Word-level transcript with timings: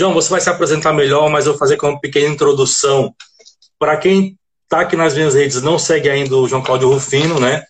João, 0.00 0.14
você 0.14 0.30
vai 0.30 0.40
se 0.40 0.48
apresentar 0.48 0.94
melhor, 0.94 1.28
mas 1.28 1.44
eu 1.44 1.52
vou 1.52 1.58
fazer 1.58 1.76
com 1.76 1.90
uma 1.90 2.00
pequena 2.00 2.32
introdução. 2.32 3.14
Para 3.78 3.98
quem 3.98 4.38
está 4.64 4.80
aqui 4.80 4.96
nas 4.96 5.12
minhas 5.12 5.34
redes 5.34 5.60
não 5.60 5.78
segue 5.78 6.08
ainda 6.08 6.34
o 6.36 6.48
João 6.48 6.62
Cláudio 6.62 6.90
Rufino, 6.90 7.38
né? 7.38 7.64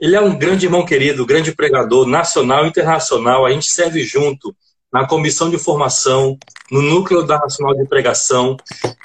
Ele 0.00 0.14
é 0.14 0.20
um 0.20 0.38
grande 0.38 0.66
irmão 0.66 0.86
querido, 0.86 1.26
grande 1.26 1.50
pregador 1.50 2.06
nacional 2.06 2.64
e 2.64 2.68
internacional. 2.68 3.44
A 3.44 3.50
gente 3.50 3.66
serve 3.66 4.04
junto 4.04 4.54
na 4.92 5.08
comissão 5.08 5.50
de 5.50 5.58
formação, 5.58 6.38
no 6.70 6.80
núcleo 6.80 7.24
da 7.24 7.40
Nacional 7.40 7.74
de 7.74 7.84
Pregação. 7.88 8.56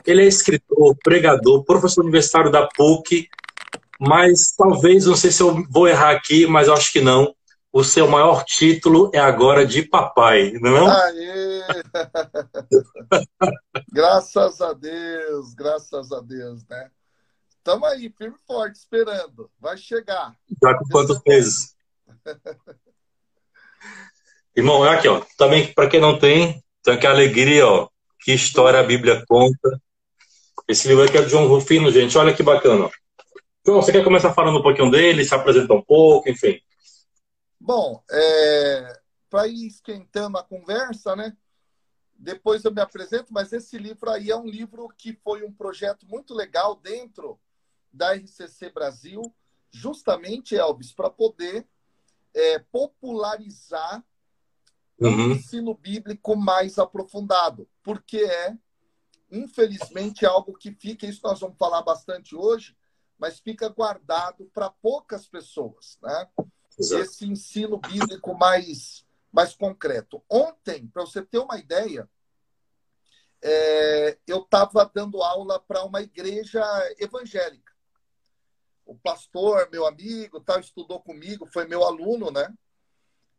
Ele 0.05 0.21
é 0.21 0.27
escritor, 0.27 0.95
pregador, 1.03 1.63
professor 1.63 2.03
universitário 2.03 2.51
da 2.51 2.67
PUC, 2.67 3.27
mas 3.99 4.53
talvez, 4.55 5.07
não 5.07 5.15
sei 5.15 5.31
se 5.31 5.41
eu 5.41 5.65
vou 5.67 5.87
errar 5.87 6.11
aqui, 6.11 6.45
mas 6.45 6.67
eu 6.67 6.75
acho 6.75 6.93
que 6.93 7.01
não. 7.01 7.33
O 7.73 7.85
seu 7.85 8.05
maior 8.05 8.43
título 8.43 9.09
é 9.13 9.19
agora 9.19 9.65
de 9.65 9.81
papai, 9.81 10.51
não 10.59 10.77
é? 10.77 11.63
Graças 13.93 14.59
a 14.59 14.73
Deus, 14.73 15.53
graças 15.53 16.11
a 16.11 16.19
Deus, 16.19 16.65
né? 16.67 16.91
Estamos 17.49 17.87
aí, 17.87 18.13
firme 18.17 18.35
e 18.35 18.45
forte, 18.45 18.75
esperando. 18.75 19.49
Vai 19.59 19.77
chegar. 19.77 20.35
Já 20.61 20.77
com 20.77 20.85
quantos 20.91 21.21
meses? 21.25 21.73
Irmão, 24.55 24.83
aqui, 24.83 25.07
ó. 25.07 25.21
Também, 25.37 25.73
para 25.73 25.87
quem 25.87 26.01
não 26.01 26.19
tem, 26.19 26.61
então 26.81 26.97
que 26.97 27.07
alegria, 27.07 27.65
ó. 27.65 27.87
Que 28.19 28.33
história 28.33 28.79
a 28.79 28.83
Bíblia 28.83 29.23
conta. 29.25 29.81
Esse 30.67 30.87
livro 30.87 31.05
aqui 31.05 31.17
é 31.17 31.21
do 31.21 31.29
João 31.29 31.47
Rufino, 31.47 31.91
gente. 31.91 32.17
Olha 32.17 32.33
que 32.33 32.43
bacana. 32.43 32.89
João, 33.65 33.81
você 33.81 33.91
quer 33.91 34.03
começar 34.03 34.33
falando 34.33 34.59
um 34.59 34.63
pouquinho 34.63 34.91
dele, 34.91 35.23
se 35.23 35.33
apresentar 35.33 35.73
um 35.73 35.81
pouco, 35.81 36.29
enfim? 36.29 36.59
Bom, 37.63 38.03
é... 38.09 39.01
para 39.29 39.47
ir 39.47 39.67
esquentando 39.67 40.37
a 40.37 40.43
conversa, 40.43 41.15
né? 41.15 41.37
Depois 42.17 42.63
eu 42.63 42.73
me 42.73 42.81
apresento, 42.81 43.31
mas 43.31 43.53
esse 43.53 43.77
livro 43.77 44.09
aí 44.09 44.31
é 44.31 44.35
um 44.35 44.47
livro 44.47 44.89
que 44.97 45.13
foi 45.13 45.43
um 45.43 45.51
projeto 45.51 46.07
muito 46.07 46.33
legal 46.33 46.75
dentro 46.75 47.39
da 47.93 48.15
RCC 48.15 48.71
Brasil, 48.71 49.21
justamente, 49.69 50.55
Elvis, 50.55 50.91
para 50.91 51.09
poder 51.09 51.67
é, 52.33 52.59
popularizar 52.59 54.03
uhum. 54.99 55.29
o 55.29 55.31
ensino 55.33 55.75
bíblico 55.75 56.35
mais 56.35 56.79
aprofundado, 56.79 57.69
porque 57.83 58.17
é, 58.17 58.57
infelizmente, 59.31 60.25
algo 60.25 60.53
que 60.53 60.71
fica, 60.71 61.05
isso 61.05 61.21
nós 61.23 61.39
vamos 61.39 61.57
falar 61.57 61.83
bastante 61.83 62.35
hoje, 62.35 62.75
mas 63.17 63.39
fica 63.39 63.69
guardado 63.69 64.45
para 64.53 64.69
poucas 64.69 65.27
pessoas, 65.27 65.99
né? 66.01 66.27
Exato. 66.81 67.03
Esse 67.03 67.25
ensino 67.25 67.77
bíblico 67.77 68.33
mais, 68.33 69.05
mais 69.31 69.55
concreto. 69.55 70.23
Ontem, 70.29 70.87
para 70.87 71.03
você 71.03 71.21
ter 71.21 71.37
uma 71.39 71.57
ideia, 71.57 72.09
é, 73.41 74.17
eu 74.27 74.39
estava 74.39 74.89
dando 74.93 75.21
aula 75.21 75.59
para 75.59 75.83
uma 75.83 76.01
igreja 76.01 76.63
evangélica 76.99 77.71
o 78.91 78.95
pastor, 78.95 79.69
meu 79.71 79.85
amigo, 79.87 80.41
tal, 80.41 80.59
estudou 80.59 81.01
comigo, 81.01 81.45
foi 81.45 81.65
meu 81.65 81.83
aluno, 81.83 82.29
né? 82.29 82.53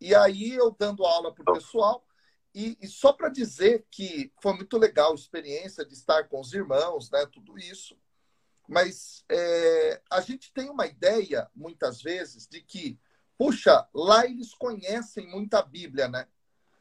E 0.00 0.14
aí 0.14 0.54
eu 0.54 0.70
dando 0.70 1.04
aula 1.04 1.32
para 1.32 1.42
o 1.42 1.54
pessoal, 1.54 2.04
e, 2.54 2.76
e 2.80 2.88
só 2.88 3.12
para 3.12 3.28
dizer 3.28 3.86
que 3.90 4.32
foi 4.42 4.54
muito 4.54 4.78
legal 4.78 5.12
a 5.12 5.14
experiência 5.14 5.84
de 5.84 5.92
estar 5.92 6.26
com 6.28 6.40
os 6.40 6.54
irmãos, 6.54 7.10
né? 7.10 7.26
Tudo 7.26 7.58
isso. 7.58 7.98
Mas 8.66 9.24
é, 9.28 10.00
a 10.10 10.22
gente 10.22 10.50
tem 10.54 10.70
uma 10.70 10.86
ideia, 10.86 11.50
muitas 11.54 12.00
vezes, 12.00 12.46
de 12.46 12.62
que, 12.62 12.98
puxa, 13.42 13.88
lá 13.92 14.24
eles 14.24 14.54
conhecem 14.54 15.26
muita 15.26 15.60
Bíblia, 15.62 16.06
né? 16.06 16.28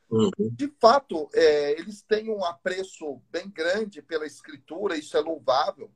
Uhum. 0.08 0.32
De 0.38 0.68
fato, 0.80 1.28
é, 1.34 1.72
eles 1.72 2.04
têm 2.04 2.30
um 2.30 2.46
apreço 2.46 3.20
bem 3.32 3.50
grande 3.50 4.00
pela 4.00 4.28
escritura, 4.28 4.96
isso 4.96 5.18
é 5.18 5.22
louvável, 5.22 5.92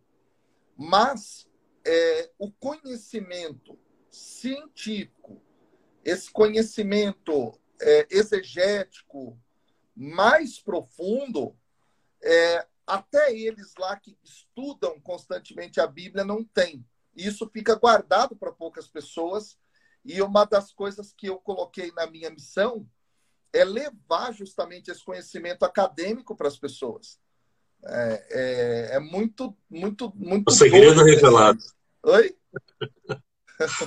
mas 0.75 1.47
é, 1.85 2.31
o 2.39 2.51
conhecimento 2.51 3.77
científico, 4.09 5.39
esse 6.03 6.31
conhecimento 6.31 7.53
é, 7.79 8.07
exegético 8.09 9.37
mais 9.95 10.59
profundo, 10.59 11.55
é, 12.23 12.65
até 12.87 13.31
eles 13.31 13.75
lá 13.77 13.95
que 13.99 14.17
estudam 14.23 14.99
constantemente 14.99 15.79
a 15.79 15.85
Bíblia 15.85 16.25
não 16.25 16.43
tem. 16.43 16.83
Isso 17.15 17.47
fica 17.53 17.75
guardado 17.75 18.35
para 18.35 18.51
poucas 18.51 18.87
pessoas. 18.87 19.59
E 20.05 20.21
uma 20.21 20.45
das 20.45 20.71
coisas 20.71 21.11
que 21.11 21.27
eu 21.27 21.37
coloquei 21.37 21.91
na 21.95 22.05
minha 22.05 22.29
missão 22.29 22.87
é 23.51 23.65
levar 23.65 24.31
justamente 24.31 24.91
esse 24.91 25.03
conhecimento 25.03 25.63
acadêmico 25.63 26.35
para 26.35 26.47
as 26.47 26.57
pessoas. 26.57 27.19
É, 27.83 28.27
é, 28.29 28.95
é, 28.95 28.99
muito, 28.99 29.57
muito, 29.69 30.13
muito. 30.15 30.49
O 30.49 30.51
segredo 30.51 31.03
revelado. 31.03 31.59
Oi? 32.03 32.35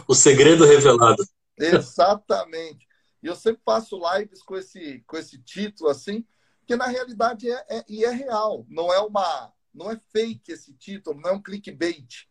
o 0.09 0.15
segredo 0.15 0.65
revelado. 0.65 1.23
Exatamente. 1.56 2.87
E 3.23 3.27
eu 3.27 3.37
sempre 3.37 3.62
faço 3.65 4.00
lives 4.15 4.43
com 4.43 4.56
esse, 4.56 5.03
com 5.06 5.17
esse 5.17 5.39
título 5.39 5.91
assim, 5.91 6.25
que 6.67 6.77
na 6.77 6.87
realidade 6.87 7.50
é, 7.50 7.65
é, 7.69 7.85
e 7.89 8.05
é 8.05 8.11
real. 8.11 8.67
Não 8.69 8.93
é 8.93 9.00
uma, 9.00 9.53
não 9.73 9.91
é 9.91 10.00
fake 10.12 10.53
esse 10.53 10.73
título, 10.75 11.21
não 11.21 11.31
é 11.31 11.33
um 11.35 11.43
clickbait. 11.43 12.27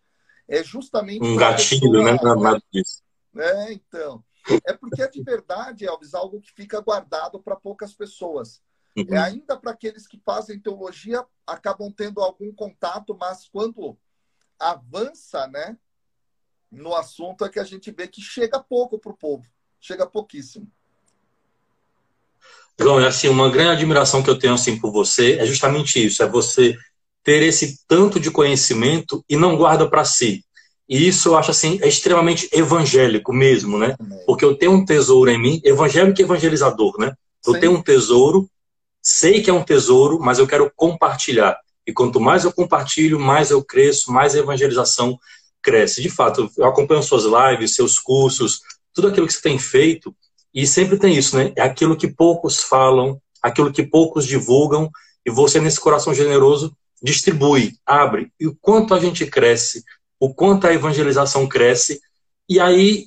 É 0.47 0.63
justamente 0.63 1.25
um 1.25 1.35
gatilho, 1.35 2.03
pessoa, 2.03 2.35
né? 2.35 2.41
Nada 2.41 2.63
disso. 2.71 3.01
É, 3.35 3.73
então. 3.73 4.23
É 4.65 4.73
porque 4.73 5.01
é 5.01 5.07
de 5.07 5.21
verdade, 5.21 5.85
Elvis, 5.85 6.13
algo 6.13 6.39
que 6.39 6.51
fica 6.53 6.79
guardado 6.79 7.39
para 7.39 7.55
poucas 7.55 7.93
pessoas. 7.93 8.61
Uhum. 8.95 9.05
É 9.11 9.17
ainda 9.17 9.57
para 9.57 9.71
aqueles 9.71 10.07
que 10.07 10.19
fazem 10.25 10.59
teologia 10.59 11.25
acabam 11.45 11.91
tendo 11.91 12.21
algum 12.21 12.53
contato, 12.53 13.15
mas 13.19 13.47
quando 13.47 13.97
avança, 14.59 15.47
né, 15.47 15.77
no 16.71 16.95
assunto 16.95 17.45
é 17.45 17.49
que 17.49 17.59
a 17.59 17.63
gente 17.63 17.91
vê 17.91 18.07
que 18.07 18.21
chega 18.21 18.59
pouco 18.59 18.97
para 18.97 19.11
o 19.11 19.17
povo, 19.17 19.45
chega 19.79 20.07
pouquíssimo. 20.07 20.71
João, 22.79 22.99
é 22.99 23.07
assim, 23.07 23.27
uma 23.27 23.49
grande 23.49 23.71
admiração 23.71 24.21
que 24.21 24.29
eu 24.29 24.37
tenho 24.37 24.53
assim 24.53 24.79
por 24.79 24.91
você 24.91 25.37
é 25.37 25.45
justamente 25.45 26.03
isso, 26.03 26.21
é 26.21 26.27
você 26.27 26.77
ter 27.23 27.43
esse 27.43 27.85
tanto 27.87 28.19
de 28.19 28.31
conhecimento 28.31 29.23
e 29.27 29.35
não 29.35 29.57
guarda 29.57 29.89
para 29.89 30.05
si. 30.05 30.45
E 30.89 31.07
isso 31.07 31.29
eu 31.29 31.37
acho 31.37 31.51
assim 31.51 31.79
é 31.81 31.87
extremamente 31.87 32.49
evangélico 32.51 33.33
mesmo, 33.33 33.77
né? 33.77 33.95
Porque 34.25 34.45
eu 34.45 34.55
tenho 34.55 34.71
um 34.71 34.85
tesouro 34.85 35.29
em 35.29 35.39
mim, 35.39 35.61
evangélico 35.63 36.19
e 36.19 36.23
evangelizador, 36.23 36.97
né? 36.97 37.13
Eu 37.45 37.53
Sim. 37.53 37.59
tenho 37.59 37.71
um 37.73 37.81
tesouro, 37.81 38.49
sei 39.01 39.41
que 39.41 39.49
é 39.49 39.53
um 39.53 39.63
tesouro, 39.63 40.19
mas 40.19 40.39
eu 40.39 40.47
quero 40.47 40.71
compartilhar. 40.75 41.57
E 41.85 41.93
quanto 41.93 42.19
mais 42.19 42.43
eu 42.43 42.51
compartilho, 42.51 43.19
mais 43.19 43.51
eu 43.51 43.63
cresço, 43.63 44.11
mais 44.11 44.35
a 44.35 44.39
evangelização 44.39 45.17
cresce. 45.61 46.01
De 46.01 46.09
fato, 46.09 46.49
eu 46.57 46.65
acompanho 46.65 47.03
suas 47.03 47.23
lives, 47.23 47.75
seus 47.75 47.99
cursos, 47.99 48.61
tudo 48.93 49.09
aquilo 49.09 49.27
que 49.27 49.33
você 49.33 49.41
tem 49.41 49.59
feito, 49.59 50.15
e 50.53 50.65
sempre 50.65 50.97
tem 50.97 51.15
isso, 51.15 51.37
né? 51.37 51.53
É 51.55 51.61
aquilo 51.61 51.95
que 51.95 52.07
poucos 52.07 52.61
falam, 52.61 53.21
aquilo 53.41 53.71
que 53.71 53.83
poucos 53.83 54.25
divulgam, 54.25 54.89
e 55.25 55.29
você, 55.29 55.59
nesse 55.59 55.79
coração 55.79 56.13
generoso, 56.13 56.75
distribui, 57.01 57.73
abre. 57.85 58.31
E 58.39 58.47
o 58.47 58.57
quanto 58.59 58.93
a 58.93 58.99
gente 58.99 59.25
cresce, 59.25 59.83
o 60.19 60.33
quanto 60.33 60.67
a 60.67 60.73
evangelização 60.73 61.47
cresce. 61.47 61.99
E 62.49 62.59
aí, 62.59 63.05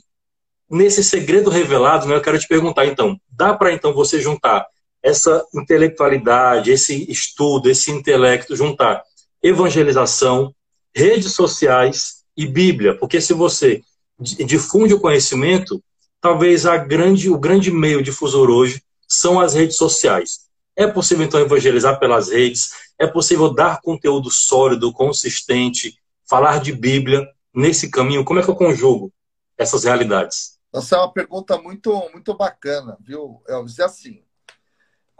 nesse 0.70 1.02
segredo 1.02 1.50
revelado, 1.50 2.06
né, 2.06 2.14
eu 2.14 2.20
quero 2.20 2.38
te 2.38 2.46
perguntar, 2.46 2.86
então, 2.86 3.18
dá 3.30 3.54
para 3.54 3.72
então 3.72 3.92
você 3.92 4.20
juntar 4.20 4.66
essa 5.02 5.44
intelectualidade, 5.54 6.70
esse 6.70 7.10
estudo, 7.10 7.70
esse 7.70 7.90
intelecto, 7.90 8.54
juntar 8.54 9.02
evangelização, 9.42 10.54
redes 10.94 11.32
sociais 11.32 12.24
e 12.36 12.46
Bíblia, 12.46 12.96
porque 12.96 13.20
se 13.20 13.32
você 13.32 13.82
difunde 14.18 14.92
o 14.92 15.00
conhecimento, 15.00 15.82
talvez 16.20 16.66
a 16.66 16.76
grande, 16.76 17.30
o 17.30 17.38
grande 17.38 17.70
meio 17.70 18.02
difusor 18.02 18.50
hoje 18.50 18.82
são 19.08 19.40
as 19.40 19.54
redes 19.54 19.76
sociais. 19.76 20.40
É 20.76 20.86
possível 20.86 21.24
então 21.24 21.40
evangelizar 21.40 21.98
pelas 21.98 22.30
redes, 22.30 22.70
é 22.98 23.06
possível 23.06 23.52
dar 23.52 23.80
conteúdo 23.80 24.30
sólido, 24.30 24.92
consistente, 24.92 25.96
falar 26.30 26.60
de 26.60 26.72
Bíblia 26.72 27.26
nesse 27.52 27.90
caminho. 27.90 28.24
Como 28.24 28.40
é 28.40 28.42
que 28.42 28.48
eu 28.48 28.56
conjugo 28.56 29.12
essas 29.58 29.84
realidades? 29.84 30.58
Essa 30.72 30.96
é 30.96 30.98
uma 31.00 31.12
pergunta 31.12 31.60
muito, 31.60 31.92
muito 32.10 32.32
bacana, 32.34 32.96
viu, 33.00 33.42
Elvis? 33.48 33.78
É 33.80 33.84
assim, 33.84 34.24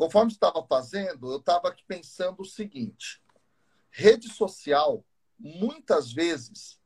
Conforme 0.00 0.32
estava 0.32 0.66
fazendo, 0.66 1.30
eu 1.30 1.36
estava 1.36 1.68
aqui 1.68 1.84
pensando 1.86 2.40
o 2.40 2.44
seguinte: 2.46 3.22
rede 3.90 4.30
social, 4.30 5.04
muitas 5.38 6.10
vezes, 6.10 6.80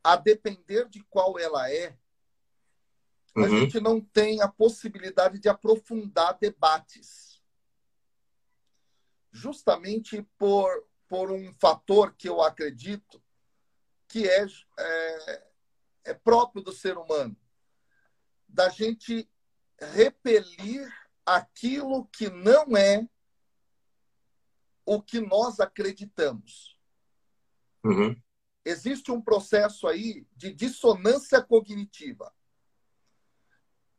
a 0.00 0.14
depender 0.14 0.88
de 0.88 1.02
qual 1.10 1.40
ela 1.40 1.68
é, 1.68 1.98
uhum. 3.34 3.44
a 3.44 3.48
gente 3.48 3.80
não 3.80 4.00
tem 4.00 4.40
a 4.42 4.46
possibilidade 4.46 5.40
de 5.40 5.48
aprofundar 5.48 6.38
debates. 6.38 7.42
Justamente 9.32 10.22
por, 10.38 10.70
por 11.08 11.32
um 11.32 11.52
fator 11.54 12.14
que 12.14 12.28
eu 12.28 12.40
acredito 12.40 13.20
que 14.16 14.26
é, 14.26 14.46
é, 14.78 15.46
é 16.04 16.14
próprio 16.14 16.62
do 16.62 16.72
ser 16.72 16.96
humano, 16.96 17.36
da 18.48 18.70
gente 18.70 19.28
repelir 19.78 20.90
aquilo 21.26 22.06
que 22.06 22.30
não 22.30 22.74
é 22.74 23.06
o 24.86 25.02
que 25.02 25.20
nós 25.20 25.60
acreditamos. 25.60 26.78
Uhum. 27.84 28.16
Existe 28.64 29.12
um 29.12 29.20
processo 29.20 29.86
aí 29.86 30.26
de 30.34 30.50
dissonância 30.50 31.42
cognitiva. 31.42 32.34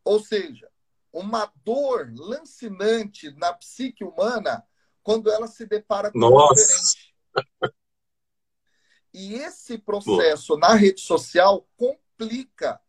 Ou 0.04 0.20
seja, 0.20 0.68
uma 1.14 1.46
dor 1.64 2.12
lancinante 2.16 3.30
na 3.36 3.54
psique 3.54 4.04
humana 4.04 4.68
quando 5.04 5.30
ela 5.30 5.46
se 5.46 5.68
depara 5.68 6.12
com 6.12 6.18
Nossa. 6.18 6.56
diferente. 6.56 7.16
E 9.20 9.34
esse 9.34 9.80
processo 9.80 10.50
Boa. 10.50 10.60
na 10.60 10.76
rede 10.76 11.02
social 11.02 11.68
complica 11.76 12.80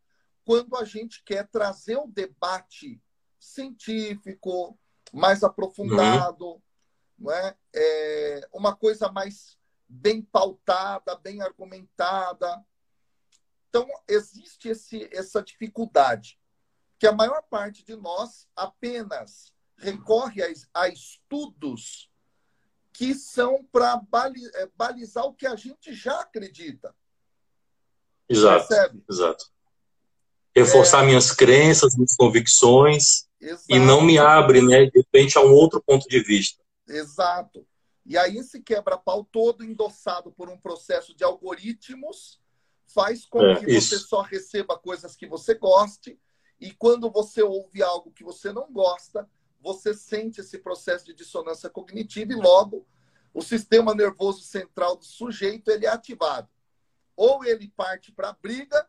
quando 0.44 0.76
a 0.76 0.84
gente 0.84 1.22
quer 1.24 1.48
trazer 1.48 1.96
o 1.96 2.02
um 2.02 2.10
debate 2.10 3.02
científico, 3.40 4.78
mais 5.10 5.42
aprofundado, 5.42 6.46
uhum. 6.46 6.62
não 7.18 7.32
é? 7.32 7.56
é? 7.74 8.48
uma 8.52 8.76
coisa 8.76 9.10
mais 9.10 9.56
bem 9.88 10.20
pautada, 10.20 11.16
bem 11.16 11.40
argumentada. 11.40 12.62
Então, 13.70 13.88
existe 14.06 14.68
esse, 14.68 15.08
essa 15.10 15.42
dificuldade, 15.42 16.38
que 16.98 17.06
a 17.06 17.12
maior 17.12 17.40
parte 17.44 17.82
de 17.82 17.96
nós 17.96 18.46
apenas 18.54 19.54
recorre 19.78 20.42
a, 20.42 20.48
a 20.74 20.88
estudos 20.88 22.10
que 22.98 23.14
são 23.14 23.64
para 23.70 24.02
é, 24.54 24.68
balizar 24.74 25.24
o 25.24 25.32
que 25.32 25.46
a 25.46 25.54
gente 25.54 25.94
já 25.94 26.20
acredita. 26.20 26.92
Exato. 28.28 28.66
Percebe? 28.66 29.04
Exato. 29.08 29.46
Reforçar 30.52 31.04
é... 31.04 31.06
minhas 31.06 31.30
crenças, 31.30 31.94
minhas 31.94 32.16
convicções 32.16 33.28
Exato. 33.40 33.66
e 33.68 33.78
não 33.78 34.02
me 34.02 34.18
abre, 34.18 34.60
né, 34.60 34.86
de 34.86 34.98
repente, 34.98 35.38
a 35.38 35.42
um 35.42 35.52
outro 35.52 35.80
ponto 35.80 36.08
de 36.08 36.20
vista. 36.24 36.60
Exato. 36.88 37.64
E 38.04 38.18
aí 38.18 38.36
esse 38.36 38.60
quebra-pau 38.60 39.22
todo 39.22 39.62
endossado 39.62 40.32
por 40.32 40.48
um 40.48 40.58
processo 40.58 41.14
de 41.14 41.22
algoritmos 41.22 42.40
faz 42.84 43.24
com 43.24 43.46
é, 43.46 43.60
que 43.60 43.70
isso. 43.70 43.90
você 43.90 43.98
só 44.00 44.22
receba 44.22 44.76
coisas 44.76 45.14
que 45.14 45.28
você 45.28 45.54
goste 45.54 46.18
e 46.60 46.72
quando 46.72 47.08
você 47.12 47.44
ouve 47.44 47.80
algo 47.80 48.10
que 48.10 48.24
você 48.24 48.52
não 48.52 48.72
gosta, 48.72 49.30
você 49.60 49.92
sente 49.94 50.40
esse 50.40 50.58
processo 50.58 51.04
de 51.04 51.14
dissonância 51.14 51.68
cognitiva 51.68 52.32
e 52.32 52.36
logo 52.36 52.86
o 53.34 53.42
sistema 53.42 53.94
nervoso 53.94 54.42
central 54.42 54.96
do 54.96 55.04
sujeito 55.04 55.70
ele 55.70 55.86
é 55.86 55.88
ativado. 55.88 56.48
Ou 57.16 57.44
ele 57.44 57.68
parte 57.68 58.12
para 58.12 58.30
a 58.30 58.32
briga, 58.32 58.88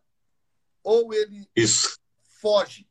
ou 0.83 1.13
ele 1.13 1.49
Isso. 1.55 1.99
foge, 2.21 2.87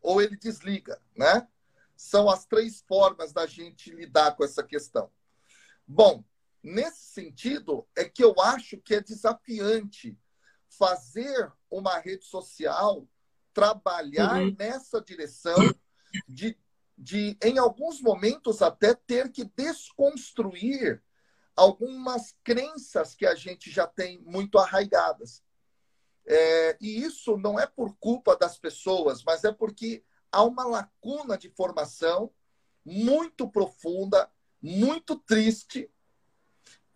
ou 0.00 0.20
ele 0.20 0.36
desliga, 0.36 1.00
né? 1.16 1.48
São 1.96 2.28
as 2.28 2.44
três 2.44 2.82
formas 2.86 3.32
da 3.32 3.46
gente 3.46 3.90
lidar 3.90 4.36
com 4.36 4.44
essa 4.44 4.62
questão. 4.62 5.10
Bom, 5.86 6.24
nesse 6.62 7.04
sentido 7.04 7.86
é 7.96 8.04
que 8.04 8.22
eu 8.22 8.34
acho 8.40 8.78
que 8.78 8.94
é 8.94 9.00
desafiante 9.00 10.18
fazer 10.68 11.52
uma 11.70 11.98
rede 11.98 12.24
social 12.24 13.06
trabalhar 13.52 14.40
uhum. 14.40 14.56
nessa 14.58 15.00
direção 15.00 15.56
de 16.28 16.58
de, 16.96 17.36
em 17.42 17.58
alguns 17.58 18.00
momentos, 18.00 18.62
até 18.62 18.94
ter 18.94 19.30
que 19.30 19.44
desconstruir 19.44 21.02
algumas 21.56 22.34
crenças 22.42 23.14
que 23.14 23.26
a 23.26 23.34
gente 23.34 23.70
já 23.70 23.86
tem 23.86 24.20
muito 24.22 24.58
arraigadas. 24.58 25.42
É, 26.26 26.76
e 26.80 27.02
isso 27.02 27.36
não 27.36 27.58
é 27.58 27.66
por 27.66 27.96
culpa 27.98 28.36
das 28.36 28.58
pessoas, 28.58 29.22
mas 29.22 29.44
é 29.44 29.52
porque 29.52 30.04
há 30.32 30.42
uma 30.42 30.64
lacuna 30.64 31.36
de 31.36 31.50
formação 31.50 32.32
muito 32.84 33.48
profunda, 33.48 34.30
muito 34.60 35.16
triste, 35.16 35.90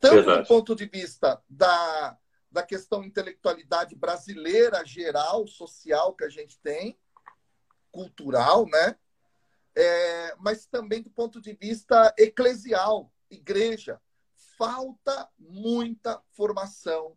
tanto 0.00 0.14
Verdade. 0.14 0.42
do 0.42 0.48
ponto 0.48 0.74
de 0.74 0.86
vista 0.86 1.42
da, 1.48 2.18
da 2.50 2.62
questão 2.62 3.04
intelectualidade 3.04 3.94
brasileira 3.94 4.84
geral, 4.84 5.46
social 5.46 6.14
que 6.14 6.24
a 6.24 6.28
gente 6.28 6.58
tem, 6.60 6.98
cultural, 7.90 8.66
né? 8.66 8.96
É, 9.76 10.34
mas 10.38 10.66
também 10.66 11.02
do 11.02 11.10
ponto 11.10 11.40
de 11.40 11.52
vista 11.54 12.14
eclesial, 12.18 13.12
igreja. 13.30 14.00
Falta 14.56 15.28
muita 15.38 16.20
formação 16.32 17.16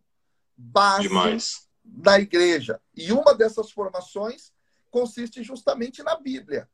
base 0.56 1.08
Demais. 1.08 1.68
da 1.82 2.20
igreja. 2.20 2.80
E 2.94 3.12
uma 3.12 3.34
dessas 3.34 3.70
formações 3.70 4.52
consiste 4.90 5.42
justamente 5.42 6.02
na 6.02 6.14
Bíblia. 6.16 6.68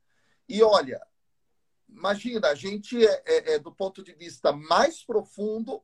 E 0.47 0.61
olha, 0.61 1.01
imagina, 1.87 2.49
a 2.49 2.55
gente 2.55 3.03
é, 3.03 3.23
é, 3.25 3.53
é 3.53 3.59
do 3.59 3.73
ponto 3.73 4.03
de 4.03 4.13
vista 4.13 4.51
mais 4.51 5.03
profundo, 5.03 5.83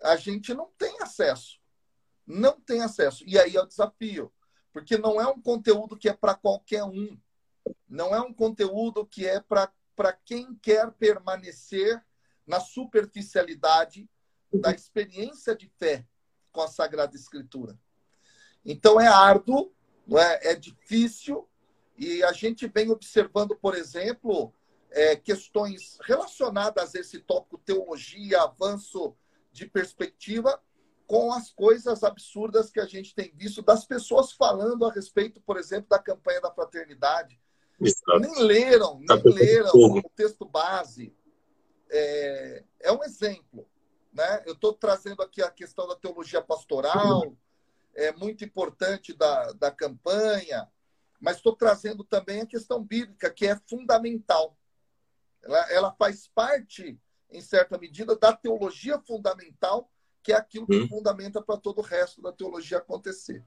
a 0.00 0.16
gente 0.16 0.54
não 0.54 0.70
tem 0.78 1.00
acesso. 1.00 1.58
Não 2.26 2.60
tem 2.60 2.82
acesso. 2.82 3.24
E 3.26 3.38
aí 3.38 3.56
é 3.56 3.60
o 3.60 3.66
desafio. 3.66 4.32
Porque 4.72 4.96
não 4.96 5.20
é 5.20 5.26
um 5.26 5.40
conteúdo 5.40 5.96
que 5.96 6.08
é 6.08 6.12
para 6.12 6.34
qualquer 6.34 6.84
um. 6.84 7.18
Não 7.88 8.14
é 8.14 8.20
um 8.20 8.32
conteúdo 8.32 9.06
que 9.06 9.26
é 9.26 9.40
para 9.40 10.12
quem 10.24 10.54
quer 10.56 10.90
permanecer 10.92 12.02
na 12.46 12.60
superficialidade 12.60 14.08
da 14.52 14.72
experiência 14.72 15.54
de 15.54 15.68
fé 15.78 16.06
com 16.50 16.60
a 16.60 16.68
Sagrada 16.68 17.16
Escritura. 17.16 17.78
Então 18.64 19.00
é 19.00 19.06
árduo, 19.06 19.72
é? 20.10 20.52
é 20.52 20.54
difícil, 20.54 21.48
e 21.96 22.22
a 22.22 22.32
gente 22.32 22.66
vem 22.66 22.90
observando, 22.90 23.56
por 23.56 23.74
exemplo, 23.74 24.52
é, 24.90 25.16
questões 25.16 25.98
relacionadas 26.02 26.94
a 26.94 27.00
esse 27.00 27.18
tópico 27.20 27.58
teologia, 27.58 28.42
avanço 28.42 29.14
de 29.52 29.66
perspectiva, 29.66 30.60
com 31.06 31.32
as 31.32 31.50
coisas 31.50 32.02
absurdas 32.02 32.70
que 32.70 32.80
a 32.80 32.86
gente 32.86 33.14
tem 33.14 33.32
visto 33.34 33.62
das 33.62 33.84
pessoas 33.84 34.32
falando 34.32 34.86
a 34.86 34.92
respeito, 34.92 35.40
por 35.40 35.58
exemplo, 35.58 35.88
da 35.88 35.98
campanha 35.98 36.40
da 36.40 36.50
fraternidade, 36.50 37.40
Exato. 37.86 38.20
Nem 38.20 38.42
leram, 38.42 39.04
tá 39.04 39.16
nem 39.16 39.34
leram 39.34 39.70
o 39.74 40.02
texto 40.14 40.44
base. 40.44 41.14
É, 41.90 42.64
é 42.80 42.92
um 42.92 43.02
exemplo. 43.02 43.66
Né? 44.12 44.42
Eu 44.46 44.54
estou 44.54 44.72
trazendo 44.72 45.22
aqui 45.22 45.42
a 45.42 45.50
questão 45.50 45.88
da 45.88 45.96
teologia 45.96 46.42
pastoral, 46.42 47.34
é 47.94 48.12
muito 48.12 48.44
importante 48.44 49.14
da, 49.14 49.52
da 49.52 49.70
campanha, 49.70 50.68
mas 51.20 51.36
estou 51.36 51.54
trazendo 51.54 52.04
também 52.04 52.40
a 52.40 52.46
questão 52.46 52.82
bíblica, 52.82 53.30
que 53.30 53.46
é 53.46 53.58
fundamental. 53.68 54.56
Ela, 55.42 55.72
ela 55.72 55.92
faz 55.92 56.28
parte, 56.28 56.98
em 57.30 57.40
certa 57.40 57.78
medida, 57.78 58.16
da 58.16 58.32
teologia 58.32 58.98
fundamental, 59.00 59.90
que 60.22 60.32
é 60.32 60.36
aquilo 60.36 60.66
que 60.66 60.80
hum. 60.80 60.88
fundamenta 60.88 61.42
para 61.42 61.58
todo 61.58 61.78
o 61.78 61.82
resto 61.82 62.22
da 62.22 62.32
teologia 62.32 62.78
acontecer. 62.78 63.44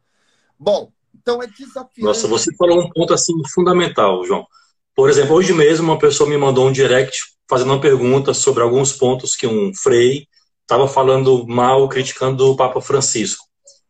Bom, 0.57 0.91
então 1.19 1.41
é 1.41 1.47
desafiante. 1.47 2.01
Nossa, 2.01 2.27
você 2.27 2.53
falou 2.55 2.81
um 2.81 2.89
ponto 2.89 3.13
assim 3.13 3.33
fundamental, 3.53 4.23
João. 4.25 4.45
Por 4.95 5.09
exemplo, 5.09 5.35
hoje 5.35 5.53
mesmo 5.53 5.91
uma 5.91 5.99
pessoa 5.99 6.29
me 6.29 6.37
mandou 6.37 6.67
um 6.67 6.71
direct 6.71 7.19
fazendo 7.49 7.71
uma 7.71 7.81
pergunta 7.81 8.33
sobre 8.33 8.63
alguns 8.63 8.93
pontos 8.93 9.35
que 9.35 9.45
um 9.45 9.73
frei 9.73 10.27
estava 10.61 10.87
falando 10.87 11.45
mal, 11.47 11.87
criticando 11.87 12.49
o 12.49 12.55
Papa 12.55 12.81
Francisco. 12.81 13.45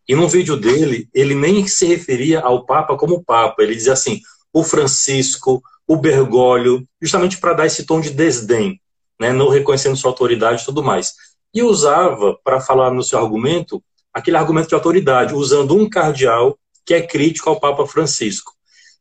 E 0.07 0.15
no 0.15 0.27
vídeo 0.27 0.57
dele, 0.57 1.09
ele 1.13 1.33
nem 1.33 1.65
se 1.67 1.85
referia 1.85 2.41
ao 2.41 2.65
Papa 2.65 2.97
como 2.97 3.23
Papa. 3.23 3.63
Ele 3.63 3.75
dizia 3.75 3.93
assim, 3.93 4.19
o 4.53 4.63
Francisco, 4.63 5.63
o 5.87 5.95
Bergoglio, 5.95 6.87
justamente 7.01 7.37
para 7.37 7.53
dar 7.53 7.65
esse 7.65 7.85
tom 7.85 7.99
de 8.01 8.09
desdém, 8.09 8.79
né, 9.19 9.31
não 9.31 9.49
reconhecendo 9.49 9.95
sua 9.95 10.11
autoridade 10.11 10.61
e 10.61 10.65
tudo 10.65 10.83
mais. 10.83 11.13
E 11.53 11.63
usava, 11.63 12.37
para 12.43 12.59
falar 12.59 12.91
no 12.91 13.03
seu 13.03 13.17
argumento, 13.17 13.81
aquele 14.13 14.37
argumento 14.37 14.67
de 14.67 14.75
autoridade, 14.75 15.33
usando 15.33 15.75
um 15.75 15.89
cardeal 15.89 16.57
que 16.85 16.93
é 16.93 17.01
crítico 17.01 17.49
ao 17.49 17.59
Papa 17.59 17.85
Francisco. 17.87 18.53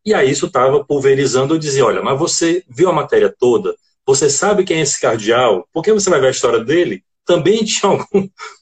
E 0.05 0.13
aí 0.13 0.31
isso 0.31 0.47
estava 0.47 0.85
pulverizando, 0.85 1.55
eu 1.55 1.59
dizia, 1.59 1.85
olha, 1.85 2.03
mas 2.03 2.19
você 2.19 2.63
viu 2.69 2.89
a 2.89 2.93
matéria 2.93 3.35
toda, 3.37 3.75
você 4.07 4.29
sabe 4.29 4.65
quem 4.65 4.79
é 4.79 4.83
esse 4.83 5.01
cardeal, 5.01 5.67
por 5.73 5.83
que 5.83 5.93
você 5.93 6.11
vai 6.11 6.21
ver 6.21 6.29
a 6.29 6.31
história 6.31 6.63
dele? 6.63 7.03
Também 7.25 7.65
tinha, 7.65 7.91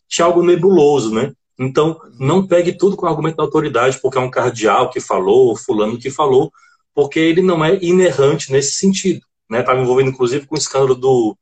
tinha 0.09 0.26
algo 0.26 0.43
nebuloso, 0.43 1.12
né? 1.12 1.33
Então, 1.59 2.00
não 2.19 2.47
pegue 2.47 2.73
tudo 2.73 2.97
com 2.97 3.07
argumento 3.07 3.37
da 3.37 3.43
autoridade, 3.43 3.99
porque 4.00 4.19
é 4.19 4.21
um 4.21 4.31
cardeal 4.31 4.91
que 4.91 5.00
falou, 5.00 5.57
fulano 5.57 5.99
que 5.99 6.11
falou, 6.11 6.50
porque 6.95 7.19
ele 7.19 7.43
não 7.43 7.64
é 7.64 7.79
inerrante 7.83 8.50
nesse 8.50 8.73
sentido. 8.73 9.21
Estava 9.50 9.79
né? 9.79 9.85
envolvido, 9.85 10.09
inclusive, 10.09 10.47
com 10.47 10.55
o 10.55 10.59
escândalo 10.59 10.95
do, 10.95 11.37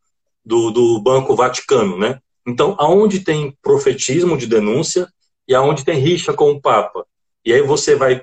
do, 0.44 0.70
do 0.70 1.00
Banco 1.00 1.34
Vaticano. 1.36 1.96
Né? 1.96 2.18
Então, 2.46 2.74
aonde 2.78 3.20
tem 3.20 3.56
profetismo 3.62 4.36
de 4.36 4.46
denúncia 4.46 5.08
e 5.46 5.54
aonde 5.54 5.84
tem 5.84 5.98
rixa 5.98 6.32
com 6.32 6.50
o 6.50 6.60
Papa, 6.60 7.04
e 7.44 7.52
aí 7.52 7.62
você 7.62 7.94
vai 7.94 8.22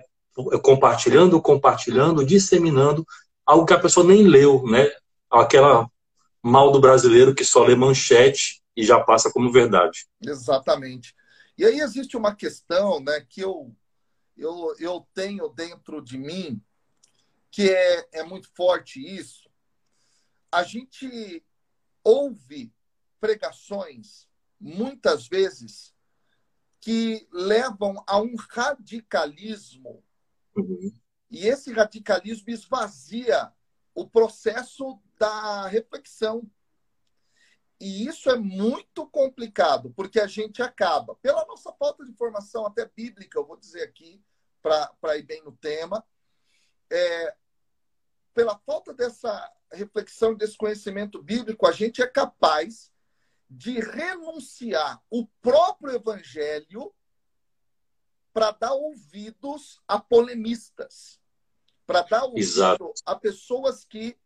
compartilhando, 0.61 1.41
compartilhando, 1.41 2.25
disseminando 2.25 3.05
algo 3.45 3.65
que 3.65 3.73
a 3.73 3.79
pessoa 3.79 4.05
nem 4.05 4.23
leu, 4.23 4.63
né? 4.67 4.89
Aquela 5.31 5.89
mal 6.43 6.71
do 6.71 6.79
brasileiro 6.79 7.33
que 7.33 7.43
só 7.43 7.63
lê 7.63 7.75
manchete 7.75 8.61
e 8.75 8.83
já 8.83 8.99
passa 8.99 9.31
como 9.31 9.51
verdade. 9.51 10.07
Exatamente. 10.21 11.15
E 11.57 11.65
aí 11.65 11.79
existe 11.79 12.15
uma 12.15 12.35
questão, 12.35 12.99
né, 12.99 13.25
que 13.27 13.41
eu 13.41 13.75
eu, 14.37 14.75
eu 14.79 15.07
tenho 15.15 15.49
dentro 15.49 15.99
de 15.99 16.17
mim 16.17 16.61
que 17.49 17.71
é, 17.71 18.07
é 18.13 18.23
muito 18.23 18.49
forte 18.55 18.99
isso. 18.99 19.49
A 20.51 20.63
gente 20.63 21.43
ouve 22.03 22.71
pregações, 23.19 24.27
muitas 24.59 25.27
vezes, 25.27 25.93
que 26.79 27.27
levam 27.31 28.03
a 28.07 28.19
um 28.19 28.35
radicalismo. 28.35 30.03
Uhum. 30.55 30.93
E 31.29 31.47
esse 31.47 31.71
radicalismo 31.71 32.49
esvazia 32.49 33.51
o 33.93 34.07
processo 34.07 35.01
da 35.17 35.67
reflexão. 35.67 36.49
E 37.79 38.07
isso 38.07 38.29
é 38.29 38.35
muito 38.35 39.07
complicado, 39.07 39.91
porque 39.95 40.19
a 40.19 40.27
gente 40.27 40.61
acaba, 40.61 41.15
pela 41.15 41.45
nossa 41.45 41.71
falta 41.73 42.03
de 42.03 42.13
formação, 42.13 42.65
até 42.65 42.85
bíblica, 42.85 43.37
eu 43.37 43.45
vou 43.45 43.57
dizer 43.57 43.83
aqui, 43.83 44.23
para 44.61 45.17
ir 45.17 45.23
bem 45.23 45.43
no 45.43 45.51
tema, 45.51 46.03
é, 46.89 47.35
pela 48.33 48.57
falta 48.59 48.93
dessa 48.93 49.51
reflexão, 49.71 50.33
desse 50.33 50.57
conhecimento 50.57 51.21
bíblico, 51.21 51.67
a 51.67 51.71
gente 51.71 52.01
é 52.01 52.07
capaz 52.07 52.91
de 53.49 53.79
renunciar 53.79 55.01
o 55.09 55.25
próprio 55.41 55.95
evangelho 55.95 56.93
para 58.33 58.51
dar 58.51 58.73
ouvidos 58.73 59.81
a 59.87 59.99
polemistas, 59.99 61.19
para 61.85 62.01
dar 62.01 62.23
ouvidos 62.25 62.55
Exato. 62.55 62.93
a 63.05 63.15
pessoas 63.15 63.83
que 63.85 64.17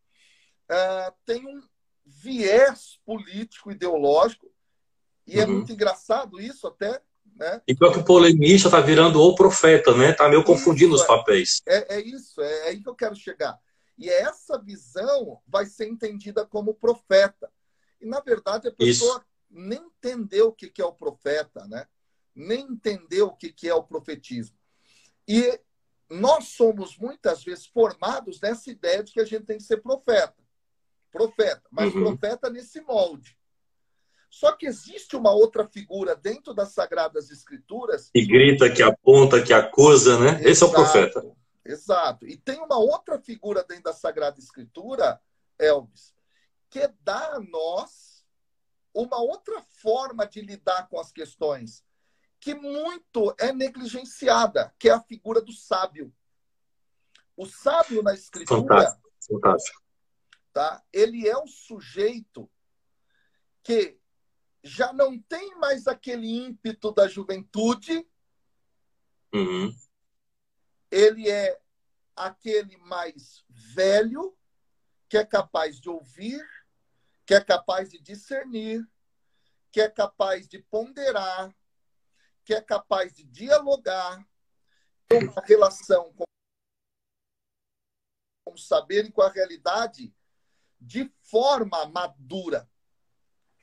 uh, 0.69 1.13
têm 1.25 1.47
um 1.47 1.61
viés 2.05 2.99
político, 3.05 3.71
ideológico, 3.71 4.51
e 5.25 5.39
é 5.39 5.43
uhum. 5.45 5.51
é 5.51 5.53
muito 5.53 5.71
engraçado 5.71 6.41
isso 6.41 6.67
até, 6.67 7.01
né? 7.35 7.61
E 7.67 7.75
pior 7.75 7.93
que 7.93 7.99
o 7.99 8.03
polemista 8.03 8.67
está 8.67 8.81
virando 8.81 9.21
o 9.21 9.35
profeta, 9.35 9.95
né? 9.95 10.11
Está 10.11 10.27
meio 10.27 10.43
confundindo 10.43 10.95
isso, 10.95 11.03
os 11.03 11.07
papéis. 11.07 11.61
É, 11.67 11.95
é 11.95 12.01
isso, 12.01 12.41
é, 12.41 12.51
é 12.51 12.69
aí 12.69 12.81
que 12.81 12.89
eu 12.89 12.95
quero 12.95 13.15
chegar. 13.15 13.57
E 13.97 14.09
essa 14.09 14.59
visão 14.59 15.39
vai 15.47 15.65
ser 15.67 15.87
entendida 15.87 16.45
como 16.45 16.73
profeta. 16.73 17.49
E, 18.01 18.05
na 18.05 18.20
verdade, 18.20 18.67
a 18.67 18.72
pessoa 18.72 19.17
isso. 19.17 19.25
nem 19.50 19.79
entendeu 19.79 20.48
o 20.48 20.53
que 20.53 20.81
é 20.81 20.86
o 20.86 20.93
profeta, 20.93 21.67
né? 21.67 21.88
Nem 22.36 22.62
entendeu 22.62 23.27
o 23.27 23.36
que 23.36 23.67
é 23.67 23.74
o 23.74 23.84
profetismo. 23.84 24.58
E 25.27 25.60
nós 26.10 26.50
somos, 26.50 26.98
muitas 26.98 27.43
vezes, 27.43 27.65
formados 27.65 28.41
nessa 28.41 28.70
ideia 28.70 29.03
de 29.03 29.13
que 29.13 29.20
a 29.20 29.25
gente 29.25 29.46
tem 29.46 29.58
que 29.58 29.63
ser 29.63 29.77
profeta 29.77 30.41
profeta, 31.12 31.62
mas 31.70 31.93
uhum. 31.93 32.05
profeta 32.05 32.50
nesse 32.50 32.81
molde. 32.81 33.38
Só 34.29 34.53
que 34.53 34.65
existe 34.65 35.15
uma 35.17 35.31
outra 35.31 35.67
figura 35.67 36.15
dentro 36.15 36.53
das 36.53 36.70
Sagradas 36.70 37.29
Escrituras. 37.29 38.10
Que 38.13 38.25
grita, 38.25 38.72
que 38.72 38.81
aponta, 38.81 39.43
que 39.43 39.51
acusa, 39.51 40.17
né? 40.17 40.29
Exato, 40.29 40.48
Esse 40.48 40.63
é 40.63 40.65
o 40.65 40.72
profeta. 40.72 41.31
Exato. 41.65 42.25
E 42.25 42.38
tem 42.38 42.60
uma 42.60 42.79
outra 42.79 43.20
figura 43.20 43.63
dentro 43.67 43.84
da 43.84 43.93
Sagrada 43.93 44.39
Escritura, 44.39 45.20
Elvis, 45.60 46.13
que 46.71 46.87
dá 47.01 47.35
a 47.35 47.39
nós 47.39 48.25
uma 48.91 49.21
outra 49.21 49.61
forma 49.61 50.25
de 50.25 50.41
lidar 50.41 50.89
com 50.89 50.99
as 50.99 51.11
questões, 51.11 51.85
que 52.39 52.55
muito 52.55 53.35
é 53.37 53.53
negligenciada, 53.53 54.73
que 54.79 54.89
é 54.89 54.93
a 54.93 54.99
figura 54.99 55.39
do 55.39 55.53
sábio. 55.53 56.11
O 57.37 57.45
sábio 57.45 58.01
na 58.01 58.15
Escritura. 58.15 58.61
Fantástico. 58.61 59.11
Fantástico 59.29 59.81
tá? 60.51 60.83
ele 60.91 61.27
é 61.27 61.37
um 61.37 61.47
sujeito 61.47 62.49
que 63.63 63.97
já 64.63 64.93
não 64.93 65.19
tem 65.19 65.55
mais 65.55 65.87
aquele 65.87 66.27
ímpeto 66.27 66.91
da 66.91 67.07
juventude. 67.07 68.07
Uhum. 69.33 69.73
Ele 70.89 71.29
é 71.29 71.59
aquele 72.15 72.77
mais 72.77 73.43
velho 73.49 74.37
que 75.09 75.17
é 75.17 75.25
capaz 75.25 75.79
de 75.79 75.89
ouvir, 75.89 76.45
que 77.31 77.35
é 77.35 77.39
capaz 77.39 77.89
de 77.89 77.97
discernir, 77.97 78.85
que 79.71 79.79
é 79.79 79.89
capaz 79.89 80.50
de 80.50 80.59
ponderar, 80.63 81.55
que 82.43 82.53
é 82.53 82.59
capaz 82.59 83.13
de 83.13 83.23
dialogar, 83.23 84.21
ter 85.07 85.29
uma 85.29 85.41
relação 85.41 86.13
com 86.13 86.25
o 88.50 88.57
saber 88.57 89.05
e 89.05 89.11
com 89.13 89.21
a 89.21 89.29
realidade 89.29 90.13
de 90.77 91.09
forma 91.21 91.85
madura. 91.85 92.69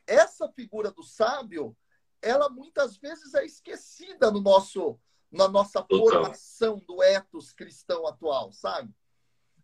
Essa 0.06 0.50
figura 0.50 0.90
do 0.90 1.02
sábio, 1.02 1.76
ela 2.22 2.48
muitas 2.48 2.96
vezes 2.96 3.34
é 3.34 3.44
esquecida 3.44 4.30
no 4.30 4.40
nosso, 4.40 4.98
na 5.30 5.46
nossa 5.46 5.84
formação 5.84 6.78
do 6.78 7.02
etos 7.02 7.52
cristão 7.52 8.06
atual, 8.06 8.50
sabe? 8.50 8.96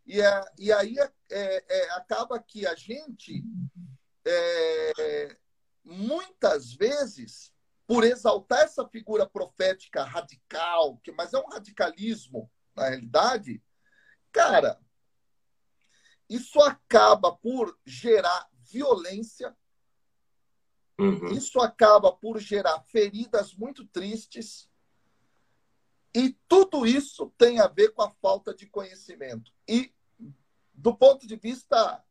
E, 0.07 0.21
é, 0.21 0.45
e 0.59 0.71
aí 0.71 0.99
é, 0.99 1.13
é, 1.31 1.65
é 1.79 1.91
acaba 1.93 2.39
que 2.39 2.67
a 2.67 2.75
gente, 2.75 3.43
é, 4.27 5.37
muitas 5.85 6.73
vezes, 6.73 7.53
por 7.87 8.05
exaltar 8.05 8.61
essa 8.61 8.87
figura 8.89 9.29
profética 9.29 10.03
radical, 10.05 10.99
que 10.99 11.13
mas 11.13 11.35
é 11.35 11.39
um 11.39 11.49
radicalismo, 11.49 12.51
na 12.75 12.89
realidade, 12.89 13.63
cara, 14.33 14.81
isso 16.29 16.61
acaba 16.61 17.37
por 17.37 17.79
gerar 17.85 18.49
violência, 18.53 19.57
uhum. 20.99 21.27
isso 21.33 21.61
acaba 21.61 22.11
por 22.13 22.39
gerar 22.41 22.81
feridas 22.81 23.55
muito 23.55 23.87
tristes, 23.87 24.69
e 26.15 26.31
tudo 26.49 26.87
isso 26.87 27.33
tem 27.37 27.61
a 27.61 27.67
ver 27.67 27.91
com 27.91 28.03
a 28.03 28.11
falta 28.11 28.55
de 28.55 28.67
conhecimento. 28.67 29.53
E, 29.69 29.93
do 30.73 30.97
ponto 30.97 31.27
de 31.27 31.35
vista 31.37 32.05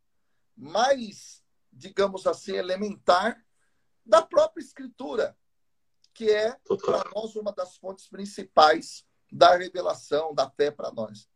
mais, 0.56 1.43
digamos 1.74 2.26
assim, 2.28 2.54
elementar, 2.54 3.44
da 4.06 4.22
própria 4.22 4.62
Escritura, 4.62 5.36
que 6.14 6.30
é, 6.30 6.56
para 6.86 7.10
nós, 7.16 7.36
uma 7.36 7.52
das 7.52 7.78
fontes 7.78 8.08
principais 8.08 9.06
da 9.32 9.58
revelação, 9.58 10.34
da 10.34 10.50
fé 10.50 10.70
para 10.70 10.92
nós 10.92 11.28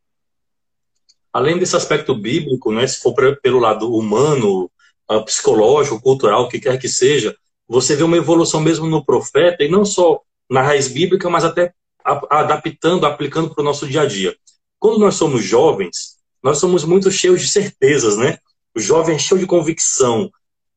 além 1.38 1.60
desse 1.60 1.76
aspecto 1.76 2.16
bíblico, 2.16 2.72
né, 2.72 2.88
se 2.88 3.00
for 3.00 3.14
pelo 3.44 3.60
lado 3.60 3.94
humano, 3.94 4.72
ah, 5.08 5.22
psicológico, 5.22 6.02
cultural, 6.02 6.44
o 6.44 6.50
que 6.50 6.60
quer 6.60 6.80
que 6.80 6.90
seja, 6.90 7.36
você 7.68 7.96
vê 7.96 8.02
uma 8.02 8.18
evolução 8.18 8.60
mesmo 8.60 8.88
no 8.88 9.06
profeta, 9.06 9.64
e 9.64 9.70
não 9.70 9.86
só 9.86 10.20
na 10.50 10.64
raiz 10.64 10.88
bíblica, 10.88 11.30
mas 11.30 11.44
até 11.44 11.76
adaptando, 12.04 13.06
aplicando 13.06 13.54
para 13.54 13.62
o 13.62 13.66
nosso 13.66 13.86
dia 13.88 14.02
a 14.02 14.06
dia. 14.08 14.36
Quando 14.80 14.98
nós 14.98 15.14
somos 15.14 15.44
jovens, 15.44 16.18
nós 16.42 16.58
somos 16.58 16.84
muito 16.84 17.12
cheios 17.12 17.40
de 17.40 17.48
certezas, 17.48 18.18
né? 18.18 18.40
O 18.78 18.80
jovem 18.80 19.16
é 19.16 19.18
cheio 19.18 19.42
de 19.42 19.48
convicção. 19.48 20.30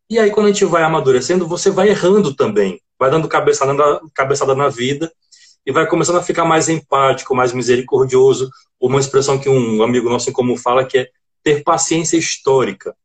E 0.08 0.18
aí, 0.18 0.30
quando 0.30 0.46
a 0.46 0.48
gente 0.48 0.64
vai 0.64 0.82
amadurecendo, 0.82 1.46
você 1.46 1.70
vai 1.70 1.90
errando 1.90 2.34
também, 2.34 2.80
vai 2.98 3.10
dando 3.10 3.28
cabeçada 3.28 3.74
na, 3.74 4.00
cabeçada 4.14 4.54
na 4.54 4.70
vida 4.70 5.12
e 5.66 5.70
vai 5.70 5.86
começando 5.86 6.16
a 6.16 6.22
ficar 6.22 6.46
mais 6.46 6.70
empático, 6.70 7.34
mais 7.34 7.52
misericordioso, 7.52 8.50
uma 8.80 8.98
expressão 8.98 9.38
que 9.38 9.50
um 9.50 9.82
amigo 9.82 10.08
nosso 10.08 10.30
em 10.30 10.32
comum 10.32 10.56
fala 10.56 10.82
que 10.86 10.96
é 10.96 11.10
ter 11.44 11.62
paciência 11.62 12.16
histórica. 12.16 12.96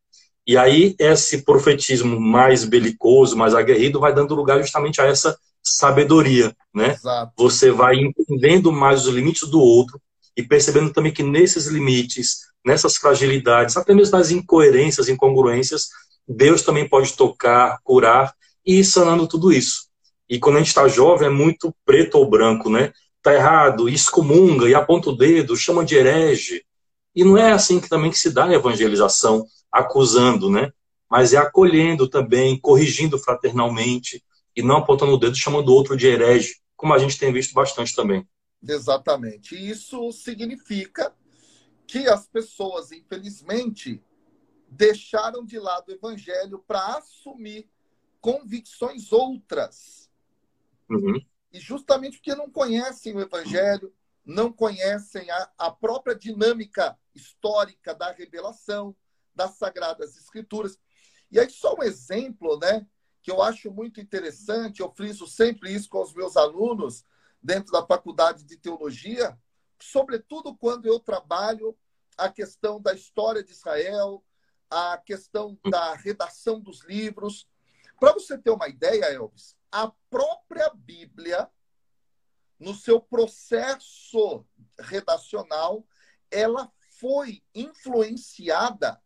E 0.46 0.56
aí 0.56 0.96
esse 0.98 1.42
profetismo 1.44 2.18
mais 2.18 2.64
belicoso, 2.64 3.36
mais 3.36 3.54
aguerrido, 3.54 4.00
vai 4.00 4.14
dando 4.14 4.34
lugar 4.34 4.62
justamente 4.62 4.98
a 5.02 5.04
essa 5.04 5.38
sabedoria, 5.62 6.56
né? 6.74 6.92
Exato. 6.92 7.32
Você 7.36 7.70
vai 7.70 7.96
entendendo 7.96 8.72
mais 8.72 9.06
os 9.06 9.14
limites 9.14 9.46
do 9.46 9.60
outro 9.60 10.00
e 10.36 10.42
percebendo 10.42 10.92
também 10.92 11.12
que 11.12 11.22
nesses 11.22 11.66
limites, 11.66 12.40
nessas 12.64 12.96
fragilidades, 12.96 13.76
até 13.76 13.94
mesmo 13.94 14.18
nas 14.18 14.30
incoerências, 14.30 15.08
incongruências, 15.08 15.88
Deus 16.28 16.62
também 16.62 16.88
pode 16.88 17.14
tocar, 17.14 17.78
curar 17.82 18.34
e 18.64 18.80
ir 18.80 18.84
sanando 18.84 19.26
tudo 19.26 19.52
isso. 19.52 19.86
E 20.28 20.38
quando 20.38 20.56
a 20.56 20.58
gente 20.58 20.68
está 20.68 20.88
jovem, 20.88 21.28
é 21.28 21.30
muito 21.30 21.74
preto 21.84 22.16
ou 22.16 22.28
branco, 22.28 22.68
né? 22.68 22.92
Tá 23.22 23.32
errado, 23.32 23.88
excomunga 23.88 24.68
e 24.68 24.74
aponta 24.74 25.10
o 25.10 25.16
dedo, 25.16 25.56
chama 25.56 25.84
de 25.84 25.94
herege. 25.94 26.62
E 27.14 27.24
não 27.24 27.38
é 27.38 27.52
assim 27.52 27.80
que 27.80 27.88
também 27.88 28.10
que 28.10 28.18
se 28.18 28.30
dá 28.30 28.44
a 28.44 28.54
evangelização, 28.54 29.46
acusando, 29.70 30.50
né? 30.50 30.70
Mas 31.08 31.32
é 31.32 31.36
acolhendo 31.36 32.08
também, 32.08 32.58
corrigindo 32.58 33.18
fraternalmente 33.18 34.22
e 34.56 34.62
não 34.62 34.78
apontando 34.78 35.12
o 35.12 35.16
dedo, 35.16 35.36
chamando 35.36 35.68
o 35.68 35.74
outro 35.74 35.96
de 35.96 36.08
herege, 36.08 36.56
como 36.76 36.92
a 36.92 36.98
gente 36.98 37.18
tem 37.18 37.32
visto 37.32 37.54
bastante 37.54 37.94
também. 37.94 38.26
Exatamente. 38.68 39.54
E 39.54 39.70
isso 39.70 40.10
significa 40.12 41.14
que 41.86 42.08
as 42.08 42.26
pessoas, 42.26 42.92
infelizmente, 42.92 44.02
deixaram 44.68 45.44
de 45.44 45.58
lado 45.58 45.88
o 45.88 45.92
evangelho 45.92 46.58
para 46.66 46.98
assumir 46.98 47.68
convicções 48.20 49.12
outras 49.12 50.06
Uhum. 50.88 51.20
E 51.52 51.58
justamente 51.58 52.18
porque 52.18 52.34
não 52.34 52.50
conhecem 52.50 53.14
o 53.14 53.20
Evangelho, 53.20 53.92
não 54.24 54.52
conhecem 54.52 55.30
a, 55.30 55.50
a 55.58 55.70
própria 55.70 56.14
dinâmica 56.14 56.98
histórica 57.14 57.94
da 57.94 58.12
revelação, 58.12 58.94
das 59.34 59.56
Sagradas 59.56 60.16
Escrituras. 60.16 60.78
E 61.30 61.38
aí, 61.38 61.50
só 61.50 61.74
um 61.74 61.82
exemplo, 61.82 62.58
né, 62.58 62.86
que 63.22 63.30
eu 63.30 63.42
acho 63.42 63.70
muito 63.70 64.00
interessante, 64.00 64.80
eu 64.80 64.92
friso 64.92 65.26
sempre 65.26 65.72
isso 65.72 65.88
com 65.88 66.02
os 66.02 66.14
meus 66.14 66.36
alunos 66.36 67.04
dentro 67.46 67.70
da 67.70 67.86
faculdade 67.86 68.42
de 68.44 68.56
teologia, 68.56 69.38
sobretudo 69.80 70.56
quando 70.56 70.86
eu 70.86 70.98
trabalho 70.98 71.78
a 72.18 72.28
questão 72.28 72.80
da 72.80 72.92
história 72.92 73.42
de 73.44 73.52
Israel, 73.52 74.24
a 74.68 74.98
questão 74.98 75.56
da 75.70 75.94
redação 75.94 76.60
dos 76.60 76.82
livros, 76.84 77.48
Para 77.98 78.12
você 78.12 78.36
ter 78.36 78.50
uma 78.50 78.68
ideia, 78.68 79.06
Elvis, 79.06 79.56
a 79.72 79.90
própria 80.10 80.70
Bíblia, 80.74 81.50
no 82.58 82.74
seu 82.74 83.00
processo 83.00 84.46
redacional, 84.78 85.86
ela 86.30 86.70
foi 86.98 87.42
influenciada 87.54 89.02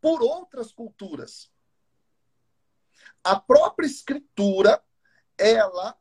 por 0.00 0.22
outras 0.22 0.72
culturas. 0.72 1.50
A 3.22 3.38
própria 3.38 3.86
escritura, 3.86 4.82
ela 5.36 5.99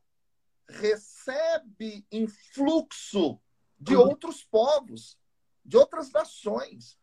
recebe 0.70 2.06
influxo 2.12 3.40
de 3.80 3.96
uhum. 3.96 4.10
outros 4.10 4.44
povos, 4.44 5.18
de 5.64 5.78
outras 5.78 6.12
nações. 6.12 6.98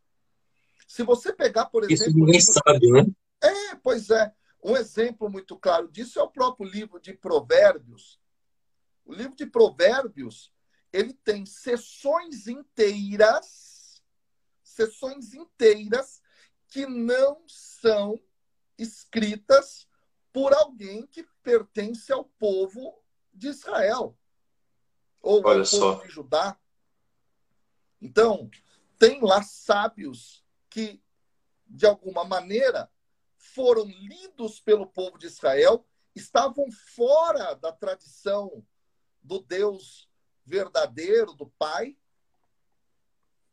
Se 0.87 1.02
você 1.02 1.32
pegar, 1.32 1.66
por 1.66 1.85
exemplo. 1.85 2.11
Isso 2.11 2.18
ninguém 2.18 2.40
sabe, 2.40 2.90
né? 2.90 3.06
É, 3.42 3.75
pois 3.76 4.11
é. 4.11 4.32
Um 4.62 4.76
exemplo 4.76 5.30
muito 5.30 5.56
claro 5.56 5.88
disso 5.88 6.18
é 6.18 6.23
o 6.23 6.30
próprio 6.30 6.68
livro 6.68 7.00
de 7.00 7.12
Provérbios. 7.12 8.20
O 9.04 9.12
livro 9.12 9.37
de 9.37 9.46
Provérbios, 9.46 10.52
ele 10.92 11.12
tem 11.12 11.46
sessões 11.46 12.46
inteiras, 12.49 14.02
sessões 14.62 15.35
inteiras 15.35 16.20
que 16.68 16.87
não 16.87 17.44
são 17.46 18.20
escritas 18.76 19.87
por 20.32 20.52
alguém 20.52 21.06
que 21.06 21.23
pertence 21.42 22.12
ao 22.12 22.25
povo 22.25 23.00
de 23.37 23.49
Israel 23.49 24.16
ou 25.21 25.43
Olha 25.45 25.62
ao 25.62 25.66
povo 25.69 26.02
de 26.02 26.09
Judá. 26.09 26.59
Então, 28.00 28.50
tem 28.99 29.21
lá 29.21 29.43
sábios 29.43 30.45
que, 30.71 31.02
de 31.66 31.87
alguma 31.87 32.25
maneira, 32.25 32.90
foram 33.37 33.85
lidos 33.85 34.61
pelo 34.61 34.87
povo 34.87 35.19
de 35.19 35.26
Israel, 35.26 35.87
estavam 36.14 36.71
fora 36.71 37.55
da 37.55 37.73
tradição 37.73 38.64
do 39.23 39.40
Deus 39.40 40.09
verdadeiro, 40.45 41.33
do 41.33 41.47
Pai. 41.59 41.97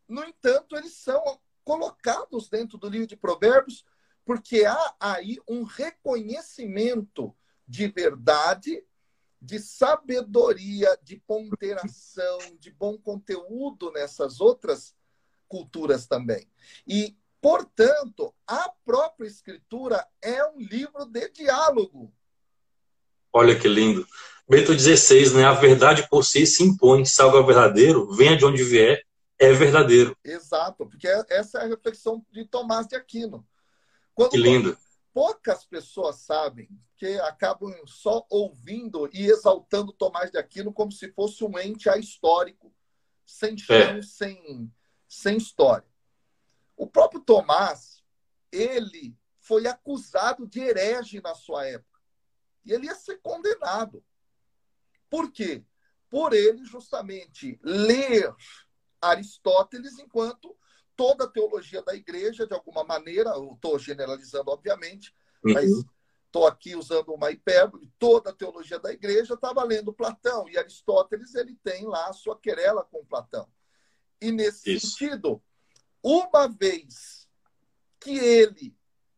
No 0.07 0.23
entanto, 0.23 0.75
eles 0.75 0.93
são 0.93 1.39
colocados 1.63 2.49
dentro 2.49 2.77
do 2.77 2.89
livro 2.89 3.07
de 3.07 3.15
Provérbios 3.15 3.85
porque 4.25 4.65
há 4.65 4.95
aí 4.99 5.37
um 5.47 5.63
reconhecimento 5.63 7.35
de 7.67 7.87
verdade, 7.87 8.85
de 9.43 9.59
sabedoria, 9.59 10.97
de 11.03 11.17
ponderação, 11.27 12.39
de 12.57 12.71
bom 12.71 12.97
conteúdo 12.97 13.91
nessas 13.91 14.39
outras 14.39 14.95
culturas 15.49 16.07
também. 16.07 16.47
E, 16.87 17.13
portanto, 17.41 18.33
a 18.47 18.71
própria 18.85 19.27
escritura 19.27 20.07
é 20.21 20.45
um 20.49 20.59
livro 20.59 21.05
de 21.05 21.29
diálogo. 21.29 22.13
Olha 23.33 23.59
que 23.59 23.67
lindo. 23.67 24.07
Bento 24.47 24.73
XVI, 24.77 25.33
né? 25.35 25.43
A 25.43 25.53
verdade 25.53 26.07
por 26.09 26.23
si 26.23 26.47
se 26.47 26.63
impõe, 26.63 27.03
salvo 27.03 27.37
o 27.37 27.45
verdadeiro, 27.45 28.09
venha 28.15 28.37
de 28.37 28.45
onde 28.45 28.63
vier, 28.63 29.05
é 29.37 29.51
verdadeiro. 29.51 30.15
Exato, 30.23 30.87
porque 30.87 31.07
essa 31.29 31.59
é 31.59 31.63
a 31.63 31.67
reflexão 31.67 32.25
de 32.31 32.45
Tomás 32.45 32.87
de 32.87 32.95
Aquino. 32.95 33.45
Quando 34.13 34.31
que 34.31 34.37
lindo. 34.37 34.77
Poucas 35.13 35.63
pessoas 35.63 36.17
sabem 36.17 36.67
que 36.97 37.19
acabam 37.19 37.71
só 37.85 38.25
ouvindo 38.29 39.07
e 39.13 39.27
exaltando 39.27 39.93
Tomás 39.93 40.31
de 40.31 40.39
Aquino 40.39 40.73
como 40.73 40.91
se 40.91 41.11
fosse 41.11 41.43
um 41.43 41.59
ente 41.59 41.87
ahistórico, 41.87 42.73
sem 43.23 43.55
chão, 43.55 43.75
é. 43.75 44.01
sem, 44.01 44.73
sem 45.07 45.37
história. 45.37 45.87
O 46.75 46.87
próprio 46.87 47.21
Tomás, 47.21 48.03
ele 48.51 49.15
foi 49.39 49.67
acusado 49.67 50.47
de 50.47 50.59
herege 50.59 51.21
na 51.21 51.35
sua 51.35 51.67
época. 51.67 52.01
E 52.65 52.71
ele 52.71 52.87
ia 52.87 52.95
ser 52.95 53.17
condenado. 53.21 54.03
Por 55.09 55.31
quê? 55.31 55.63
Por 56.09 56.33
ele 56.33 56.65
justamente 56.65 57.59
ler 57.61 58.33
Aristóteles 58.99 59.99
enquanto 59.99 60.57
toda 60.95 61.25
a 61.25 61.29
teologia 61.29 61.81
da 61.81 61.95
igreja, 61.95 62.45
de 62.45 62.53
alguma 62.53 62.83
maneira, 62.83 63.31
estou 63.53 63.77
generalizando, 63.79 64.51
obviamente, 64.51 65.13
uhum. 65.43 65.53
mas 65.53 65.69
estou 66.25 66.47
aqui 66.47 66.75
usando 66.75 67.13
uma 67.13 67.31
hipérbole, 67.31 67.91
toda 67.99 68.31
a 68.31 68.35
teologia 68.35 68.79
da 68.79 68.91
igreja 68.91 69.35
estava 69.35 69.63
lendo 69.63 69.93
Platão, 69.93 70.49
e 70.49 70.57
Aristóteles 70.57 71.35
ele 71.35 71.55
tem 71.63 71.85
lá 71.85 72.07
a 72.07 72.13
sua 72.13 72.39
querela 72.39 72.83
com 72.83 73.05
Platão. 73.05 73.47
E 74.19 74.31
nesse 74.31 74.75
Isso. 74.75 74.97
sentido, 74.97 75.43
uma 76.01 76.47
vez 76.47 77.29
que 77.99 78.17
ele 78.17 78.75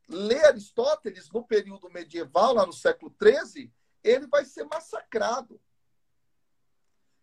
lê 0.07 0.43
Aristóteles 0.45 1.29
no 1.31 1.45
período 1.45 1.89
medieval, 1.89 2.53
lá 2.53 2.65
no 2.65 2.73
século 2.73 3.15
XIII, 3.21 3.73
ele 4.03 4.27
vai 4.27 4.45
ser 4.45 4.65
massacrado. 4.65 5.59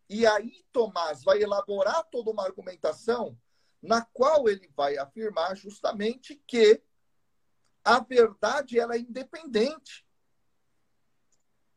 E 0.08 0.26
aí 0.26 0.64
Tomás 0.72 1.22
vai 1.22 1.42
elaborar 1.42 2.04
toda 2.10 2.30
uma 2.30 2.44
argumentação 2.44 3.38
na 3.82 4.04
qual 4.04 4.48
ele 4.48 4.70
vai 4.76 4.96
afirmar 4.96 5.56
justamente 5.56 6.40
que 6.46 6.80
a 7.84 7.98
verdade 7.98 8.78
ela 8.78 8.94
é 8.94 9.00
independente. 9.00 10.06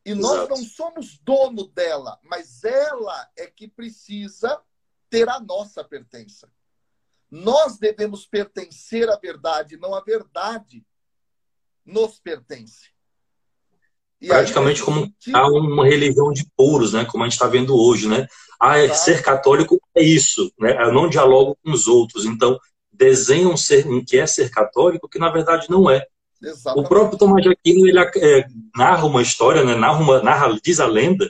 E 0.05 0.13
nós 0.13 0.43
Exato. 0.43 0.49
não 0.49 0.63
somos 0.63 1.17
dono 1.17 1.67
dela, 1.67 2.19
mas 2.21 2.63
ela 2.63 3.31
é 3.35 3.47
que 3.47 3.67
precisa 3.67 4.61
ter 5.09 5.27
a 5.27 5.39
nossa 5.39 5.83
pertença. 5.83 6.53
Nós 7.31 7.79
devemos 7.79 8.27
pertencer 8.27 9.09
à 9.09 9.17
verdade, 9.17 9.77
não 9.77 9.95
a 9.95 10.01
verdade 10.01 10.85
nos 11.83 12.19
pertence. 12.19 12.94
E 14.25 14.27
Praticamente 14.27 14.79
aí, 14.81 14.85
como 14.85 15.13
há 15.33 15.47
uma 15.47 15.85
religião 15.85 16.31
de 16.31 16.47
puros, 16.57 16.93
né? 16.93 17.05
Como 17.05 17.23
a 17.23 17.27
gente 17.27 17.33
está 17.33 17.45
vendo 17.45 17.77
hoje, 17.77 18.07
né? 18.07 18.27
Ah, 18.59 18.79
é, 18.79 18.91
ser 18.91 19.21
católico 19.21 19.79
é 19.95 20.01
isso, 20.01 20.51
né? 20.59 20.75
Eu 20.81 20.91
não 20.91 21.07
dialogo 21.07 21.55
com 21.63 21.71
os 21.71 21.87
outros. 21.87 22.25
Então, 22.25 22.59
desenham 22.91 23.55
ser, 23.55 23.85
um 23.85 24.03
que 24.03 24.17
é 24.17 24.25
ser 24.25 24.49
católico, 24.49 25.07
que 25.07 25.19
na 25.19 25.29
verdade 25.29 25.69
não 25.69 25.87
é. 25.87 26.03
Exatamente. 26.41 26.85
O 26.85 26.89
próprio 26.89 27.19
Tomás 27.19 27.43
de 27.43 27.49
Aquino 27.49 27.87
ele 27.87 27.99
é, 27.99 28.47
narra 28.75 29.05
uma 29.05 29.21
história, 29.21 29.63
né? 29.63 29.75
narra, 29.75 30.01
uma, 30.01 30.23
narra, 30.23 30.59
diz 30.63 30.79
a 30.79 30.87
lenda, 30.87 31.29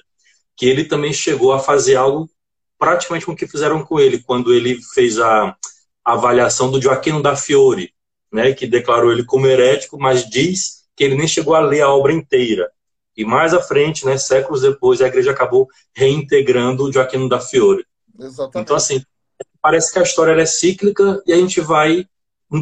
que 0.55 0.65
ele 0.65 0.85
também 0.85 1.11
chegou 1.11 1.51
a 1.51 1.59
fazer 1.59 1.97
algo 1.97 2.29
praticamente 2.79 3.25
com 3.25 3.33
o 3.33 3.35
que 3.35 3.45
fizeram 3.45 3.83
com 3.83 3.99
ele, 3.99 4.23
quando 4.23 4.53
ele 4.53 4.79
fez 4.93 5.19
a, 5.19 5.53
a 6.05 6.13
avaliação 6.13 6.71
do 6.71 6.81
Joaquino 6.81 7.21
da 7.21 7.35
Fiore, 7.35 7.91
né? 8.31 8.53
que 8.53 8.65
declarou 8.65 9.11
ele 9.11 9.25
como 9.25 9.47
herético, 9.47 9.99
mas 9.99 10.29
diz 10.29 10.85
que 10.95 11.03
ele 11.03 11.15
nem 11.15 11.27
chegou 11.27 11.55
a 11.55 11.59
ler 11.59 11.81
a 11.81 11.89
obra 11.89 12.13
inteira. 12.13 12.71
E 13.15 13.23
mais 13.23 13.53
à 13.53 13.61
frente, 13.61 14.05
né, 14.05 14.17
séculos 14.17 14.61
depois, 14.61 15.01
a 15.01 15.07
igreja 15.07 15.31
acabou 15.31 15.69
reintegrando 15.93 16.83
o 16.83 16.91
Joaquino 16.91 17.29
da 17.29 17.39
Fiore. 17.39 17.85
Exatamente. 18.19 18.63
Então, 18.63 18.75
assim, 18.75 19.03
parece 19.61 19.91
que 19.91 19.99
a 19.99 20.03
história 20.03 20.39
é 20.39 20.45
cíclica 20.45 21.23
e 21.25 21.33
a 21.33 21.37
gente 21.37 21.61
vai, 21.61 22.07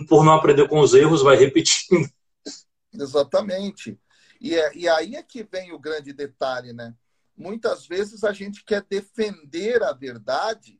por 0.08 0.24
não 0.24 0.34
aprender 0.34 0.68
com 0.68 0.80
os 0.80 0.94
erros, 0.94 1.24
vai 1.24 1.36
repetindo. 1.36 2.08
Exatamente. 2.94 4.00
E, 4.40 4.56
é, 4.56 4.76
e 4.76 4.88
aí 4.88 5.16
é 5.16 5.24
que 5.24 5.44
vem 5.44 5.72
o 5.74 5.80
grande 5.80 6.14
detalhe, 6.14 6.74
né? 6.74 6.94
Muitas 7.36 7.88
vezes 7.88 8.24
a 8.24 8.32
gente 8.32 8.64
quer 8.64 8.84
defender 8.84 9.82
a 9.82 9.92
verdade. 9.92 10.80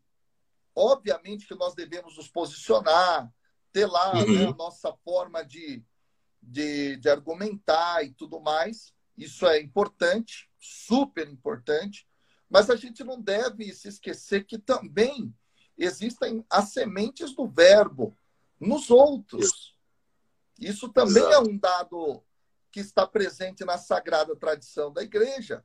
Obviamente 0.76 1.48
que 1.48 1.56
nós 1.56 1.74
devemos 1.74 2.16
nos 2.18 2.28
posicionar, 2.28 3.32
ter 3.72 3.88
lá 3.88 4.14
né, 4.14 4.22
uhum. 4.22 4.40
né, 4.40 4.46
a 4.46 4.54
nossa 4.54 4.94
forma 5.04 5.44
de, 5.44 5.84
de, 6.42 6.98
de 6.98 7.10
argumentar 7.10 8.04
e 8.04 8.12
tudo 8.12 8.40
mais. 8.40 8.93
Isso 9.18 9.46
é 9.46 9.60
importante, 9.62 10.50
super 10.60 11.28
importante, 11.28 12.08
mas 12.50 12.70
a 12.70 12.76
gente 12.76 13.04
não 13.04 13.20
deve 13.22 13.74
se 13.74 13.88
esquecer 13.88 14.46
que 14.46 14.58
também 14.58 15.34
existem 15.78 16.46
as 16.50 16.70
sementes 16.70 17.36
do 17.36 17.48
verbo 17.48 18.16
nos 18.60 18.90
outros. 18.90 19.76
Isso 20.60 20.90
também 20.90 21.24
é 21.24 21.30
Exato. 21.30 21.48
é 21.48 21.52
um 21.52 21.58
dado 21.58 22.24
que 22.72 22.80
está 22.80 23.06
presente 23.06 23.64
na 23.64 23.78
sagrada 23.78 24.36
tradição 24.36 24.92
da 24.92 25.04
igreja. 25.04 25.64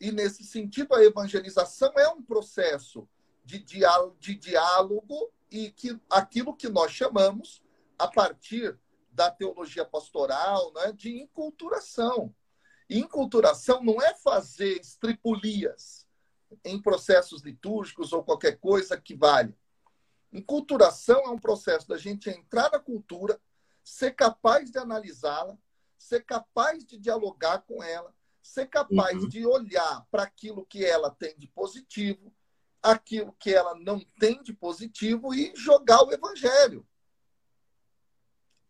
E, 0.00 0.10
nesse 0.10 0.44
sentido, 0.44 0.94
a 0.94 1.04
evangelização 1.04 1.92
é 1.96 2.08
um 2.08 2.22
processo 2.22 3.08
de 3.44 3.58
diálogo, 3.58 4.16
de 4.18 4.34
diálogo 4.34 5.32
e 5.50 5.70
que 5.70 5.98
aquilo 6.10 6.56
que 6.56 6.68
nós 6.68 6.90
chamamos, 6.90 7.62
a 7.98 8.08
partir 8.08 8.76
da 9.12 9.30
teologia 9.30 9.84
pastoral, 9.84 10.72
né, 10.74 10.92
de 10.92 11.20
enculturação. 11.20 12.34
Enculturação 12.88 13.82
não 13.82 14.00
é 14.00 14.14
fazer 14.14 14.80
estripulias 14.80 16.06
em 16.64 16.80
processos 16.80 17.42
litúrgicos 17.42 18.12
ou 18.12 18.22
qualquer 18.22 18.58
coisa 18.58 19.00
que 19.00 19.14
valha. 19.14 19.56
Enculturação 20.32 21.20
é 21.24 21.30
um 21.30 21.38
processo 21.38 21.88
da 21.88 21.96
gente 21.96 22.28
entrar 22.28 22.70
na 22.70 22.78
cultura, 22.78 23.40
ser 23.82 24.12
capaz 24.12 24.70
de 24.70 24.78
analisá-la, 24.78 25.56
ser 25.96 26.24
capaz 26.24 26.84
de 26.84 26.98
dialogar 26.98 27.60
com 27.60 27.82
ela, 27.82 28.14
ser 28.42 28.66
capaz 28.66 29.22
uhum. 29.22 29.28
de 29.28 29.46
olhar 29.46 30.06
para 30.10 30.24
aquilo 30.24 30.66
que 30.66 30.84
ela 30.84 31.10
tem 31.10 31.34
de 31.38 31.46
positivo, 31.48 32.32
aquilo 32.82 33.32
que 33.38 33.54
ela 33.54 33.74
não 33.74 34.00
tem 34.18 34.42
de 34.42 34.52
positivo 34.52 35.34
e 35.34 35.52
jogar 35.56 36.02
o 36.02 36.12
evangelho. 36.12 36.86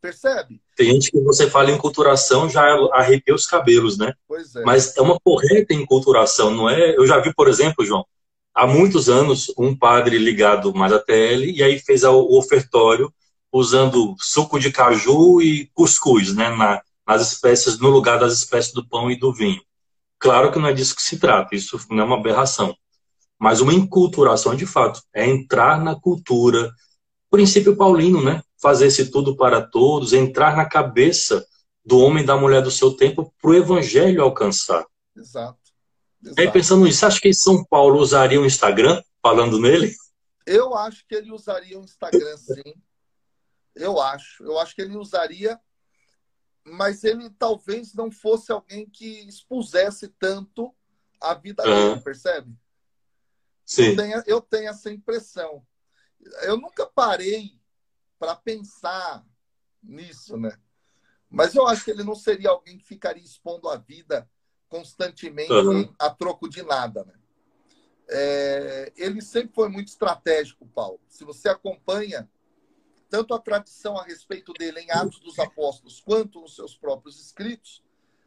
Percebe? 0.05 0.61
Tem 0.77 0.93
gente 0.93 1.11
que 1.11 1.19
você 1.23 1.49
fala 1.49 1.71
em 1.71 1.79
culturação 1.79 2.47
já 2.47 2.63
arrepia 2.93 3.35
os 3.35 3.47
cabelos, 3.47 3.97
né? 3.97 4.13
Pois 4.29 4.55
é. 4.55 4.63
Mas 4.63 4.95
é 4.99 5.01
uma 5.01 5.19
correta 5.19 5.73
enculturação, 5.73 6.51
não 6.51 6.69
é? 6.69 6.95
Eu 6.95 7.07
já 7.07 7.19
vi, 7.21 7.33
por 7.33 7.49
exemplo, 7.49 7.83
João, 7.87 8.05
há 8.55 8.67
muitos 8.67 9.09
anos, 9.09 9.51
um 9.57 9.75
padre 9.75 10.19
ligado 10.19 10.75
mais 10.75 10.93
à 10.93 10.99
TL, 10.99 11.51
e 11.51 11.63
aí 11.63 11.79
fez 11.79 12.05
o 12.05 12.37
ofertório 12.37 13.11
usando 13.51 14.15
suco 14.21 14.59
de 14.59 14.71
caju 14.71 15.41
e 15.41 15.71
cuscuz, 15.73 16.35
né? 16.35 16.51
Na, 16.51 16.83
nas 17.09 17.33
espécies, 17.33 17.79
no 17.79 17.89
lugar 17.89 18.19
das 18.19 18.35
espécies 18.35 18.75
do 18.75 18.87
pão 18.87 19.11
e 19.11 19.19
do 19.19 19.33
vinho. 19.33 19.63
Claro 20.19 20.53
que 20.53 20.59
não 20.59 20.69
é 20.69 20.75
disso 20.75 20.95
que 20.95 21.03
se 21.03 21.19
trata, 21.19 21.57
isso 21.57 21.81
não 21.89 22.03
é 22.03 22.07
uma 22.07 22.19
aberração. 22.19 22.77
Mas 23.41 23.63
uma 23.63 23.73
enculturação, 23.73 24.55
de 24.55 24.67
fato, 24.67 25.01
é 25.15 25.27
entrar 25.27 25.83
na 25.83 25.99
cultura, 25.99 26.71
princípio 27.35 27.77
paulino, 27.77 28.23
né? 28.23 28.41
fazer-se 28.65 29.11
tudo 29.11 29.37
para 29.37 29.61
todos, 29.61 30.15
entrar 30.15 30.57
na 30.57 30.67
cabeça 30.67 31.47
do 31.85 31.99
homem 31.99 32.23
e 32.23 32.27
da 32.27 32.35
mulher 32.35 32.63
do 32.63 32.71
seu 32.71 32.97
tempo 32.97 33.31
para 33.43 33.51
o 33.51 33.55
evangelho 33.55 34.23
alcançar. 34.23 34.87
Exato. 35.15 35.59
Exato. 36.23 36.41
Aí 36.41 36.51
pensando 36.51 36.85
nisso, 36.85 37.05
acha 37.05 37.21
que 37.21 37.35
São 37.35 37.63
Paulo 37.63 37.99
usaria 37.99 38.41
o 38.41 38.47
Instagram 38.47 39.03
falando 39.21 39.61
nele? 39.61 39.95
Eu 40.47 40.75
acho 40.75 41.07
que 41.07 41.15
ele 41.15 41.31
usaria 41.31 41.79
o 41.79 41.85
Instagram, 41.85 42.37
sim. 42.39 42.75
Eu 43.75 44.01
acho. 44.01 44.43
Eu 44.45 44.59
acho 44.59 44.75
que 44.75 44.81
ele 44.81 44.97
usaria, 44.97 45.61
mas 46.65 47.05
ele 47.05 47.29
talvez 47.39 47.93
não 47.93 48.11
fosse 48.11 48.51
alguém 48.51 48.89
que 48.89 49.29
expusesse 49.29 50.09
tanto 50.09 50.75
a 51.21 51.35
vida 51.35 51.63
uhum. 51.69 51.89
dele, 51.91 52.01
percebe? 52.01 52.55
Sim. 53.67 53.89
Eu 53.89 53.97
tenho, 53.97 54.23
eu 54.27 54.41
tenho 54.41 54.69
essa 54.71 54.91
impressão. 54.91 55.67
Eu 56.43 56.57
nunca 56.57 56.87
parei 56.87 57.59
para 58.19 58.35
pensar 58.35 59.25
nisso, 59.83 60.37
né? 60.37 60.59
Mas 61.29 61.55
eu 61.55 61.67
acho 61.67 61.85
que 61.85 61.91
ele 61.91 62.05
não 62.05 62.15
seria 62.15 62.51
alguém 62.51 62.79
que 62.79 62.85
ficaria 62.85 63.23
expondo 63.23 63.69
a 63.69 63.77
vida 63.77 64.29
constantemente 64.69 65.53
uhum. 65.53 65.95
a 65.99 66.11
troco 66.11 66.49
de 66.49 66.63
nada, 66.63 67.05
né? 67.05 67.15
É, 68.09 68.93
ele 68.97 69.23
sempre 69.23 69.55
foi 69.55 69.69
muito 69.69 69.89
estratégico, 69.89 70.67
Paulo. 70.67 71.01
Se 71.09 71.25
você 71.25 71.49
acompanha 71.49 72.31
tanto 73.09 73.33
a 73.33 73.39
tradição 73.39 73.97
a 73.97 74.05
respeito 74.05 74.53
dele 74.53 74.81
em 74.81 74.91
Atos 74.91 75.21
dos 75.21 75.39
Apóstolos 75.39 76.01
quanto 76.01 76.41
nos 76.41 76.55
seus 76.55 76.77
próprios 76.77 77.21
escritos, 77.21 77.83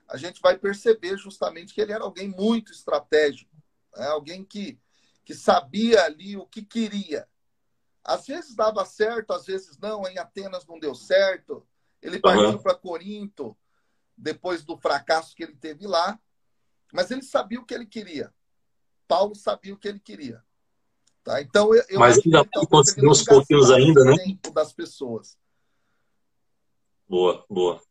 a 0.08 0.18
gente 0.18 0.42
vai 0.42 0.58
perceber 0.58 1.18
justamente 1.18 1.74
que 1.74 1.82
ele 1.82 1.92
era 1.92 2.04
alguém 2.04 2.30
muito 2.30 2.72
estratégico, 2.72 3.52
né? 3.96 4.08
alguém 4.08 4.44
que, 4.44 4.80
que 5.26 5.34
sabia 5.36 6.06
ali 6.06 6.38
o 6.38 6.46
que 6.46 6.64
queria. 6.64 7.28
Às 8.08 8.26
vezes 8.26 8.56
dava 8.56 8.86
certo, 8.86 9.34
às 9.34 9.46
vezes 9.46 9.78
não. 9.78 10.08
Em 10.08 10.18
Atenas 10.18 10.66
não 10.66 10.80
deu 10.80 10.96
certo. 10.96 11.68
Ele 12.02 12.20
partiu 12.20 12.52
uhum. 12.52 12.58
para 12.58 12.74
Corinto 12.74 13.56
depois 14.18 14.64
do 14.64 14.78
fracasso 14.78 15.36
que 15.36 15.44
ele 15.44 15.56
teve 15.56 15.86
lá. 15.86 16.18
Mas 16.94 17.12
ele 17.12 17.22
sabia 17.22 17.60
o 17.60 17.66
que 17.66 17.74
ele 17.74 17.86
queria. 17.86 18.34
Paulo 19.10 19.36
sabia 19.36 19.74
o 19.74 19.78
que 19.78 19.90
ele 19.90 20.00
queria. 20.00 20.42
Tá? 21.22 21.42
Então, 21.42 21.76
eu, 21.76 21.84
eu 21.90 22.00
Mas 22.00 22.18
ainda 22.26 22.48
conseguiu 22.70 23.10
uns 23.10 23.24
pouquinhos 23.24 23.70
ainda, 23.70 24.02
né? 24.06 24.16
das 24.54 24.72
pessoas. 24.72 25.38
Boa, 27.10 27.46
boa. 27.50 27.82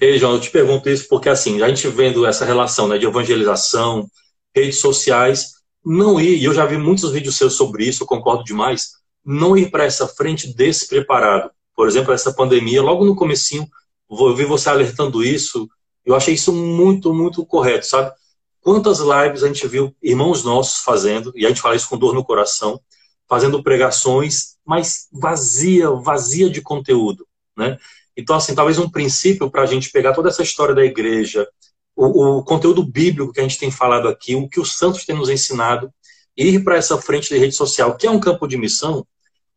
Ei, 0.00 0.18
João, 0.18 0.34
eu 0.34 0.40
te 0.40 0.50
pergunto 0.50 0.88
isso 0.88 1.06
porque, 1.08 1.28
assim, 1.28 1.62
a 1.62 1.68
gente 1.68 1.86
vendo 1.86 2.26
essa 2.26 2.44
relação 2.44 2.88
né, 2.88 2.98
de 2.98 3.06
evangelização, 3.06 4.08
redes 4.54 4.78
sociais, 4.78 5.54
não 5.84 6.20
ir, 6.20 6.38
e 6.38 6.44
eu 6.44 6.52
já 6.52 6.66
vi 6.66 6.76
muitos 6.76 7.12
vídeos 7.12 7.36
seus 7.36 7.54
sobre 7.54 7.84
isso, 7.84 8.02
eu 8.02 8.06
concordo 8.06 8.42
demais, 8.42 8.99
não 9.24 9.56
ir 9.56 9.70
para 9.70 9.84
essa 9.84 10.06
frente 10.08 10.52
despreparado. 10.54 11.50
Por 11.74 11.88
exemplo, 11.88 12.12
essa 12.12 12.32
pandemia, 12.32 12.82
logo 12.82 13.04
no 13.04 13.16
comecinho, 13.16 13.68
eu 14.10 14.34
vi 14.34 14.44
você 14.44 14.68
alertando 14.68 15.22
isso, 15.22 15.68
eu 16.04 16.14
achei 16.14 16.34
isso 16.34 16.52
muito, 16.52 17.14
muito 17.14 17.44
correto, 17.46 17.86
sabe? 17.86 18.12
Quantas 18.60 18.98
lives 18.98 19.42
a 19.42 19.46
gente 19.46 19.66
viu 19.66 19.94
irmãos 20.02 20.44
nossos 20.44 20.82
fazendo, 20.82 21.32
e 21.34 21.46
a 21.46 21.48
gente 21.48 21.60
fala 21.60 21.76
isso 21.76 21.88
com 21.88 21.96
dor 21.96 22.14
no 22.14 22.24
coração, 22.24 22.80
fazendo 23.28 23.62
pregações, 23.62 24.56
mas 24.66 25.06
vazia, 25.12 25.88
vazia 25.90 26.50
de 26.50 26.60
conteúdo, 26.60 27.26
né? 27.56 27.78
Então, 28.16 28.36
assim, 28.36 28.54
talvez 28.54 28.78
um 28.78 28.90
princípio 28.90 29.50
para 29.50 29.62
a 29.62 29.66
gente 29.66 29.90
pegar 29.90 30.12
toda 30.12 30.28
essa 30.28 30.42
história 30.42 30.74
da 30.74 30.84
igreja, 30.84 31.48
o, 31.96 32.38
o, 32.38 32.44
conteúdo 32.44 32.84
bíblico 32.84 33.32
que 33.32 33.40
a 33.40 33.42
gente 33.42 33.58
tem 33.58 33.70
falado 33.70 34.08
aqui, 34.08 34.34
o 34.34 34.48
que 34.48 34.60
os 34.60 34.76
santos 34.76 35.04
têm 35.04 35.16
nos 35.16 35.28
ensinado, 35.28 35.92
ir 36.36 36.62
para 36.64 36.76
essa 36.76 37.00
frente 37.00 37.28
de 37.28 37.38
rede 37.38 37.54
social, 37.54 37.96
que 37.96 38.06
é 38.06 38.10
um 38.10 38.20
campo 38.20 38.46
de 38.46 38.56
missão, 38.56 39.06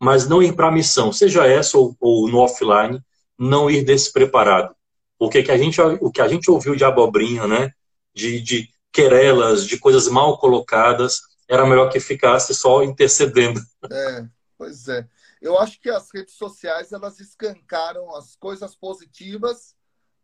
mas 0.00 0.28
não 0.28 0.42
ir 0.42 0.54
para 0.54 0.68
a 0.68 0.72
missão, 0.72 1.12
seja 1.12 1.46
essa 1.46 1.78
ou, 1.78 1.96
ou, 2.00 2.28
no 2.28 2.38
offline, 2.38 3.00
não 3.38 3.70
ir 3.70 3.84
despreparado. 3.84 4.74
Porque 5.18 5.42
que 5.42 5.50
a 5.50 5.56
gente, 5.56 5.80
o 5.80 6.10
que 6.10 6.20
a 6.20 6.28
gente 6.28 6.50
ouviu 6.50 6.76
de 6.76 6.84
abobrinha, 6.84 7.46
né, 7.46 7.72
de, 8.14 8.40
de 8.40 8.68
querelas, 8.92 9.66
de 9.66 9.78
coisas 9.78 10.08
mal 10.08 10.38
colocadas, 10.38 11.20
era 11.48 11.66
melhor 11.66 11.90
que 11.90 12.00
ficasse 12.00 12.54
só 12.54 12.82
intercedendo. 12.82 13.60
É, 13.90 14.26
pois 14.56 14.88
é. 14.88 15.06
Eu 15.40 15.58
acho 15.58 15.80
que 15.80 15.90
as 15.90 16.08
redes 16.12 16.34
sociais 16.34 16.92
elas 16.92 17.20
escancaram 17.20 18.14
as 18.16 18.34
coisas 18.34 18.74
positivas, 18.74 19.74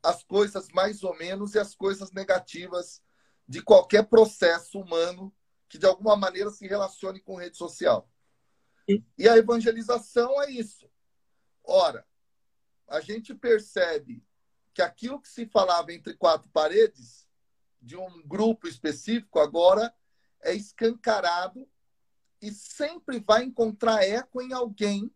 as 0.02 0.22
coisas 0.24 0.68
mais 0.72 1.02
ou 1.02 1.16
menos 1.16 1.54
e 1.54 1.58
as 1.58 1.74
coisas 1.74 2.10
negativas 2.10 3.02
de 3.46 3.60
qualquer 3.60 4.04
processo 4.04 4.78
humano 4.78 5.32
que 5.70 5.78
de 5.78 5.86
alguma 5.86 6.16
maneira 6.16 6.50
se 6.50 6.66
relacione 6.66 7.20
com 7.20 7.36
rede 7.36 7.56
social. 7.56 8.10
E 9.16 9.28
a 9.28 9.36
evangelização 9.36 10.42
é 10.42 10.50
isso. 10.50 10.90
Ora, 11.62 12.04
a 12.88 13.00
gente 13.00 13.32
percebe 13.32 14.26
que 14.74 14.82
aquilo 14.82 15.20
que 15.20 15.28
se 15.28 15.46
falava 15.46 15.92
entre 15.92 16.14
quatro 16.14 16.50
paredes, 16.50 17.28
de 17.80 17.96
um 17.96 18.20
grupo 18.26 18.66
específico, 18.66 19.38
agora 19.38 19.94
é 20.42 20.52
escancarado 20.52 21.66
e 22.42 22.50
sempre 22.50 23.20
vai 23.20 23.44
encontrar 23.44 24.02
eco 24.02 24.42
em 24.42 24.52
alguém 24.52 25.14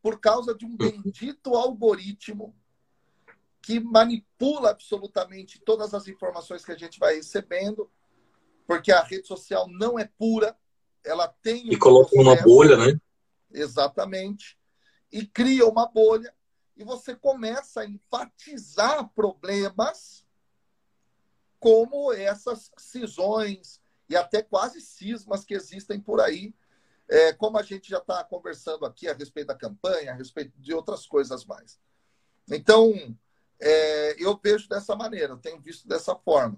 por 0.00 0.18
causa 0.18 0.54
de 0.54 0.64
um 0.64 0.74
bendito 0.76 1.54
algoritmo 1.54 2.56
que 3.60 3.78
manipula 3.78 4.70
absolutamente 4.70 5.60
todas 5.60 5.92
as 5.92 6.08
informações 6.08 6.64
que 6.64 6.72
a 6.72 6.78
gente 6.78 6.98
vai 6.98 7.16
recebendo 7.16 7.88
porque 8.72 8.90
a 8.90 9.02
rede 9.02 9.26
social 9.26 9.68
não 9.68 9.98
é 9.98 10.08
pura, 10.18 10.56
ela 11.04 11.28
tem. 11.28 11.68
Um 11.68 11.72
e 11.72 11.76
coloca 11.76 12.18
uma 12.18 12.34
bolha, 12.36 12.74
né? 12.78 12.98
Exatamente. 13.52 14.58
E 15.12 15.26
cria 15.26 15.66
uma 15.66 15.86
bolha, 15.86 16.34
e 16.74 16.82
você 16.82 17.14
começa 17.14 17.82
a 17.82 17.86
enfatizar 17.86 19.06
problemas 19.10 20.26
como 21.60 22.14
essas 22.14 22.70
cisões 22.78 23.78
e 24.08 24.16
até 24.16 24.42
quase 24.42 24.80
cismas 24.80 25.44
que 25.44 25.52
existem 25.52 26.00
por 26.00 26.18
aí, 26.18 26.54
é, 27.08 27.34
como 27.34 27.58
a 27.58 27.62
gente 27.62 27.90
já 27.90 27.98
está 27.98 28.24
conversando 28.24 28.86
aqui 28.86 29.06
a 29.06 29.12
respeito 29.12 29.48
da 29.48 29.54
campanha, 29.54 30.12
a 30.12 30.14
respeito 30.14 30.58
de 30.58 30.72
outras 30.72 31.06
coisas 31.06 31.44
mais. 31.44 31.78
Então, 32.50 32.90
é, 33.60 34.16
eu 34.18 34.40
vejo 34.42 34.66
dessa 34.66 34.96
maneira, 34.96 35.34
eu 35.34 35.38
tenho 35.38 35.60
visto 35.60 35.86
dessa 35.86 36.16
forma. 36.16 36.56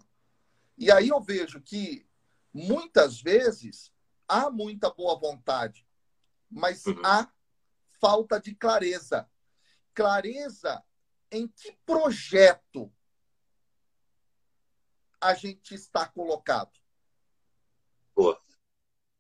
E 0.77 0.91
aí 0.91 1.09
eu 1.09 1.21
vejo 1.21 1.61
que 1.61 2.07
muitas 2.53 3.21
vezes 3.21 3.93
há 4.29 4.51
muita 4.51 4.91
boa 4.91 5.19
vontade, 5.19 5.87
mas 6.51 6.85
uhum. 6.87 7.01
há 7.05 7.31
falta 8.01 8.41
de 8.41 8.55
clareza. 8.55 9.29
Clareza 9.93 10.83
em 11.31 11.49
que 11.49 11.73
projeto 11.85 12.93
a 15.21 15.35
gente 15.35 15.75
está 15.75 16.07
colocado. 16.07 16.79
Boa. 18.15 18.41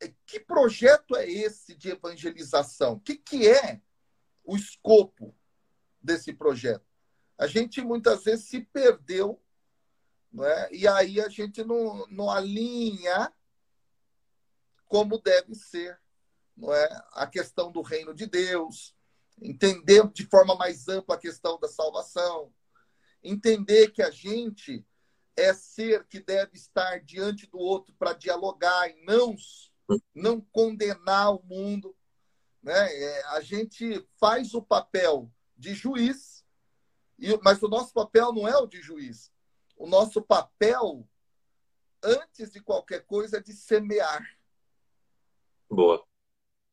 É, 0.00 0.12
que 0.26 0.38
projeto 0.38 1.16
é 1.16 1.28
esse 1.28 1.74
de 1.74 1.90
evangelização? 1.90 2.94
O 2.94 3.00
que, 3.00 3.16
que 3.16 3.48
é 3.48 3.80
o 4.44 4.54
escopo 4.56 5.34
desse 6.00 6.32
projeto? 6.32 6.86
A 7.38 7.46
gente 7.46 7.80
muitas 7.80 8.24
vezes 8.24 8.46
se 8.46 8.60
perdeu 8.60 9.42
né? 10.34 10.68
E 10.72 10.86
aí 10.88 11.20
a 11.20 11.28
gente 11.28 11.62
não, 11.62 12.06
não 12.08 12.28
alinha 12.28 13.32
como 14.86 15.18
deve 15.18 15.54
ser 15.54 15.98
não 16.56 16.74
é? 16.74 16.88
a 17.12 17.26
questão 17.26 17.70
do 17.70 17.82
reino 17.82 18.12
de 18.12 18.26
Deus, 18.26 18.94
entender 19.40 20.06
de 20.12 20.26
forma 20.26 20.54
mais 20.56 20.88
ampla 20.88 21.14
a 21.14 21.20
questão 21.20 21.58
da 21.58 21.68
salvação, 21.68 22.52
entender 23.22 23.90
que 23.90 24.02
a 24.02 24.10
gente 24.10 24.84
é 25.36 25.52
ser 25.52 26.06
que 26.06 26.20
deve 26.20 26.56
estar 26.56 27.00
diante 27.00 27.46
do 27.46 27.58
outro 27.58 27.94
para 27.96 28.12
dialogar 28.12 28.88
e 28.88 29.04
não, 29.04 29.34
não 30.14 30.40
condenar 30.40 31.34
o 31.34 31.42
mundo. 31.44 31.96
Né? 32.62 32.72
É, 32.72 33.24
a 33.26 33.40
gente 33.40 34.06
faz 34.18 34.54
o 34.54 34.62
papel 34.62 35.30
de 35.56 35.74
juiz, 35.74 36.44
mas 37.42 37.60
o 37.62 37.68
nosso 37.68 37.92
papel 37.92 38.32
não 38.32 38.46
é 38.46 38.56
o 38.56 38.66
de 38.66 38.80
juiz 38.80 39.33
o 39.76 39.86
nosso 39.86 40.22
papel, 40.22 41.06
antes 42.02 42.52
de 42.52 42.60
qualquer 42.60 43.04
coisa, 43.04 43.38
é 43.38 43.40
de 43.40 43.52
semear. 43.52 44.24
Boa. 45.70 46.04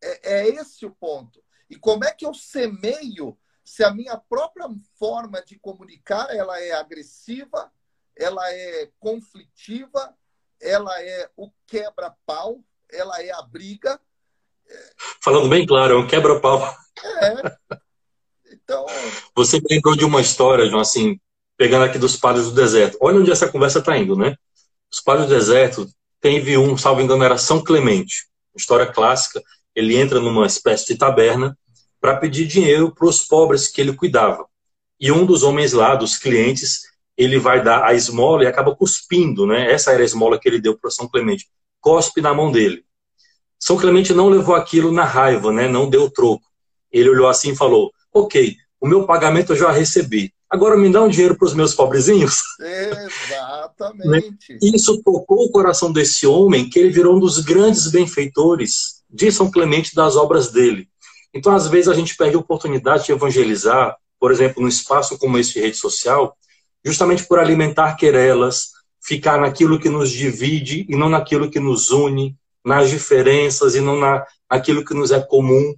É, 0.01 0.39
é 0.39 0.49
esse 0.49 0.85
o 0.85 0.91
ponto. 0.91 1.43
E 1.69 1.75
como 1.75 2.03
é 2.03 2.11
que 2.11 2.25
eu 2.25 2.33
semeio 2.33 3.37
se 3.63 3.83
a 3.83 3.91
minha 3.93 4.17
própria 4.17 4.67
forma 4.97 5.41
de 5.41 5.57
comunicar 5.57 6.35
ela 6.35 6.59
é 6.59 6.73
agressiva, 6.73 7.71
ela 8.15 8.51
é 8.51 8.91
conflitiva, 8.99 10.15
ela 10.59 11.01
é 11.01 11.29
o 11.37 11.49
quebra-pau, 11.65 12.63
ela 12.91 13.21
é 13.21 13.31
a 13.31 13.41
briga. 13.41 13.99
Falando 15.23 15.49
bem 15.49 15.65
claro, 15.65 15.93
é 15.93 15.97
um 15.97 16.07
quebra-pau. 16.07 16.61
É. 17.21 17.81
Então. 18.51 18.85
Você 19.35 19.59
me 19.59 19.65
lembrou 19.69 19.95
de 19.95 20.03
uma 20.03 20.21
história, 20.21 20.67
João, 20.67 20.81
assim, 20.81 21.19
pegando 21.61 21.85
aqui 21.85 21.99
dos 21.99 22.17
padres 22.17 22.45
do 22.45 22.53
deserto. 22.53 22.97
Olha 22.99 23.19
onde 23.19 23.29
essa 23.29 23.47
conversa 23.47 23.77
está 23.77 23.95
indo, 23.95 24.15
né? 24.15 24.35
Os 24.91 24.99
padres 24.99 25.27
do 25.27 25.35
deserto, 25.35 25.87
teve 26.19 26.57
um, 26.57 26.75
salvo 26.75 27.01
engano, 27.01 27.23
era 27.23 27.37
São 27.37 27.63
Clemente, 27.63 28.25
história 28.55 28.87
clássica. 28.87 29.39
Ele 29.75 29.95
entra 29.95 30.19
numa 30.19 30.47
espécie 30.47 30.87
de 30.87 30.95
taberna 30.95 31.55
para 31.99 32.17
pedir 32.17 32.47
dinheiro 32.47 32.91
para 32.91 33.05
os 33.05 33.21
pobres 33.21 33.67
que 33.67 33.79
ele 33.79 33.93
cuidava. 33.93 34.47
E 34.99 35.11
um 35.11 35.23
dos 35.23 35.43
homens 35.43 35.71
lá, 35.71 35.93
dos 35.93 36.17
clientes, 36.17 36.81
ele 37.15 37.37
vai 37.37 37.63
dar 37.63 37.85
a 37.85 37.93
esmola 37.93 38.43
e 38.43 38.47
acaba 38.47 38.75
cuspindo, 38.75 39.45
né? 39.45 39.71
Essa 39.71 39.91
era 39.91 40.01
a 40.01 40.05
esmola 40.05 40.39
que 40.39 40.49
ele 40.49 40.59
deu 40.59 40.75
para 40.75 40.89
São 40.89 41.07
Clemente. 41.07 41.47
Cospe 41.79 42.21
na 42.21 42.33
mão 42.33 42.51
dele. 42.51 42.83
São 43.59 43.77
Clemente 43.77 44.15
não 44.15 44.29
levou 44.29 44.55
aquilo 44.55 44.91
na 44.91 45.03
raiva, 45.03 45.53
né? 45.53 45.67
Não 45.67 45.87
deu 45.87 46.09
troco. 46.09 46.43
Ele 46.91 47.07
olhou 47.07 47.27
assim 47.27 47.51
e 47.51 47.55
falou: 47.55 47.93
Ok, 48.11 48.55
o 48.79 48.87
meu 48.87 49.05
pagamento 49.05 49.53
eu 49.53 49.57
já 49.57 49.69
recebi. 49.69 50.33
Agora 50.51 50.75
me 50.75 50.91
dá 50.91 51.01
um 51.01 51.07
dinheiro 51.07 51.37
para 51.37 51.45
os 51.45 51.53
meus 51.53 51.73
pobrezinhos. 51.73 52.43
Exatamente. 52.59 54.57
Isso 54.61 55.01
tocou 55.01 55.45
o 55.45 55.49
coração 55.49 55.93
desse 55.93 56.27
homem, 56.27 56.69
que 56.69 56.77
ele 56.77 56.89
virou 56.89 57.15
um 57.15 57.19
dos 57.21 57.39
grandes 57.39 57.89
benfeitores 57.89 59.01
de 59.09 59.31
São 59.31 59.49
Clemente 59.49 59.95
das 59.95 60.17
obras 60.17 60.51
dele. 60.51 60.89
Então, 61.33 61.55
às 61.55 61.67
vezes, 61.67 61.87
a 61.87 61.93
gente 61.93 62.17
perde 62.17 62.35
a 62.35 62.39
oportunidade 62.39 63.05
de 63.05 63.13
evangelizar, 63.13 63.95
por 64.19 64.29
exemplo, 64.29 64.61
num 64.61 64.67
espaço 64.67 65.17
como 65.17 65.37
esse 65.37 65.53
de 65.53 65.61
rede 65.61 65.77
social, 65.77 66.35
justamente 66.83 67.23
por 67.25 67.39
alimentar 67.39 67.95
querelas, 67.95 68.71
ficar 69.01 69.39
naquilo 69.39 69.79
que 69.79 69.87
nos 69.87 70.11
divide 70.11 70.85
e 70.89 70.97
não 70.97 71.07
naquilo 71.07 71.49
que 71.49 71.61
nos 71.61 71.91
une, 71.91 72.35
nas 72.63 72.89
diferenças 72.89 73.73
e 73.73 73.79
não 73.79 73.97
na, 73.97 74.25
naquilo 74.51 74.83
que 74.83 74.93
nos 74.93 75.11
é 75.11 75.21
comum. 75.21 75.73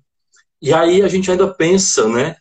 E 0.60 0.74
aí 0.74 1.04
a 1.04 1.08
gente 1.08 1.30
ainda 1.30 1.48
pensa, 1.48 2.08
né, 2.08 2.38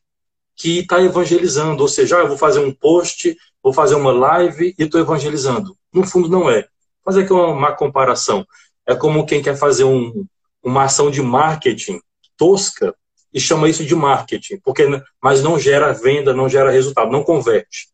que 0.63 0.79
está 0.79 1.03
evangelizando, 1.03 1.83
ou 1.83 1.89
seja, 1.89 2.19
ah, 2.19 2.21
eu 2.21 2.29
vou 2.29 2.39
fazer 2.39 2.61
um 2.61 2.73
post, 2.73 3.37
vou 3.61 3.73
fazer 3.73 3.97
uma 3.97 4.13
live 4.13 4.73
e 4.79 4.85
estou 4.85 5.01
evangelizando. 5.01 5.77
No 5.93 6.07
fundo, 6.07 6.29
não 6.29 6.49
é. 6.49 6.69
Fazer 7.05 7.25
aqui 7.25 7.33
uma, 7.33 7.49
uma 7.49 7.73
comparação. 7.73 8.47
É 8.87 8.95
como 8.95 9.27
quem 9.27 9.43
quer 9.43 9.57
fazer 9.57 9.83
um, 9.83 10.25
uma 10.63 10.85
ação 10.85 11.11
de 11.11 11.21
marketing 11.21 12.01
tosca 12.37 12.95
e 13.35 13.41
chama 13.41 13.69
isso 13.69 13.85
de 13.85 13.93
marketing, 13.97 14.61
porque 14.63 14.87
mas 15.21 15.43
não 15.43 15.59
gera 15.59 15.93
venda, 15.93 16.33
não 16.33 16.49
gera 16.49 16.71
resultado, 16.71 17.11
não 17.11 17.25
converte. 17.25 17.89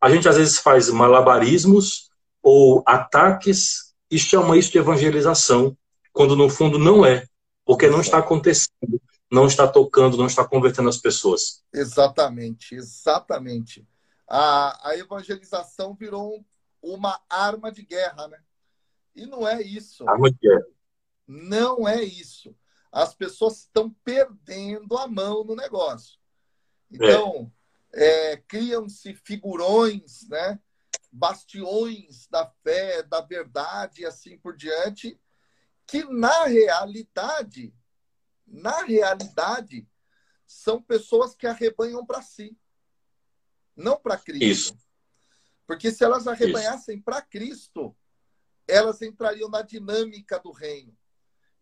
A 0.00 0.08
gente 0.08 0.26
às 0.26 0.38
vezes 0.38 0.56
faz 0.56 0.88
malabarismos 0.88 2.08
ou 2.42 2.82
ataques 2.86 3.92
e 4.10 4.18
chama 4.18 4.56
isso 4.56 4.72
de 4.72 4.78
evangelização, 4.78 5.76
quando 6.14 6.34
no 6.34 6.48
fundo 6.48 6.78
não 6.78 7.04
é, 7.04 7.26
porque 7.66 7.90
não 7.90 8.00
está 8.00 8.16
acontecendo, 8.16 9.02
não 9.30 9.46
está 9.46 9.66
tocando, 9.66 10.16
não 10.16 10.26
está 10.26 10.46
convertendo 10.46 10.88
as 10.88 10.98
pessoas. 10.98 11.64
Exatamente, 11.72 12.74
exatamente. 12.74 13.86
A, 14.28 14.90
a 14.90 14.96
evangelização 14.96 15.94
virou 15.94 16.44
uma 16.82 17.20
arma 17.28 17.70
de 17.70 17.82
guerra, 17.82 18.28
né? 18.28 18.38
E 19.14 19.26
não 19.26 19.46
é 19.46 19.62
isso. 19.62 20.08
Arma 20.08 20.30
de 20.30 20.38
guerra. 20.38 20.66
Não 21.26 21.88
é 21.88 22.02
isso 22.02 22.54
as 22.96 23.14
pessoas 23.14 23.58
estão 23.58 23.90
perdendo 24.02 24.96
a 24.96 25.06
mão 25.06 25.44
no 25.44 25.54
negócio. 25.54 26.18
Então, 26.90 27.52
é. 27.92 28.32
é, 28.32 28.36
criam-se 28.38 29.12
figurões, 29.12 30.26
né? 30.30 30.58
bastiões 31.12 32.26
da 32.28 32.46
fé, 32.62 33.02
da 33.02 33.20
verdade 33.20 34.00
e 34.00 34.06
assim 34.06 34.38
por 34.38 34.56
diante, 34.56 35.20
que 35.86 36.04
na 36.04 36.44
realidade, 36.44 37.74
na 38.46 38.82
realidade, 38.82 39.86
são 40.46 40.80
pessoas 40.80 41.34
que 41.34 41.46
arrebanham 41.46 42.04
para 42.06 42.22
si, 42.22 42.56
não 43.74 43.98
para 43.98 44.16
Cristo. 44.16 44.44
Isso. 44.44 44.86
Porque 45.66 45.90
se 45.90 46.04
elas 46.04 46.28
arrebanhassem 46.28 47.00
para 47.00 47.20
Cristo, 47.20 47.94
elas 48.68 49.02
entrariam 49.02 49.48
na 49.48 49.62
dinâmica 49.62 50.38
do 50.38 50.52
reino. 50.52 50.96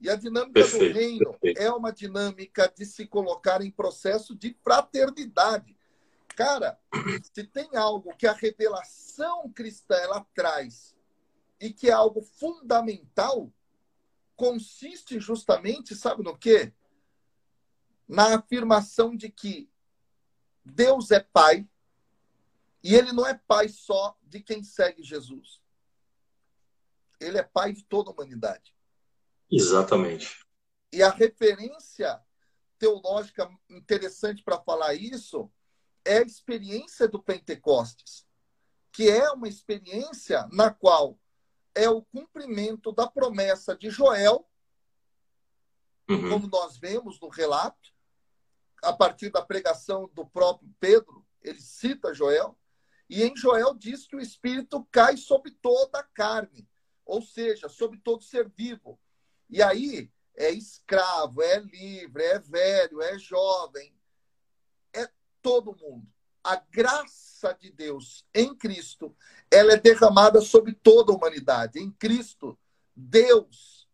E 0.00 0.10
a 0.10 0.16
dinâmica 0.16 0.60
perfeito, 0.60 0.92
do 0.92 0.98
reino 0.98 1.30
perfeito. 1.30 1.60
é 1.60 1.72
uma 1.72 1.90
dinâmica 1.90 2.72
de 2.76 2.84
se 2.84 3.06
colocar 3.06 3.62
em 3.62 3.70
processo 3.70 4.34
de 4.34 4.54
fraternidade. 4.62 5.74
Cara, 6.36 6.78
se 7.32 7.44
tem 7.44 7.74
algo 7.74 8.14
que 8.16 8.26
a 8.26 8.32
revelação 8.32 9.50
cristã 9.50 9.94
ela 9.94 10.26
traz 10.34 10.94
e 11.60 11.72
que 11.72 11.88
é 11.88 11.92
algo 11.92 12.20
fundamental, 12.20 13.50
consiste 14.36 15.18
justamente, 15.20 15.94
sabe 15.94 16.22
no 16.22 16.36
quê? 16.36 16.72
Na 18.06 18.36
afirmação 18.36 19.16
de 19.16 19.30
que 19.30 19.70
Deus 20.64 21.10
é 21.10 21.20
Pai 21.20 21.68
e 22.82 22.94
Ele 22.94 23.12
não 23.12 23.26
é 23.26 23.34
Pai 23.34 23.68
só 23.68 24.16
de 24.22 24.40
quem 24.40 24.62
segue 24.62 25.02
Jesus. 25.02 25.62
Ele 27.20 27.38
é 27.38 27.42
Pai 27.42 27.72
de 27.72 27.84
toda 27.84 28.10
a 28.10 28.12
humanidade. 28.12 28.74
Exatamente. 29.50 30.44
E 30.92 31.02
a 31.02 31.10
referência 31.10 32.20
teológica 32.78 33.50
interessante 33.70 34.42
para 34.42 34.60
falar 34.60 34.94
isso 34.94 35.50
é 36.04 36.18
a 36.18 36.22
experiência 36.22 37.08
do 37.08 37.22
Pentecostes, 37.22 38.26
que 38.92 39.08
é 39.08 39.30
uma 39.30 39.48
experiência 39.48 40.46
na 40.52 40.70
qual 40.70 41.18
é 41.74 41.88
o 41.88 42.02
cumprimento 42.02 42.92
da 42.92 43.06
promessa 43.06 43.76
de 43.76 43.90
Joel, 43.90 44.48
uhum. 46.08 46.30
como 46.30 46.46
nós 46.48 46.76
vemos 46.76 47.20
no 47.20 47.28
relato, 47.28 47.92
a 48.82 48.92
partir 48.92 49.30
da 49.30 49.42
pregação 49.42 50.10
do 50.12 50.26
próprio 50.26 50.72
Pedro, 50.78 51.26
ele 51.42 51.60
cita 51.60 52.14
Joel, 52.14 52.56
e 53.08 53.22
em 53.22 53.37
Joel 53.37 53.74
diz 53.74 54.06
que 54.06 54.16
o 54.16 54.20
Espírito 54.20 54.87
cai 54.90 55.16
sobre 55.16 55.50
toda 55.50 55.98
a 55.98 56.02
carne, 56.02 56.68
ou 57.04 57.20
seja, 57.20 57.68
sobre 57.68 57.98
todo 57.98 58.22
ser 58.22 58.48
vivo. 58.48 58.98
E 59.50 59.62
aí 59.62 60.10
é 60.34 60.50
escravo, 60.50 61.42
é 61.42 61.58
livre, 61.58 62.22
é 62.22 62.38
velho, 62.38 63.02
é 63.02 63.18
jovem, 63.18 63.94
é 64.92 65.08
todo 65.42 65.76
mundo. 65.76 66.13
A 66.44 66.57
graça 66.57 67.57
de 67.59 67.70
Deus 67.70 68.24
em 68.35 68.54
Cristo, 68.54 69.16
ela 69.50 69.72
é 69.72 69.76
derramada 69.76 70.40
sobre 70.40 70.74
toda 70.74 71.11
a 71.11 71.16
humanidade. 71.16 71.80
Em 71.80 71.90
Cristo, 71.90 72.57
Deus, 72.94 73.88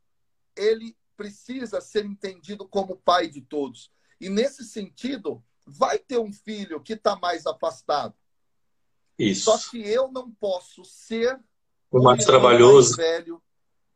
ele 0.54 0.96
precisa 1.16 1.80
ser 1.80 2.04
entendido 2.04 2.66
como 2.66 2.96
pai 2.96 3.28
de 3.28 3.40
todos. 3.40 3.90
E 4.20 4.28
nesse 4.28 4.64
sentido, 4.64 5.42
vai 5.64 5.98
ter 5.98 6.18
um 6.18 6.32
filho 6.32 6.82
que 6.82 6.94
está 6.94 7.16
mais 7.16 7.46
afastado. 7.46 8.14
Isso. 9.18 9.44
Só 9.44 9.70
que 9.70 9.80
eu 9.80 10.10
não 10.10 10.30
posso 10.30 10.84
ser 10.84 11.40
o 11.90 12.02
mais 12.02 12.24
trabalhoso 12.24 12.96
mais 12.96 13.08
velho 13.08 13.42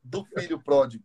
do 0.03 0.25
filho 0.25 0.63
pródigo 0.63 1.05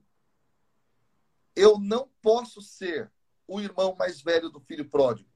eu 1.60 1.78
não 1.78 2.10
posso 2.22 2.62
ser 2.62 3.12
o 3.46 3.60
irmão 3.60 3.94
mais 4.00 4.22
velho 4.22 4.50
do 4.50 4.62
filho 4.62 4.90
pródigo. 4.90 5.30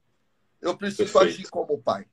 Eu 0.64 0.78
preciso 0.78 1.12
Perfeito. 1.12 1.34
agir 1.34 1.50
como 1.50 1.78
pai. 1.78 2.06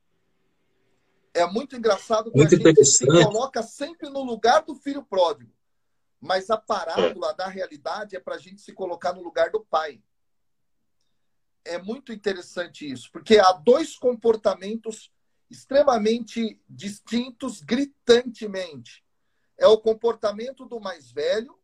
É 1.34 1.46
muito 1.48 1.74
engraçado 1.78 2.30
que 2.30 2.38
muito 2.38 2.54
a 2.54 2.58
gente 2.58 2.84
se 2.84 3.08
coloca 3.08 3.64
sempre 3.64 4.10
no 4.10 4.22
lugar 4.22 4.64
do 4.64 4.76
filho 4.76 5.02
pródigo. 5.02 5.54
Mas 6.20 6.50
a 6.50 6.58
parábola 6.58 7.32
é. 7.32 7.34
da 7.34 7.48
realidade 7.48 8.14
é 8.14 8.20
para 8.20 8.36
a 8.36 8.38
gente 8.38 8.60
se 8.60 8.74
colocar 8.74 9.14
no 9.14 9.24
lugar 9.24 9.52
do 9.52 9.62
pai. 9.62 10.04
É 11.64 11.78
muito 11.78 12.12
interessante 12.12 12.92
isso, 12.92 13.10
porque 13.14 13.40
há 13.40 13.54
dois 13.54 13.96
comportamentos 13.96 15.10
extremamente 15.50 16.60
distintos, 16.70 17.62
gritantemente. 17.62 19.02
É 19.58 19.66
o 19.66 19.78
comportamento 19.78 20.66
do 20.66 20.82
mais 20.82 21.10
velho 21.10 21.58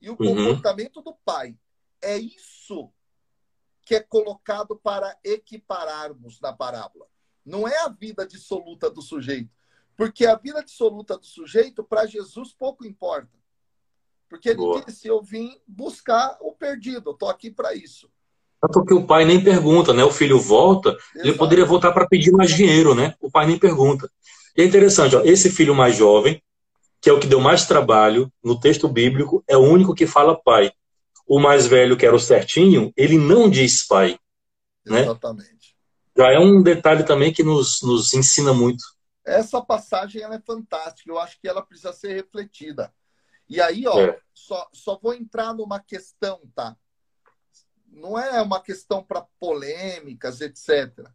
e 0.00 0.08
o 0.08 0.12
uhum. 0.12 0.16
comportamento 0.16 1.02
do 1.02 1.12
pai. 1.12 1.54
É 2.00 2.16
isso 2.16 2.90
que 3.90 3.96
é 3.96 4.00
colocado 4.00 4.76
para 4.76 5.18
equipararmos 5.24 6.40
na 6.40 6.52
parábola. 6.52 7.06
Não 7.44 7.66
é 7.66 7.76
a 7.82 7.88
vida 7.88 8.24
dissoluta 8.24 8.88
do 8.88 9.02
sujeito. 9.02 9.50
Porque 9.96 10.26
a 10.26 10.36
vida 10.36 10.62
dissoluta 10.62 11.18
do 11.18 11.26
sujeito, 11.26 11.82
para 11.82 12.06
Jesus, 12.06 12.54
pouco 12.56 12.86
importa. 12.86 13.36
Porque 14.28 14.50
ele 14.50 14.58
Boa. 14.58 14.84
disse: 14.86 15.08
Eu 15.08 15.20
vim 15.20 15.60
buscar 15.66 16.38
o 16.40 16.52
perdido, 16.52 17.10
eu 17.10 17.14
estou 17.14 17.28
aqui 17.28 17.50
para 17.50 17.74
isso. 17.74 18.08
É 18.62 18.68
porque 18.72 18.94
o 18.94 19.04
pai 19.04 19.24
nem 19.24 19.42
pergunta, 19.42 19.92
né? 19.92 20.04
O 20.04 20.12
filho 20.12 20.38
volta, 20.38 20.90
Exato. 20.90 21.26
ele 21.26 21.36
poderia 21.36 21.66
voltar 21.66 21.90
para 21.90 22.06
pedir 22.06 22.30
mais 22.30 22.54
dinheiro, 22.54 22.94
né? 22.94 23.16
O 23.20 23.28
pai 23.28 23.44
nem 23.44 23.58
pergunta. 23.58 24.08
E 24.56 24.62
é 24.62 24.64
interessante, 24.64 25.16
ó, 25.16 25.22
esse 25.24 25.50
filho 25.50 25.74
mais 25.74 25.96
jovem, 25.96 26.40
que 27.00 27.10
é 27.10 27.12
o 27.12 27.18
que 27.18 27.26
deu 27.26 27.40
mais 27.40 27.66
trabalho 27.66 28.32
no 28.40 28.60
texto 28.60 28.86
bíblico, 28.86 29.42
é 29.48 29.56
o 29.56 29.64
único 29.64 29.96
que 29.96 30.06
fala 30.06 30.40
pai 30.40 30.70
o 31.30 31.38
mais 31.38 31.64
velho, 31.68 31.96
que 31.96 32.04
era 32.04 32.16
o 32.16 32.18
certinho, 32.18 32.92
ele 32.96 33.16
não 33.16 33.48
diz 33.48 33.86
pai. 33.86 34.18
Né? 34.84 35.02
Exatamente. 35.02 35.76
já 36.16 36.32
é 36.32 36.40
um 36.40 36.60
detalhe 36.60 37.04
também 37.04 37.32
que 37.32 37.44
nos, 37.44 37.80
nos 37.82 38.12
ensina 38.12 38.52
muito. 38.52 38.82
Essa 39.24 39.62
passagem 39.62 40.22
ela 40.22 40.34
é 40.34 40.40
fantástica, 40.40 41.08
eu 41.08 41.20
acho 41.20 41.40
que 41.40 41.46
ela 41.46 41.62
precisa 41.64 41.92
ser 41.92 42.14
refletida. 42.14 42.92
E 43.48 43.60
aí, 43.60 43.86
ó, 43.86 44.00
é. 44.00 44.20
só, 44.34 44.68
só 44.72 44.98
vou 45.00 45.14
entrar 45.14 45.54
numa 45.54 45.78
questão, 45.78 46.40
tá? 46.52 46.76
Não 47.86 48.18
é 48.18 48.42
uma 48.42 48.60
questão 48.60 49.00
para 49.00 49.24
polêmicas, 49.38 50.40
etc. 50.40 51.06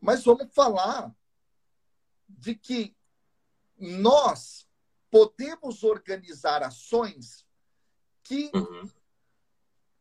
Mas 0.00 0.24
vamos 0.24 0.52
falar 0.52 1.14
de 2.28 2.56
que 2.56 2.96
nós 3.78 4.66
podemos 5.08 5.84
organizar 5.84 6.64
ações 6.64 7.46
que 8.24 8.50
uhum. 8.52 8.90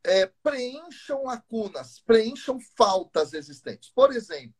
É, 0.05 0.27
preencham 0.43 1.23
lacunas, 1.23 1.99
preencham 1.99 2.59
faltas 2.77 3.33
existentes. 3.33 3.89
Por 3.89 4.11
exemplo, 4.13 4.55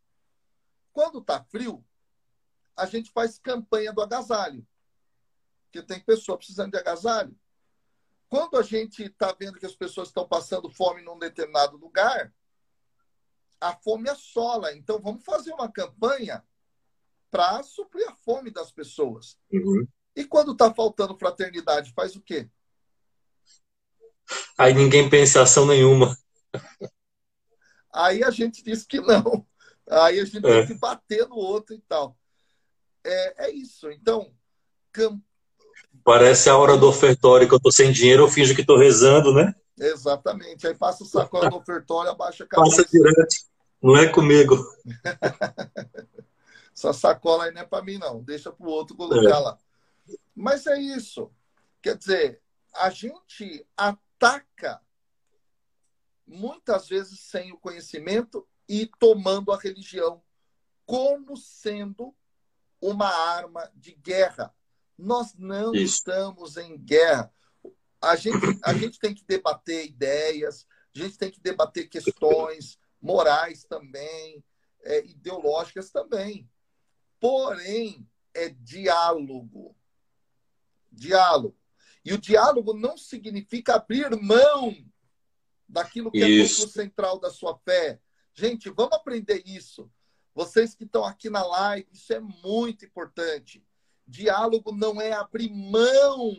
quando 0.92 1.20
está 1.20 1.44
frio, 1.44 1.86
a 2.76 2.86
gente 2.86 3.12
faz 3.12 3.38
campanha 3.38 3.94
do 3.94 4.02
agasalho, 4.02 4.66
que 5.72 5.82
tem 5.82 6.00
pessoa 6.00 6.38
precisando 6.38 6.72
de 6.72 6.78
agasalho. 6.78 7.38
Quando 8.28 8.58
a 8.58 8.64
gente 8.64 9.04
está 9.04 9.34
vendo 9.38 9.60
que 9.60 9.66
as 9.66 9.76
pessoas 9.76 10.10
estão 10.10 10.28
passando 10.28 10.70
fome 10.70 11.02
num 11.02 11.18
determinado 11.18 11.78
lugar, 11.78 12.34
a 13.62 13.74
fome 13.76 14.10
assola. 14.10 14.76
Então, 14.76 15.00
vamos 15.00 15.24
fazer 15.24 15.54
uma 15.54 15.72
campanha 15.72 16.44
para 17.30 17.62
suprir 17.64 18.08
a 18.10 18.16
fome 18.16 18.52
das 18.52 18.72
pessoas. 18.72 19.38
Uhum. 19.52 19.88
E 20.16 20.26
quando 20.26 20.54
está 20.54 20.74
faltando 20.74 21.18
fraternidade, 21.18 21.94
faz 21.94 22.16
o 22.16 22.22
quê? 22.22 22.50
Aí 24.58 24.74
ninguém 24.74 25.10
pensa 25.10 25.40
em 25.40 25.42
ação 25.42 25.66
nenhuma. 25.66 26.18
Aí 27.94 28.24
a 28.24 28.30
gente 28.30 28.64
diz 28.64 28.86
que 28.86 29.00
não. 29.00 29.46
Aí 29.90 30.20
a 30.20 30.26
gente 30.26 30.46
é. 30.46 30.66
tem 30.66 30.68
que 30.68 30.74
bater 30.80 31.28
no 31.28 31.36
outro 31.36 31.76
e 31.76 31.80
tal. 31.88 32.18
É, 33.04 33.48
é 33.48 33.52
isso. 33.52 33.90
Então, 33.92 34.32
cam... 34.92 35.22
Parece 36.04 36.50
a 36.50 36.58
hora 36.58 36.78
do 36.78 36.88
ofertório 36.88 37.48
que 37.48 37.54
eu 37.54 37.60
tô 37.60 37.72
sem 37.72 37.92
dinheiro, 37.92 38.24
eu 38.24 38.28
finjo 38.28 38.56
que 38.56 38.66
tô 38.66 38.78
rezando, 38.78 39.34
né? 39.34 39.54
Exatamente. 39.78 40.68
Aí 40.68 40.76
passa 40.76 41.04
o 41.04 41.08
sacola 41.08 41.50
do 41.50 41.58
ofertório, 41.58 42.12
abaixa 42.12 42.44
a 42.44 42.48
cabeça. 42.48 42.84
Passa 42.84 42.90
direto. 42.92 43.36
Não 43.82 43.96
é 43.96 44.08
comigo. 44.08 44.58
Essa 46.76 46.92
sacola 46.92 47.46
aí 47.46 47.52
não 47.52 47.62
é 47.62 47.66
para 47.66 47.84
mim, 47.84 47.98
não. 47.98 48.22
Deixa 48.22 48.52
para 48.52 48.66
o 48.66 48.70
outro 48.70 48.96
colocar 48.96 49.38
é. 49.38 49.40
lá. 49.40 49.58
Mas 50.36 50.68
é 50.68 50.78
isso. 50.80 51.32
Quer 51.82 51.98
dizer, 51.98 52.42
a 52.74 52.90
gente 52.90 53.66
ataca 54.16 54.82
muitas 56.26 56.88
vezes 56.88 57.20
sem 57.20 57.52
o 57.52 57.58
conhecimento 57.58 58.48
e 58.68 58.90
tomando 59.00 59.52
a 59.52 59.60
religião 59.60 60.24
como 60.86 61.38
sendo 61.38 62.16
uma 62.82 63.08
arma 63.08 63.72
de 63.76 63.94
guerra. 63.94 64.54
Nós 64.98 65.36
não 65.36 65.74
Isso. 65.74 65.96
estamos 65.96 66.58
em 66.58 66.78
guerra. 66.78 67.34
A 68.02 68.16
gente, 68.16 68.38
a 68.64 68.74
gente 68.74 69.00
tem 69.00 69.14
que 69.14 69.26
debater 69.26 69.86
ideias, 69.86 70.66
a 70.96 71.00
gente 71.00 71.18
tem 71.18 71.32
que 71.32 71.40
debater 71.40 71.90
questões 71.90 72.80
morais 73.02 73.64
também, 73.66 74.44
é, 74.84 75.04
ideológicas 75.06 75.92
também. 75.92 76.50
Porém, 77.20 78.08
é 78.34 78.50
diálogo. 78.50 79.76
Diálogo. 80.92 81.58
E 82.06 82.14
o 82.14 82.20
diálogo 82.20 82.74
não 82.76 82.96
significa 82.96 83.76
abrir 83.76 84.16
mão 84.22 84.78
daquilo 85.68 86.12
que 86.12 86.24
isso. 86.24 86.62
é 86.62 86.66
o 86.66 86.70
central 86.70 87.20
da 87.20 87.32
sua 87.32 87.58
fé. 87.58 88.00
Gente, 88.36 88.70
vamos 88.70 88.94
aprender 88.94 89.42
isso. 89.44 89.92
Vocês 90.36 90.76
que 90.76 90.84
estão 90.84 91.04
aqui 91.04 91.30
na 91.32 91.44
live, 91.44 91.88
isso 91.92 92.14
é 92.14 92.20
muito 92.20 92.86
importante. 92.86 93.66
Diálogo 94.06 94.72
não 94.72 95.02
é 95.02 95.14
abrir 95.14 95.50
mão 95.50 96.38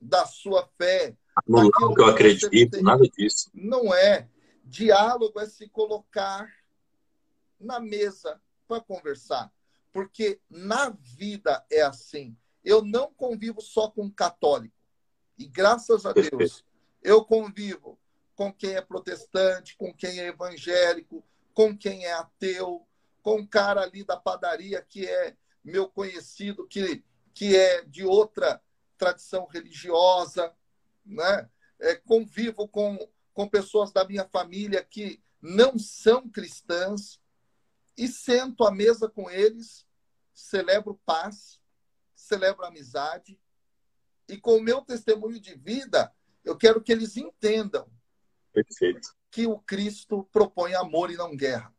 da 0.00 0.24
sua 0.24 0.66
fé. 0.78 1.14
Não, 1.46 1.70
que 1.70 2.00
eu 2.00 2.06
acredito, 2.06 2.82
nada 2.82 3.06
disso. 3.08 3.50
Não 3.52 3.92
é. 3.92 4.30
Diálogo 4.64 5.38
é 5.38 5.46
se 5.46 5.68
colocar 5.68 6.50
na 7.60 7.78
mesa 7.78 8.40
para 8.66 8.80
conversar. 8.80 9.52
Porque 9.92 10.40
na 10.48 10.88
vida 10.88 11.62
é 11.70 11.82
assim. 11.82 12.34
Eu 12.64 12.82
não 12.82 13.12
convivo 13.12 13.60
só 13.60 13.90
com 13.90 14.10
católico. 14.10 14.81
E 15.38 15.46
graças 15.46 16.04
a 16.06 16.12
Deus, 16.12 16.64
eu 17.02 17.24
convivo 17.24 17.98
com 18.34 18.52
quem 18.52 18.74
é 18.74 18.80
protestante, 18.80 19.76
com 19.76 19.92
quem 19.92 20.20
é 20.20 20.28
evangélico, 20.28 21.24
com 21.54 21.76
quem 21.76 22.04
é 22.04 22.12
ateu, 22.12 22.86
com 23.22 23.36
um 23.36 23.46
cara 23.46 23.82
ali 23.82 24.04
da 24.04 24.16
padaria 24.16 24.82
que 24.82 25.06
é 25.06 25.36
meu 25.64 25.88
conhecido, 25.88 26.66
que, 26.66 27.04
que 27.34 27.56
é 27.56 27.82
de 27.82 28.04
outra 28.04 28.60
tradição 28.98 29.46
religiosa, 29.46 30.54
né? 31.04 31.48
É, 31.80 31.96
convivo 31.96 32.68
com, 32.68 32.96
com 33.34 33.48
pessoas 33.48 33.92
da 33.92 34.04
minha 34.06 34.24
família 34.28 34.84
que 34.84 35.20
não 35.40 35.78
são 35.78 36.28
cristãs 36.28 37.20
e 37.96 38.06
sento 38.06 38.64
à 38.64 38.70
mesa 38.70 39.08
com 39.08 39.28
eles, 39.28 39.86
celebro 40.32 41.00
paz, 41.04 41.60
celebro 42.14 42.64
amizade 42.64 43.41
e 44.28 44.36
com 44.36 44.56
o 44.56 44.62
meu 44.62 44.80
testemunho 44.80 45.40
de 45.40 45.54
vida, 45.54 46.10
eu 46.44 46.56
quero 46.56 46.80
que 46.80 46.92
eles 46.92 47.16
entendam 47.16 47.86
Perfeito. 48.52 49.08
que 49.30 49.46
o 49.46 49.58
Cristo 49.58 50.26
propõe 50.32 50.74
amor 50.74 51.10
e 51.10 51.16
não 51.16 51.36
guerra. 51.36 51.72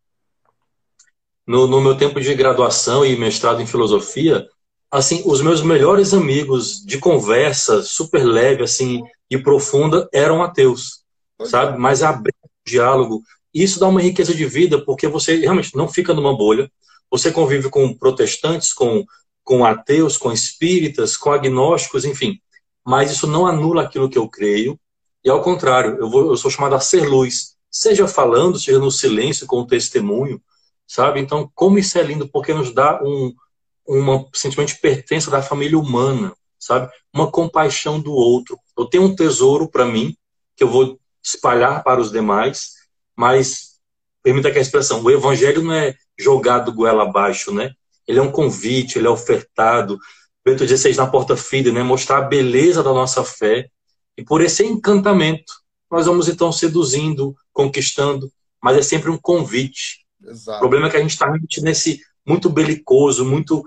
No, 1.46 1.68
no 1.68 1.82
meu 1.82 1.98
tempo 1.98 2.22
de 2.22 2.34
graduação 2.34 3.06
e 3.06 3.18
mestrado 3.18 3.62
em 3.62 3.68
filosofia, 3.68 4.48
assim, 4.90 5.24
os 5.26 5.42
meus 5.42 5.62
melhores 5.62 6.14
amigos 6.14 6.86
de 6.86 6.98
conversa 6.98 7.82
super 7.82 8.24
leve, 8.24 8.64
assim, 8.64 9.02
e 9.30 9.38
profunda 9.38 10.08
eram 10.14 10.42
ateus, 10.42 11.04
pois 11.38 11.50
sabe? 11.50 11.76
É. 11.76 11.78
Mas 11.78 12.04
abrir 12.04 12.36
o 12.44 12.70
diálogo, 12.70 13.24
isso 13.54 13.80
dá 13.80 13.88
uma 13.88 14.02
riqueza 14.02 14.34
de 14.34 14.46
vida, 14.46 14.84
porque 14.84 15.08
você 15.08 15.36
realmente 15.38 15.76
não 15.76 15.88
fica 15.88 16.14
numa 16.14 16.36
bolha, 16.36 16.72
você 17.10 17.32
convive 17.32 17.70
com 17.70 17.94
protestantes, 17.94 18.74
com, 18.74 19.06
com 19.44 19.66
ateus, 19.66 20.18
com 20.18 20.32
espíritas, 20.32 21.18
com 21.18 21.32
agnósticos, 21.32 22.06
enfim. 22.06 22.40
Mas 22.86 23.12
isso 23.12 23.28
não 23.28 23.46
anula 23.46 23.84
aquilo 23.84 24.10
que 24.10 24.18
eu 24.18 24.28
creio, 24.28 24.80
e 25.24 25.30
ao 25.30 25.42
contrário, 25.42 25.98
eu, 26.00 26.10
vou, 26.10 26.32
eu 26.32 26.38
sou 26.38 26.52
chamado 26.52 26.76
a 26.76 26.80
ser 26.80 27.08
luz, 27.08 27.56
seja 27.72 28.08
falando, 28.08 28.60
seja 28.60 28.80
no 28.80 28.92
silêncio, 28.92 29.48
com 29.48 29.62
o 29.62 29.68
testemunho, 29.68 30.42
sabe? 30.86 31.20
Então, 31.20 31.50
como 31.56 31.80
isso 31.80 31.98
é 31.98 32.04
lindo, 32.04 32.28
porque 32.28 32.54
nos 32.54 32.74
dá 32.74 33.02
um 33.02 33.34
uma 33.86 34.28
sentimento 34.34 34.70
de 34.70 34.80
pertença 34.80 35.30
da 35.30 35.42
família 35.42 35.78
humana, 35.78 36.34
sabe? 36.58 36.90
Uma 37.14 37.30
compaixão 37.30 38.00
do 38.00 38.14
outro. 38.14 38.58
Eu 38.78 38.86
tenho 38.86 39.04
um 39.04 39.16
tesouro 39.16 39.68
para 39.68 39.86
mim 39.86 40.16
que 40.56 40.64
eu 40.64 40.70
vou 40.70 41.00
espalhar 41.22 41.84
para 41.84 42.00
os 42.02 42.12
demais, 42.12 42.74
mas 43.16 43.80
permita 44.22 44.52
que 44.52 44.58
a 44.58 44.62
expressão, 44.62 45.04
o 45.04 45.12
evangelho 45.12 45.62
não 45.62 45.74
é 45.74 45.96
jogado 46.18 46.72
goela 46.72 47.04
abaixo, 47.04 47.54
né? 47.54 47.74
Ele 48.08 48.20
é 48.20 48.22
um 48.22 48.32
convite, 48.32 48.98
ele 48.98 49.08
é 49.08 49.10
ofertado. 49.10 49.98
Bento 50.46 50.68
XVI 50.68 50.96
na 50.96 51.08
porta 51.08 51.38
fide, 51.38 51.72
né? 51.72 51.84
Mostrar 51.84 52.18
a 52.18 52.22
beleza 52.22 52.84
da 52.84 52.94
nossa 52.94 53.24
fé. 53.24 53.70
E 54.18 54.24
por 54.24 54.42
esse 54.42 54.66
encantamento, 54.66 55.54
nós 55.90 56.06
vamos 56.06 56.28
então 56.28 56.52
seduzindo, 56.52 57.36
conquistando, 57.52 58.32
mas 58.62 58.78
é 58.78 58.82
sempre 58.82 59.10
um 59.10 59.18
convite. 59.18 60.06
Exato. 60.26 60.58
O 60.58 60.60
problema 60.60 60.88
é 60.88 60.90
que 60.90 60.98
a 60.98 61.02
gente 61.02 61.12
está 61.12 61.32
nesse 61.62 62.00
muito 62.26 62.50
belicoso, 62.50 63.26
muito 63.26 63.64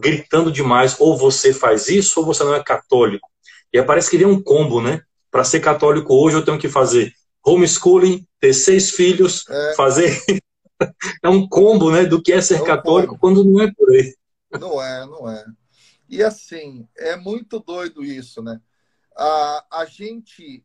gritando 0.00 0.50
demais, 0.50 0.96
ou 0.98 1.16
você 1.16 1.52
faz 1.52 1.88
isso 1.88 2.20
ou 2.20 2.26
você 2.26 2.42
não 2.42 2.54
é 2.54 2.62
católico. 2.62 3.28
E 3.72 3.82
parece 3.82 4.10
que 4.10 4.16
ele 4.16 4.24
é 4.24 4.28
um 4.28 4.42
combo, 4.42 4.80
né? 4.80 5.02
Para 5.30 5.44
ser 5.44 5.60
católico 5.60 6.14
hoje 6.14 6.36
eu 6.36 6.44
tenho 6.44 6.58
que 6.58 6.68
fazer 6.68 7.12
homeschooling, 7.44 8.26
ter 8.40 8.52
seis 8.52 8.90
filhos, 8.90 9.44
é. 9.48 9.74
fazer. 9.74 10.20
é 11.22 11.28
um 11.28 11.48
combo, 11.48 11.90
né? 11.90 12.04
Do 12.04 12.22
que 12.22 12.32
é 12.32 12.40
ser 12.40 12.56
é 12.56 12.62
um 12.62 12.64
católico 12.64 13.18
combo. 13.18 13.20
quando 13.20 13.44
não 13.44 13.62
é 13.62 13.72
por 13.72 13.90
aí. 13.90 14.16
Não 14.52 14.82
é, 14.82 15.06
não 15.06 15.30
é. 15.30 15.44
E 16.08 16.22
assim, 16.22 16.88
é 16.96 17.16
muito 17.16 17.60
doido 17.60 18.04
isso, 18.04 18.42
né? 18.42 18.60
A, 19.16 19.80
a 19.80 19.84
gente 19.84 20.64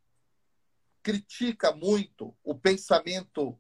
critica 1.02 1.74
muito 1.74 2.36
o 2.44 2.56
pensamento 2.56 3.60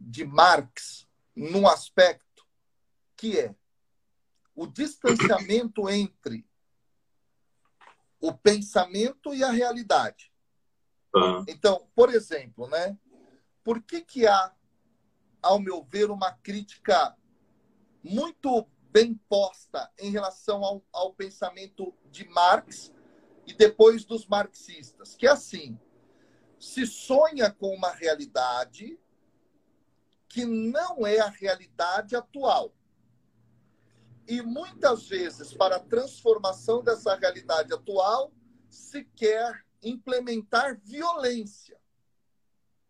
de 0.00 0.24
Marx 0.24 1.06
num 1.36 1.68
aspecto 1.68 2.46
que 3.16 3.38
é 3.38 3.54
o 4.54 4.66
distanciamento 4.66 5.88
entre 5.90 6.46
o 8.20 8.32
pensamento 8.32 9.34
e 9.34 9.42
a 9.42 9.50
realidade. 9.50 10.32
Então, 11.46 11.86
por 11.94 12.14
exemplo, 12.14 12.68
né? 12.68 12.96
Por 13.62 13.82
que, 13.82 14.00
que 14.00 14.26
há, 14.26 14.52
ao 15.42 15.58
meu 15.58 15.82
ver, 15.82 16.10
uma 16.10 16.32
crítica 16.32 17.16
muito 18.02 18.66
bem 18.90 19.14
posta 19.28 19.90
em 19.98 20.10
relação 20.10 20.64
ao, 20.64 20.84
ao 20.92 21.12
pensamento 21.12 21.94
de 22.10 22.28
Marx 22.28 22.92
e 23.46 23.52
depois 23.52 24.04
dos 24.04 24.26
marxistas? 24.26 25.14
Que 25.16 25.26
é 25.26 25.30
assim: 25.30 25.78
se 26.58 26.86
sonha 26.86 27.50
com 27.50 27.74
uma 27.74 27.90
realidade 27.90 28.98
que 30.28 30.46
não 30.46 31.06
é 31.06 31.18
a 31.18 31.28
realidade 31.28 32.16
atual. 32.16 32.72
E 34.26 34.40
muitas 34.40 35.08
vezes, 35.08 35.52
para 35.52 35.76
a 35.76 35.80
transformação 35.80 36.82
dessa 36.82 37.14
realidade 37.16 37.74
atual, 37.74 38.32
se 38.70 39.04
quer 39.16 39.62
implementar 39.82 40.80
violência. 40.80 41.78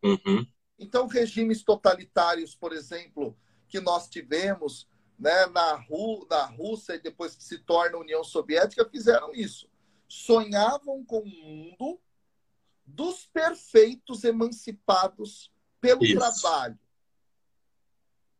Uhum. 0.04 0.46
Então, 0.82 1.06
regimes 1.06 1.62
totalitários, 1.62 2.56
por 2.56 2.72
exemplo, 2.72 3.38
que 3.68 3.78
nós 3.78 4.08
tivemos 4.08 4.88
né, 5.16 5.46
na, 5.46 5.76
Ru 5.76 6.26
na 6.28 6.44
Rússia 6.46 6.94
e 6.96 7.00
depois 7.00 7.36
que 7.36 7.44
se 7.44 7.58
torna 7.58 7.98
União 7.98 8.24
Soviética, 8.24 8.84
fizeram 8.90 9.32
isso. 9.32 9.70
Sonhavam 10.08 11.04
com 11.04 11.20
um 11.20 11.70
mundo 11.70 12.00
dos 12.84 13.26
perfeitos 13.26 14.24
emancipados 14.24 15.52
pelo 15.80 16.04
isso. 16.04 16.18
trabalho. 16.18 16.76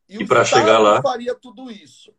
E, 0.08 0.16
e 0.16 0.26
para 0.26 0.44
chegar 0.44 0.80
lá 0.80 1.00
faria 1.00 1.36
tudo 1.36 1.70
isso. 1.70 2.12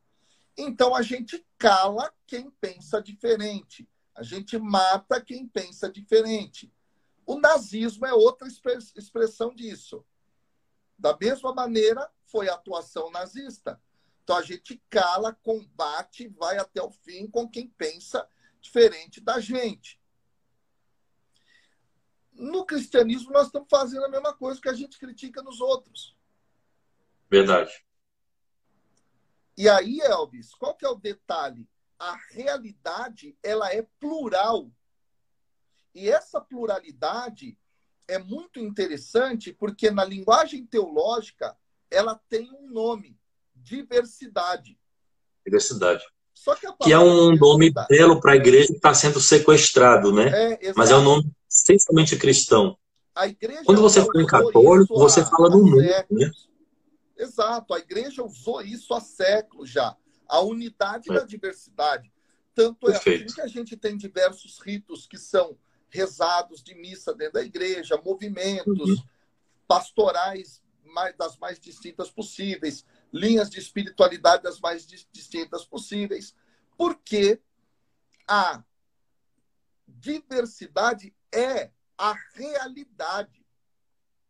Então 0.58 0.96
a 0.96 1.02
gente 1.02 1.46
cala 1.58 2.14
quem 2.26 2.50
pensa 2.50 3.02
diferente. 3.02 3.86
A 4.16 4.24
gente 4.24 4.58
mata 4.58 5.20
quem 5.20 5.46
pensa 5.46 5.92
diferente. 5.92 6.72
O 7.26 7.38
nazismo 7.38 8.06
é 8.06 8.14
outra 8.14 8.48
expressão 8.48 9.54
disso. 9.54 10.06
Da 10.98 11.18
mesma 11.18 11.54
maneira, 11.54 12.12
foi 12.26 12.50
a 12.50 12.54
atuação 12.54 13.12
nazista. 13.12 13.82
Então 14.24 14.38
a 14.38 14.42
gente 14.42 14.82
cala, 14.90 15.34
combate, 15.34 16.28
vai 16.30 16.58
até 16.58 16.82
o 16.82 16.90
fim 16.90 17.28
com 17.30 17.50
quem 17.50 17.68
pensa 17.68 18.28
diferente 18.62 19.20
da 19.20 19.40
gente. 19.40 20.02
No 22.32 22.66
cristianismo, 22.66 23.32
nós 23.32 23.48
estamos 23.48 23.68
fazendo 23.70 24.06
a 24.06 24.10
mesma 24.10 24.34
coisa 24.34 24.60
que 24.60 24.70
a 24.70 24.74
gente 24.74 24.98
critica 24.98 25.44
nos 25.44 25.62
outros. 25.62 26.18
Verdade. 27.30 27.86
E 29.56 29.70
aí, 29.70 30.00
Elvis, 30.02 30.56
qual 30.56 30.76
que 30.76 30.86
é 30.86 30.90
o 30.90 30.96
detalhe? 30.96 31.70
A 32.00 32.16
realidade, 32.32 33.38
ela 33.44 33.72
é 33.72 33.84
plural. 34.00 34.72
E 35.94 36.10
essa 36.10 36.42
pluralidade 36.42 37.58
é 38.14 38.20
muito 38.20 38.60
interessante 38.60 39.52
porque 39.52 39.90
na 39.90 40.06
linguagem 40.06 40.66
teológica 40.66 41.56
ela 41.90 42.20
tem 42.30 42.52
um 42.52 42.70
nome, 42.70 43.18
diversidade. 43.56 44.78
Diversidade. 45.46 46.04
que, 46.60 46.86
que 46.86 46.94
é 46.94 47.00
um 47.00 47.36
nome 47.36 47.72
belo 47.90 48.20
para 48.20 48.34
a 48.34 48.36
igreja 48.36 48.68
que 48.68 48.74
está 48.74 48.94
sendo 48.94 49.20
sequestrado, 49.20 50.12
né? 50.14 50.30
É, 50.54 50.74
Mas 50.76 50.92
é 50.92 50.96
um 50.96 51.04
nome 51.04 51.32
essencialmente 51.50 52.18
cristão. 52.18 52.78
Quando 53.66 53.82
você 53.82 54.04
fala 54.04 54.22
em 54.22 54.26
católico, 54.26 54.98
você 54.98 55.24
fala 55.24 55.50
no 55.50 55.64
mundo, 55.64 55.78
né? 55.78 56.32
Exato, 57.18 57.74
a 57.74 57.80
igreja 57.80 58.24
usou 58.24 58.62
isso 58.62 58.94
há 58.94 59.00
séculos 59.00 59.70
já. 59.70 59.96
A 60.28 60.42
unidade 60.42 61.12
é. 61.12 61.14
da 61.14 61.24
diversidade. 61.24 62.12
Tanto 62.56 62.90
é 62.90 62.96
assim 62.96 63.26
que 63.26 63.42
a 63.42 63.48
gente 63.48 63.78
tem 63.78 63.96
diversos 63.96 64.60
ritos 64.60 65.08
que 65.08 65.18
são 65.18 65.58
rezados 65.94 66.64
de 66.64 66.74
missa 66.74 67.14
dentro 67.14 67.34
da 67.34 67.44
igreja, 67.44 68.02
movimentos 68.04 68.90
uhum. 68.90 69.04
pastorais 69.68 70.62
mais, 70.84 71.16
das 71.16 71.38
mais 71.38 71.60
distintas 71.60 72.10
possíveis, 72.10 72.84
linhas 73.12 73.50
de 73.50 73.60
espiritualidade 73.60 74.42
das 74.42 74.60
mais 74.60 74.88
distintas 74.88 75.64
possíveis, 75.64 76.36
porque 76.76 77.40
a 78.28 78.64
diversidade 79.88 81.14
é 81.32 81.70
a 81.96 82.16
realidade. 82.34 83.46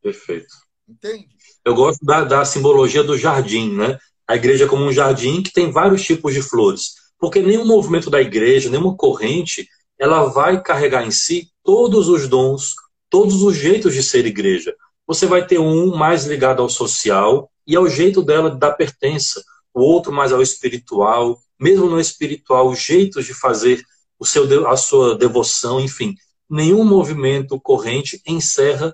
Perfeito. 0.02 0.54
Entende? 0.88 1.30
Eu 1.64 1.76
gosto 1.76 2.06
da, 2.06 2.26
da 2.26 2.44
simbologia 2.44 3.04
do 3.04 3.18
jardim, 3.18 3.74
né? 3.74 3.98
A 4.28 4.36
igreja 4.36 4.68
como 4.68 4.84
um 4.84 4.92
jardim 4.92 5.42
que 5.42 5.54
tem 5.54 5.72
vários 5.72 6.04
tipos 6.04 6.34
de 6.34 6.42
flores. 6.42 6.96
Porque 7.18 7.42
nenhum 7.42 7.66
movimento 7.66 8.10
da 8.10 8.22
igreja, 8.22 8.70
nenhuma 8.70 8.98
corrente, 8.98 9.68
ela 10.00 10.26
vai 10.26 10.62
carregar 10.62 11.06
em 11.06 11.12
si 11.12 11.50
todos 11.64 12.10
os 12.10 12.28
dons, 12.28 12.76
todos 13.10 13.42
os 13.44 13.56
jeitos 13.56 13.94
de 13.94 14.04
ser 14.04 14.26
igreja. 14.26 14.76
Você 15.08 15.26
vai 15.26 15.46
ter 15.46 15.60
um 15.60 15.96
mais 15.96 16.26
ligado 16.26 16.62
ao 16.62 16.70
social 16.70 17.50
e 17.66 17.76
ao 17.76 17.88
jeito 17.88 18.22
dela 18.22 18.52
de 18.52 18.60
dar 18.60 18.74
pertença, 18.74 19.44
o 19.74 19.82
outro 19.82 20.12
mais 20.12 20.32
ao 20.32 20.42
espiritual, 20.42 21.40
mesmo 21.60 21.88
no 21.88 22.00
espiritual, 22.00 22.74
jeitos 22.76 23.26
de 23.26 23.34
fazer 23.34 23.84
o 24.20 24.26
seu, 24.26 24.68
a 24.68 24.78
sua 24.78 25.18
devoção, 25.18 25.80
enfim. 25.80 26.16
Nenhum 26.50 26.84
movimento 26.84 27.60
corrente 27.60 28.22
encerra 28.26 28.94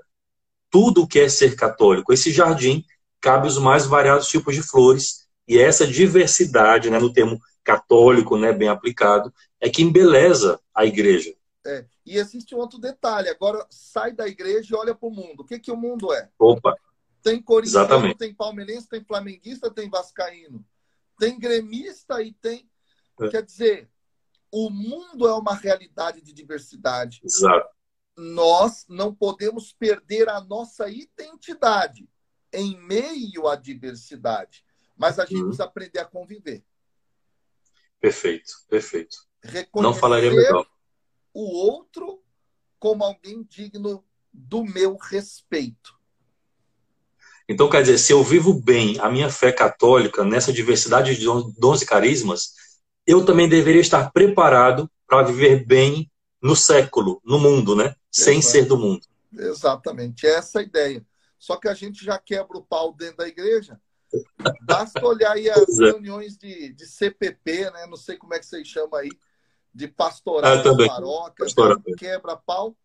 tudo 0.69 1.03
o 1.03 1.07
que 1.07 1.19
é 1.19 1.29
ser 1.29 1.55
católico. 1.55 2.13
Esse 2.13 2.31
jardim 2.31 2.83
cabe 3.19 3.47
os 3.47 3.57
mais 3.57 3.85
variados 3.85 4.27
tipos 4.27 4.55
de 4.55 4.61
flores 4.61 5.25
e 5.47 5.57
essa 5.57 5.85
diversidade, 5.85 6.89
né, 6.89 6.99
no 6.99 7.11
termo 7.11 7.39
católico, 7.63 8.37
né, 8.37 8.53
bem 8.53 8.69
aplicado, 8.69 9.33
é 9.59 9.69
que 9.69 9.81
embeleza 9.81 10.59
a 10.79 10.85
igreja. 10.85 11.35
É. 11.65 11.85
E 12.05 12.17
existe 12.17 12.55
um 12.55 12.57
outro 12.57 12.79
detalhe. 12.79 13.29
Agora 13.29 13.65
sai 13.69 14.13
da 14.13 14.27
igreja 14.27 14.73
e 14.73 14.77
olha 14.77 14.95
para 14.95 15.07
o 15.07 15.11
mundo. 15.11 15.41
O 15.41 15.45
que, 15.45 15.59
que 15.59 15.71
o 15.71 15.77
mundo 15.77 16.13
é? 16.13 16.29
Opa. 16.39 16.75
Tem 17.21 17.41
corintiano, 17.41 18.15
tem 18.15 18.33
palmeirense, 18.33 18.87
tem 18.87 19.03
flamenguista, 19.03 19.69
tem 19.69 19.89
vascaíno. 19.89 20.65
Tem 21.19 21.37
gremista 21.37 22.21
e 22.21 22.31
tem. 22.31 22.69
É. 23.19 23.27
Quer 23.27 23.43
dizer, 23.43 23.89
o 24.51 24.69
mundo 24.69 25.27
é 25.27 25.33
uma 25.33 25.53
realidade 25.53 26.21
de 26.21 26.31
diversidade. 26.31 27.19
Exato 27.23 27.69
nós 28.19 28.85
não 28.89 29.15
podemos 29.15 29.71
perder 29.71 30.27
a 30.27 30.41
nossa 30.41 30.89
identidade 30.89 32.09
em 32.51 32.77
meio 32.77 33.47
à 33.47 33.55
diversidade, 33.55 34.65
mas 34.97 35.17
a 35.17 35.25
gente 35.25 35.37
uhum. 35.37 35.43
precisa 35.45 35.63
aprender 35.63 35.99
a 35.99 36.05
conviver. 36.05 36.63
Perfeito, 38.01 38.51
perfeito. 38.67 39.17
Reconhecer 39.43 39.87
não 39.87 39.93
falaria 39.93 40.31
melhor. 40.31 40.65
o 41.33 41.41
outro 41.41 42.21
como 42.77 43.03
alguém 43.03 43.43
digno 43.43 44.03
do 44.33 44.63
meu 44.63 44.95
respeito. 44.97 45.97
Então, 47.47 47.69
quer 47.69 47.81
dizer, 47.81 47.97
se 47.97 48.13
eu 48.13 48.23
vivo 48.23 48.53
bem 48.53 48.99
a 48.99 49.09
minha 49.09 49.29
fé 49.29 49.51
católica 49.51 50.23
nessa 50.23 50.53
diversidade 50.53 51.15
de 51.15 51.25
dons 51.57 51.81
e 51.81 51.85
carismas, 51.85 52.53
eu 53.07 53.25
também 53.25 53.49
deveria 53.49 53.81
estar 53.81 54.11
preparado 54.11 54.89
para 55.07 55.23
viver 55.23 55.65
bem 55.65 56.11
no 56.41 56.55
século, 56.55 57.19
no 57.25 57.39
mundo, 57.39 57.75
né? 57.75 57.95
Sem 58.11 58.41
ser 58.41 58.65
do 58.65 58.77
mundo. 58.77 59.01
Exatamente, 59.33 60.27
essa 60.27 60.59
é 60.59 60.61
a 60.61 60.65
ideia. 60.65 61.05
Só 61.39 61.57
que 61.57 61.67
a 61.67 61.73
gente 61.73 62.05
já 62.05 62.19
quebra 62.19 62.57
o 62.57 62.63
pau 62.63 62.93
dentro 62.93 63.17
da 63.17 63.27
igreja. 63.27 63.79
Basta 64.61 65.03
olhar 65.05 65.31
aí 65.31 65.49
as 65.49 65.79
é. 65.79 65.85
reuniões 65.85 66.37
de, 66.37 66.73
de 66.73 66.85
CPP, 66.85 67.71
né? 67.71 67.85
Não 67.87 67.97
sei 67.97 68.17
como 68.17 68.33
é 68.33 68.39
que 68.39 68.45
vocês 68.45 68.67
chamam 68.67 68.99
aí, 68.99 69.09
de 69.73 69.87
pastoral, 69.87 70.57
ah, 70.57 70.87
paróquia, 70.87 71.95
quebra-pau. 71.97 72.75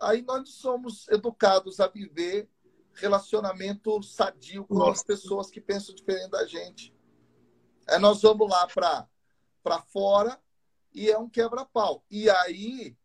Aí 0.00 0.22
nós 0.22 0.50
somos 0.50 1.08
educados 1.08 1.80
a 1.80 1.88
viver 1.88 2.48
relacionamento 2.94 4.02
sadio 4.02 4.64
com 4.64 4.74
Nossa. 4.74 4.92
as 4.92 5.02
pessoas 5.02 5.50
que 5.50 5.60
pensam 5.60 5.94
diferente 5.94 6.30
da 6.30 6.46
gente. 6.46 6.94
Aí 7.88 7.98
nós 7.98 8.22
vamos 8.22 8.48
lá 8.48 8.66
para 8.66 9.82
fora 9.82 10.38
e 10.92 11.10
é 11.10 11.18
um 11.18 11.28
quebra-pau. 11.28 12.04
E 12.10 12.28
aí 12.28 12.96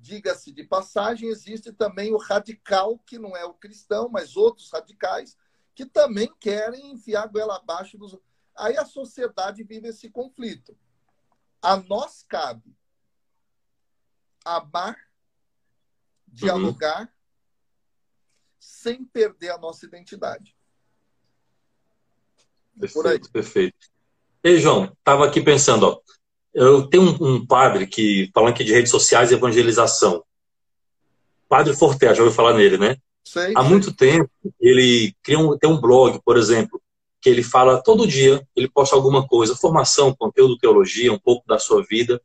diga-se 0.00 0.50
de 0.50 0.64
passagem, 0.64 1.28
existe 1.28 1.72
também 1.72 2.12
o 2.12 2.18
radical, 2.18 2.98
que 3.00 3.18
não 3.18 3.36
é 3.36 3.44
o 3.44 3.52
cristão, 3.52 4.08
mas 4.08 4.36
outros 4.36 4.70
radicais, 4.70 5.36
que 5.74 5.84
também 5.84 6.32
querem 6.40 6.92
enfiar 6.92 7.24
a 7.24 7.26
goela 7.26 7.56
abaixo 7.56 7.98
dos. 7.98 8.16
Aí 8.56 8.76
a 8.76 8.84
sociedade 8.84 9.62
vive 9.62 9.88
esse 9.88 10.10
conflito. 10.10 10.76
A 11.62 11.76
nós 11.76 12.24
cabe 12.28 12.74
amar, 14.44 14.96
dialogar, 16.26 17.02
uhum. 17.02 17.08
sem 18.58 19.04
perder 19.04 19.50
a 19.50 19.58
nossa 19.58 19.84
identidade. 19.86 20.56
Perfeito, 22.78 23.30
perfeito. 23.30 23.90
Ei, 24.42 24.58
João, 24.58 24.84
estava 24.84 25.26
aqui 25.26 25.42
pensando, 25.42 25.86
ó, 25.86 26.00
eu 26.54 26.88
tenho 26.88 27.02
um, 27.02 27.34
um, 27.34 27.46
padre 27.46 27.86
que, 27.86 28.30
falando 28.34 28.52
aqui 28.52 28.64
de 28.64 28.72
redes 28.72 28.90
sociais 28.90 29.30
e 29.30 29.34
evangelização, 29.34 30.24
Padre 31.48 31.74
Forte, 31.74 32.06
já 32.06 32.22
ouviu 32.22 32.30
falar 32.30 32.54
nele, 32.54 32.78
né? 32.78 32.96
Sei, 33.24 33.52
Há 33.56 33.60
sei. 33.60 33.68
muito 33.68 33.92
tempo, 33.92 34.30
ele 34.58 35.14
cria 35.22 35.38
um, 35.38 35.58
tem 35.58 35.68
um 35.68 35.80
blog, 35.80 36.20
por 36.24 36.36
exemplo, 36.36 36.80
que 37.20 37.28
ele 37.28 37.42
fala 37.42 37.82
todo 37.82 38.06
dia, 38.06 38.46
ele 38.56 38.68
posta 38.68 38.96
alguma 38.96 39.26
coisa, 39.26 39.56
formação, 39.56 40.14
conteúdo, 40.14 40.58
teologia, 40.58 41.12
um 41.12 41.18
pouco 41.18 41.46
da 41.46 41.58
sua 41.58 41.84
vida. 41.84 42.20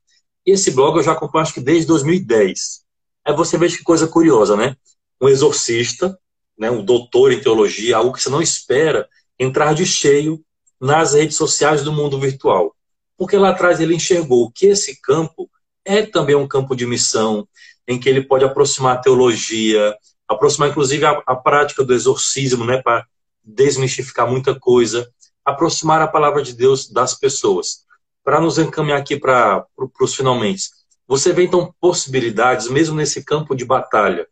E 0.45 0.51
esse 0.51 0.71
blog 0.71 0.97
eu 0.97 1.03
já 1.03 1.11
acompanho 1.11 1.43
acho 1.43 1.53
que 1.53 1.61
desde 1.61 1.87
2010. 1.87 2.83
Aí 3.25 3.33
você 3.33 3.57
vê 3.57 3.67
que 3.67 3.83
coisa 3.83 4.07
curiosa, 4.07 4.55
né? 4.55 4.75
Um 5.21 5.27
exorcista, 5.27 6.17
né, 6.57 6.69
um 6.71 6.83
doutor 6.83 7.31
em 7.31 7.39
teologia, 7.39 7.97
algo 7.97 8.13
que 8.13 8.21
você 8.21 8.29
não 8.29 8.41
espera, 8.41 9.09
entrar 9.37 9.73
de 9.73 9.85
cheio 9.85 10.41
nas 10.79 11.13
redes 11.13 11.35
sociais 11.35 11.83
do 11.83 11.91
mundo 11.91 12.19
virtual 12.19 12.75
porque 13.17 13.37
lá 13.37 13.49
atrás 13.49 13.79
ele 13.79 13.95
enxergou 13.95 14.51
que 14.51 14.67
esse 14.67 14.99
campo 15.01 15.49
é 15.83 16.01
também 16.03 16.35
um 16.35 16.47
campo 16.47 16.75
de 16.75 16.85
missão, 16.85 17.47
em 17.87 17.99
que 17.99 18.09
ele 18.09 18.21
pode 18.21 18.43
aproximar 18.43 18.95
a 18.95 18.99
teologia, 18.99 19.95
aproximar 20.27 20.69
inclusive 20.69 21.05
a, 21.05 21.21
a 21.25 21.35
prática 21.35 21.83
do 21.83 21.93
exorcismo, 21.93 22.65
né, 22.65 22.81
para 22.81 23.05
desmistificar 23.45 24.29
muita 24.29 24.57
coisa, 24.59 25.07
aproximar 25.43 26.01
a 26.01 26.07
palavra 26.07 26.41
de 26.41 26.53
Deus 26.53 26.89
das 26.89 27.13
pessoas. 27.13 27.85
Para 28.23 28.41
nos 28.41 28.57
encaminhar 28.57 28.99
aqui 28.99 29.17
para 29.17 29.65
os 30.01 30.15
finalmente, 30.15 30.69
você 31.07 31.31
vê 31.31 31.43
então 31.43 31.73
possibilidades, 31.79 32.67
mesmo 32.67 32.95
nesse 32.95 33.23
campo 33.23 33.55
de 33.55 33.63
batalha, 33.63 34.27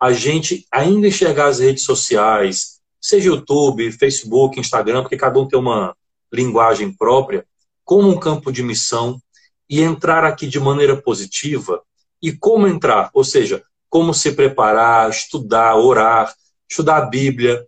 a 0.00 0.12
gente 0.12 0.66
ainda 0.70 1.08
enxergar 1.08 1.46
as 1.46 1.58
redes 1.58 1.84
sociais, 1.84 2.80
seja 3.00 3.30
YouTube, 3.30 3.90
Facebook, 3.92 4.58
Instagram, 4.58 5.02
porque 5.02 5.16
cada 5.16 5.38
um 5.40 5.48
tem 5.48 5.58
uma 5.58 5.96
linguagem 6.32 6.92
própria, 6.92 7.44
como 7.84 8.08
um 8.08 8.18
campo 8.18 8.52
de 8.52 8.62
missão 8.62 9.20
e 9.68 9.80
entrar 9.80 10.24
aqui 10.24 10.46
de 10.46 10.60
maneira 10.60 10.96
positiva. 10.96 11.82
E 12.22 12.32
como 12.32 12.66
entrar? 12.66 13.10
Ou 13.12 13.24
seja, 13.24 13.62
como 13.88 14.14
se 14.14 14.32
preparar, 14.32 15.10
estudar, 15.10 15.76
orar, 15.76 16.34
estudar 16.68 16.96
a 16.98 17.06
Bíblia, 17.06 17.66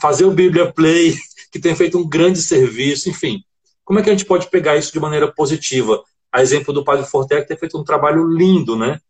fazer 0.00 0.24
o 0.24 0.30
Bíblia 0.30 0.72
Play, 0.72 1.16
que 1.50 1.58
tem 1.58 1.74
feito 1.74 1.98
um 1.98 2.08
grande 2.08 2.40
serviço, 2.40 3.08
enfim. 3.08 3.44
Como 3.84 3.98
é 3.98 4.02
que 4.02 4.10
a 4.10 4.12
gente 4.12 4.24
pode 4.24 4.48
pegar 4.48 4.76
isso 4.76 4.92
de 4.92 5.00
maneira 5.00 5.32
positiva? 5.32 6.02
A 6.32 6.42
exemplo 6.42 6.72
do 6.72 6.84
Padre 6.84 7.06
Forte, 7.06 7.34
que 7.34 7.48
tem 7.48 7.56
feito 7.56 7.78
um 7.78 7.84
trabalho 7.84 8.26
lindo, 8.26 8.76
né? 8.76 9.00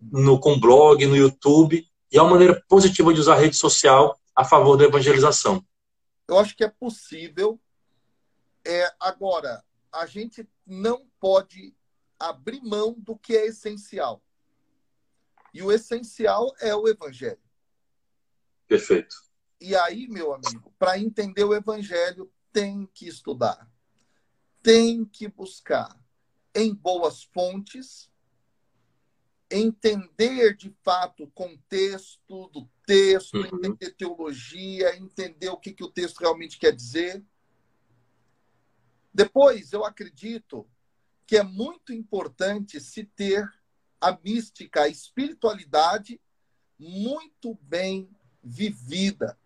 No, 0.00 0.38
com 0.40 0.58
blog, 0.58 1.04
no 1.04 1.16
YouTube, 1.16 1.86
e 2.10 2.18
é 2.18 2.22
uma 2.22 2.30
maneira 2.30 2.62
positiva 2.68 3.12
de 3.12 3.20
usar 3.20 3.34
a 3.34 3.38
rede 3.38 3.56
social 3.56 4.18
a 4.34 4.44
favor 4.44 4.76
da 4.76 4.84
evangelização. 4.84 5.64
Eu 6.26 6.38
acho 6.38 6.56
que 6.56 6.64
é 6.64 6.68
possível. 6.68 7.60
É, 8.64 8.90
agora, 8.98 9.62
a 9.92 10.06
gente 10.06 10.48
não 10.66 11.06
pode 11.18 11.74
abrir 12.18 12.60
mão 12.62 12.94
do 12.96 13.16
que 13.16 13.36
é 13.36 13.46
essencial. 13.46 14.22
E 15.52 15.62
o 15.62 15.72
essencial 15.72 16.54
é 16.60 16.74
o 16.74 16.86
evangelho. 16.88 17.40
Perfeito. 18.68 19.16
E 19.60 19.76
aí, 19.76 20.08
meu 20.08 20.32
amigo, 20.32 20.72
para 20.78 20.98
entender 20.98 21.44
o 21.44 21.54
evangelho, 21.54 22.32
tem 22.52 22.86
que 22.94 23.06
estudar. 23.06 23.70
Tem 24.62 25.04
que 25.04 25.28
buscar 25.28 25.98
em 26.54 26.74
boas 26.74 27.24
fontes, 27.24 28.10
entender 29.50 30.56
de 30.56 30.70
fato 30.82 31.24
o 31.24 31.30
contexto 31.30 32.48
do 32.48 32.68
texto, 32.86 33.36
uhum. 33.36 33.46
entender 33.46 33.90
teologia, 33.94 34.96
entender 34.96 35.48
o 35.48 35.56
que, 35.56 35.72
que 35.72 35.84
o 35.84 35.90
texto 35.90 36.18
realmente 36.18 36.58
quer 36.58 36.74
dizer. 36.74 37.24
Depois, 39.12 39.72
eu 39.72 39.84
acredito 39.84 40.68
que 41.26 41.36
é 41.36 41.42
muito 41.42 41.92
importante 41.92 42.80
se 42.80 43.04
ter 43.04 43.48
a 44.00 44.16
mística, 44.24 44.82
a 44.82 44.88
espiritualidade 44.88 46.20
muito 46.78 47.54
bem 47.62 48.08
vivida. 48.42 49.38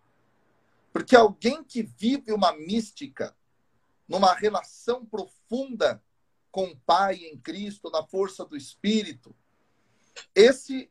Porque 0.95 1.17
alguém 1.17 1.65
que 1.65 1.83
vive 1.83 2.33
uma 2.33 2.53
mística, 2.53 3.37
numa 4.07 4.33
relação 4.33 5.05
profunda 5.05 6.01
com 6.53 6.67
o 6.69 6.81
Pai 6.83 7.17
em 7.17 7.37
Cristo, 7.37 7.91
na 7.91 8.07
força 8.07 8.45
do 8.45 8.57
Espírito, 8.57 9.35
esse 10.33 10.89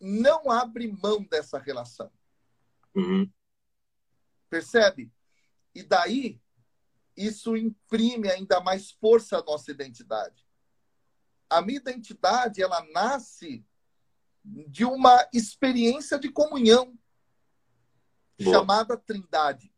não 0.00 0.48
abre 0.48 0.86
mão 0.86 1.24
dessa 1.24 1.58
relação. 1.58 2.08
Uhum. 2.94 3.28
Percebe? 4.48 5.12
E 5.74 5.82
daí 5.82 6.40
isso 7.16 7.56
imprime 7.56 8.30
ainda 8.30 8.60
mais 8.60 8.92
força 8.92 9.38
à 9.38 9.42
nossa 9.42 9.72
identidade. 9.72 10.46
A 11.50 11.60
minha 11.60 11.78
identidade, 11.78 12.62
ela 12.62 12.80
nasce 12.92 13.66
de 14.44 14.84
uma 14.84 15.28
experiência 15.32 16.16
de 16.16 16.30
comunhão 16.30 16.96
Boa. 18.40 18.58
chamada 18.58 18.96
Trindade. 18.96 19.72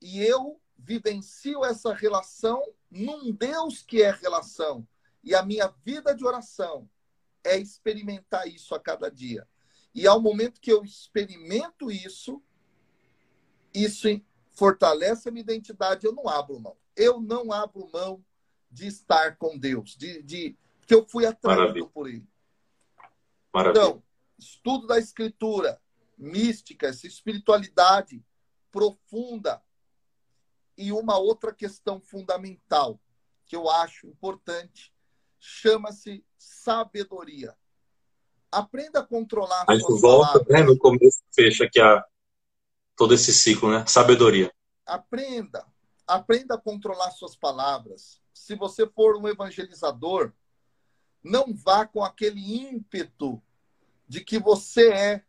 E 0.00 0.22
eu 0.22 0.60
vivencio 0.78 1.64
essa 1.64 1.92
relação 1.92 2.62
num 2.90 3.32
Deus 3.32 3.82
que 3.82 4.02
é 4.02 4.10
relação. 4.10 4.86
E 5.22 5.34
a 5.34 5.42
minha 5.42 5.68
vida 5.84 6.14
de 6.14 6.24
oração 6.24 6.88
é 7.44 7.58
experimentar 7.58 8.48
isso 8.48 8.74
a 8.74 8.80
cada 8.80 9.10
dia. 9.10 9.46
E 9.94 10.06
ao 10.06 10.20
momento 10.20 10.60
que 10.60 10.72
eu 10.72 10.84
experimento 10.84 11.90
isso, 11.90 12.42
isso 13.74 14.08
fortalece 14.52 15.28
a 15.28 15.32
minha 15.32 15.42
identidade, 15.42 16.06
eu 16.06 16.12
não 16.12 16.28
abro 16.28 16.58
mão. 16.58 16.76
Eu 16.96 17.20
não 17.20 17.52
abro 17.52 17.90
mão 17.92 18.24
de 18.70 18.86
estar 18.86 19.36
com 19.36 19.58
Deus, 19.58 19.96
de, 19.96 20.22
de 20.22 20.56
porque 20.78 20.94
eu 20.94 21.06
fui 21.08 21.26
atraído 21.26 21.60
Maravilha. 21.60 21.86
por 21.86 22.08
Ele. 22.08 22.26
Maravilha. 23.52 23.80
Então, 23.80 24.02
estudo 24.38 24.86
da 24.86 24.98
Escritura, 24.98 25.80
mística, 26.20 26.88
essa 26.88 27.06
espiritualidade 27.06 28.22
profunda 28.70 29.62
e 30.76 30.92
uma 30.92 31.18
outra 31.18 31.52
questão 31.52 32.00
fundamental 32.00 33.00
que 33.46 33.56
eu 33.56 33.68
acho 33.68 34.06
importante 34.06 34.92
chama-se 35.38 36.24
sabedoria. 36.38 37.56
Aprenda 38.52 39.00
a 39.00 39.06
controlar. 39.06 39.64
A 39.68 39.74
gente 39.74 40.00
volta 40.00 40.44
né, 40.48 40.62
no 40.62 40.76
começo, 40.76 41.22
fecha 41.32 41.64
aqui 41.64 41.80
a, 41.80 42.04
todo 42.96 43.14
esse 43.14 43.32
ciclo, 43.32 43.70
né? 43.70 43.84
Sabedoria. 43.86 44.52
Aprenda. 44.84 45.66
Aprenda 46.06 46.54
a 46.54 46.60
controlar 46.60 47.10
suas 47.12 47.36
palavras. 47.36 48.20
Se 48.34 48.54
você 48.54 48.86
for 48.86 49.16
um 49.16 49.28
evangelizador, 49.28 50.32
não 51.22 51.54
vá 51.54 51.86
com 51.86 52.04
aquele 52.04 52.68
ímpeto 52.68 53.42
de 54.08 54.24
que 54.24 54.38
você 54.38 54.92
é 54.92 55.24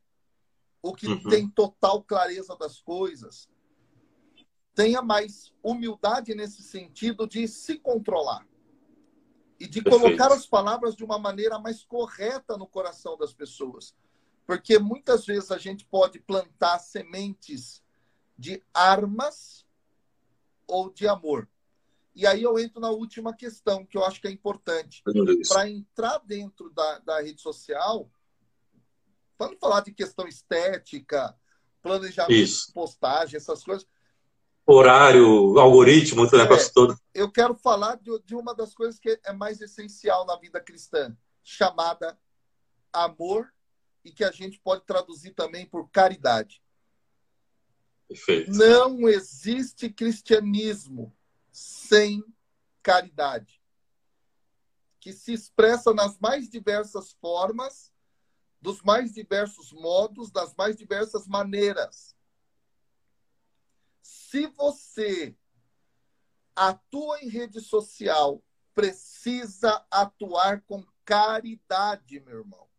o 0.81 0.93
que 0.93 1.07
uhum. 1.07 1.23
tem 1.29 1.47
total 1.47 2.03
clareza 2.03 2.55
das 2.55 2.79
coisas. 2.81 3.49
Tenha 4.73 5.01
mais 5.01 5.53
humildade 5.61 6.33
nesse 6.33 6.63
sentido 6.63 7.27
de 7.27 7.47
se 7.47 7.77
controlar 7.77 8.47
e 9.59 9.67
de 9.67 9.81
Perfeito. 9.81 10.03
colocar 10.03 10.33
as 10.33 10.47
palavras 10.47 10.95
de 10.95 11.03
uma 11.03 11.19
maneira 11.19 11.59
mais 11.59 11.83
correta 11.83 12.57
no 12.57 12.65
coração 12.65 13.15
das 13.17 13.33
pessoas. 13.33 13.95
Porque 14.47 14.79
muitas 14.79 15.25
vezes 15.25 15.51
a 15.51 15.57
gente 15.57 15.85
pode 15.85 16.19
plantar 16.19 16.79
sementes 16.79 17.83
de 18.37 18.63
armas 18.73 19.65
ou 20.65 20.89
de 20.89 21.07
amor. 21.07 21.47
E 22.15 22.25
aí 22.25 22.41
eu 22.41 22.57
entro 22.57 22.81
na 22.81 22.89
última 22.89 23.33
questão, 23.33 23.85
que 23.85 23.97
eu 23.97 24.03
acho 24.03 24.19
que 24.19 24.27
é 24.27 24.31
importante. 24.31 25.03
Para 25.47 25.69
entrar 25.69 26.17
dentro 26.19 26.69
da, 26.71 26.99
da 26.99 27.21
rede 27.21 27.39
social, 27.39 28.09
vamos 29.41 29.57
falar 29.59 29.81
de 29.81 29.91
questão 29.91 30.27
estética, 30.27 31.35
planejamento 31.81 32.31
Isso. 32.31 32.67
de 32.67 32.73
postagem, 32.73 33.37
essas 33.37 33.63
coisas. 33.63 33.87
Horário, 34.67 35.57
algoritmo, 35.57 36.23
o 36.23 36.27
é, 36.27 36.37
negócio 36.37 36.71
todo. 36.71 36.95
Eu 37.11 37.31
quero 37.31 37.55
falar 37.55 37.95
de, 37.95 38.11
de 38.23 38.35
uma 38.35 38.53
das 38.53 38.75
coisas 38.75 38.99
que 38.99 39.19
é 39.25 39.33
mais 39.33 39.59
essencial 39.59 40.27
na 40.27 40.37
vida 40.37 40.61
cristã, 40.61 41.17
chamada 41.43 42.17
amor 42.93 43.51
e 44.05 44.11
que 44.11 44.23
a 44.23 44.31
gente 44.31 44.59
pode 44.59 44.85
traduzir 44.85 45.31
também 45.31 45.65
por 45.65 45.89
caridade. 45.89 46.61
Perfeito. 48.07 48.51
Não 48.51 49.09
existe 49.09 49.89
cristianismo 49.89 51.15
sem 51.51 52.23
caridade, 52.83 53.59
que 54.99 55.11
se 55.11 55.33
expressa 55.33 55.93
nas 55.93 56.19
mais 56.19 56.47
diversas 56.47 57.13
formas, 57.13 57.91
dos 58.61 58.81
mais 58.81 59.13
diversos 59.13 59.71
modos, 59.71 60.31
das 60.31 60.55
mais 60.55 60.77
diversas 60.77 61.27
maneiras. 61.27 62.15
Se 64.01 64.47
você 64.47 65.35
atua 66.55 67.19
em 67.21 67.29
rede 67.29 67.59
social, 67.59 68.43
precisa 68.73 69.85
atuar 69.89 70.61
com 70.61 70.85
caridade, 71.03 72.19
meu 72.19 72.39
irmão 72.39 72.71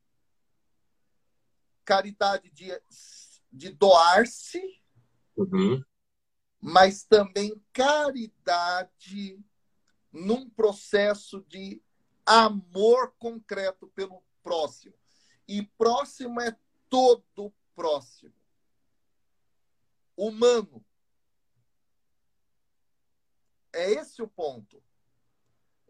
caridade 1.84 2.50
de, 2.50 2.70
de 3.52 3.70
doar-se, 3.70 4.62
uhum. 5.36 5.82
mas 6.60 7.04
também 7.04 7.60
caridade 7.72 9.38
num 10.10 10.48
processo 10.48 11.44
de 11.48 11.82
amor 12.24 13.14
concreto 13.18 13.88
pelo 13.88 14.22
próximo. 14.42 14.94
E 15.52 15.60
próximo 15.76 16.40
é 16.40 16.56
todo 16.88 17.52
próximo. 17.74 18.32
Humano. 20.16 20.82
É 23.70 23.90
esse 23.90 24.22
o 24.22 24.28
ponto. 24.28 24.82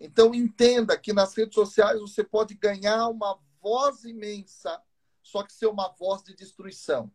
Então 0.01 0.35
entenda 0.35 0.99
que 0.99 1.13
nas 1.13 1.33
redes 1.37 1.55
sociais 1.55 2.01
você 2.01 2.25
pode 2.25 2.55
ganhar 2.55 3.07
uma 3.07 3.39
voz 3.61 4.03
imensa 4.03 4.83
só 5.23 5.45
que 5.45 5.53
ser 5.53 5.67
uma 5.67 5.91
voz 5.91 6.25
de 6.25 6.35
destruição. 6.35 7.09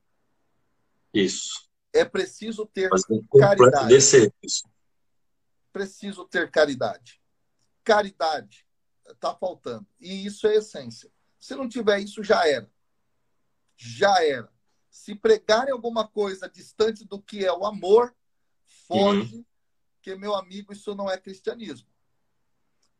Isso. 1.13 1.69
É 1.91 2.05
preciso 2.05 2.65
ter 2.65 2.89
caridade. 3.37 3.93
Preciso 5.73 6.23
ter 6.23 6.49
caridade. 6.49 7.21
Caridade 7.83 8.65
está 9.05 9.35
faltando. 9.35 9.85
E 9.99 10.25
isso 10.25 10.47
é 10.47 10.55
essência. 10.55 11.11
Se 11.47 11.55
não 11.55 11.69
tiver 11.69 11.99
isso, 11.99 12.21
já 12.21 12.45
era. 12.45 12.69
Já 13.77 14.21
era. 14.21 14.51
Se 14.89 15.15
pregarem 15.15 15.71
alguma 15.71 16.05
coisa 16.05 16.49
distante 16.49 17.05
do 17.05 17.21
que 17.21 17.45
é 17.45 17.53
o 17.53 17.65
amor, 17.65 18.13
foge, 18.65 19.37
uhum. 19.37 19.45
que, 20.01 20.13
meu 20.17 20.35
amigo, 20.35 20.73
isso 20.73 20.93
não 20.93 21.09
é 21.09 21.17
cristianismo. 21.17 21.87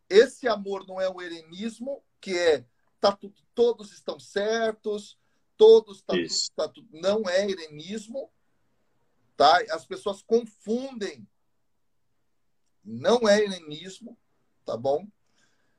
Esse 0.10 0.48
amor 0.48 0.88
não 0.88 1.02
é 1.02 1.10
o 1.10 1.22
herenismo, 1.22 2.02
que 2.22 2.38
é 2.38 2.66
tá 3.02 3.12
tudo, 3.12 3.36
todos 3.54 3.92
estão 3.92 4.18
certos, 4.18 5.20
todos 5.58 6.02
tá 6.02 6.14
tudo, 6.14 6.30
tá 6.56 6.70
tudo, 6.70 6.88
não 7.02 7.30
é 7.30 7.50
herenismo, 7.50 8.32
tá? 9.36 9.58
As 9.72 9.86
pessoas 9.86 10.22
confundem. 10.22 11.28
Não 12.82 13.28
é 13.28 13.44
helenismo, 13.44 14.18
tá 14.64 14.78
bom? 14.78 15.06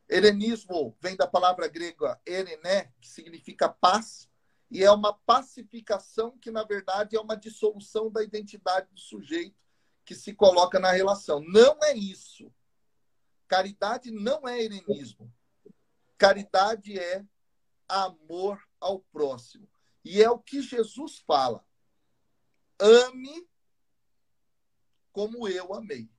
Helenismo 0.08 0.96
vem 1.00 1.16
da 1.16 1.26
palavra 1.26 1.68
grega 1.68 2.20
erené, 2.24 2.92
que 3.00 3.08
significa 3.08 3.68
paz, 3.68 4.28
e 4.70 4.82
é 4.82 4.90
uma 4.90 5.12
pacificação 5.12 6.38
que, 6.38 6.50
na 6.50 6.64
verdade, 6.64 7.16
é 7.16 7.20
uma 7.20 7.36
dissolução 7.36 8.10
da 8.10 8.22
identidade 8.22 8.88
do 8.92 9.00
sujeito 9.00 9.56
que 10.04 10.14
se 10.14 10.34
coloca 10.34 10.78
na 10.78 10.90
relação. 10.90 11.40
Não 11.40 11.78
é 11.82 11.94
isso. 11.94 12.52
Caridade 13.46 14.10
não 14.10 14.46
é 14.48 14.62
helenismo. 14.62 15.32
Caridade 16.16 16.98
é 16.98 17.24
amor 17.86 18.62
ao 18.80 19.00
próximo. 19.00 19.68
E 20.04 20.22
é 20.22 20.30
o 20.30 20.38
que 20.38 20.62
Jesus 20.62 21.18
fala. 21.18 21.64
Ame 22.78 23.48
como 25.12 25.48
eu 25.48 25.74
amei. 25.74 26.10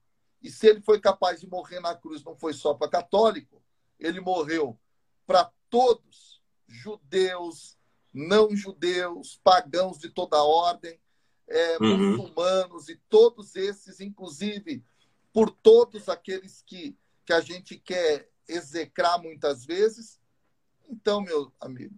E 0.42 0.50
se 0.50 0.68
ele 0.68 0.82
foi 0.82 1.00
capaz 1.00 1.40
de 1.42 1.48
morrer 1.48 1.80
na 1.80 1.96
cruz, 1.96 2.24
não 2.24 2.36
foi 2.36 2.54
só 2.54 2.74
para 2.74 2.90
católico, 2.90 3.64
ele 4.00 4.20
morreu 4.20 4.80
para 5.28 5.52
todos, 5.70 6.42
judeus, 6.68 7.78
não 8.14 8.56
judeus, 8.56 9.40
pagãos 9.44 9.98
de 10.00 10.10
toda 10.10 10.42
ordem, 10.44 11.00
é, 11.48 11.78
uhum. 11.82 12.12
muçulmanos 12.12 12.90
e 12.90 12.96
todos 13.10 13.56
esses, 13.56 14.00
inclusive 14.00 14.84
por 15.34 15.50
todos 15.50 16.10
aqueles 16.10 16.64
que, 16.66 16.96
que 17.26 17.34
a 17.34 17.42
gente 17.42 17.78
quer 17.78 18.30
execrar 18.48 19.20
muitas 19.22 19.66
vezes. 19.66 20.20
Então, 20.90 21.22
meu 21.22 21.52
amigo, 21.60 21.96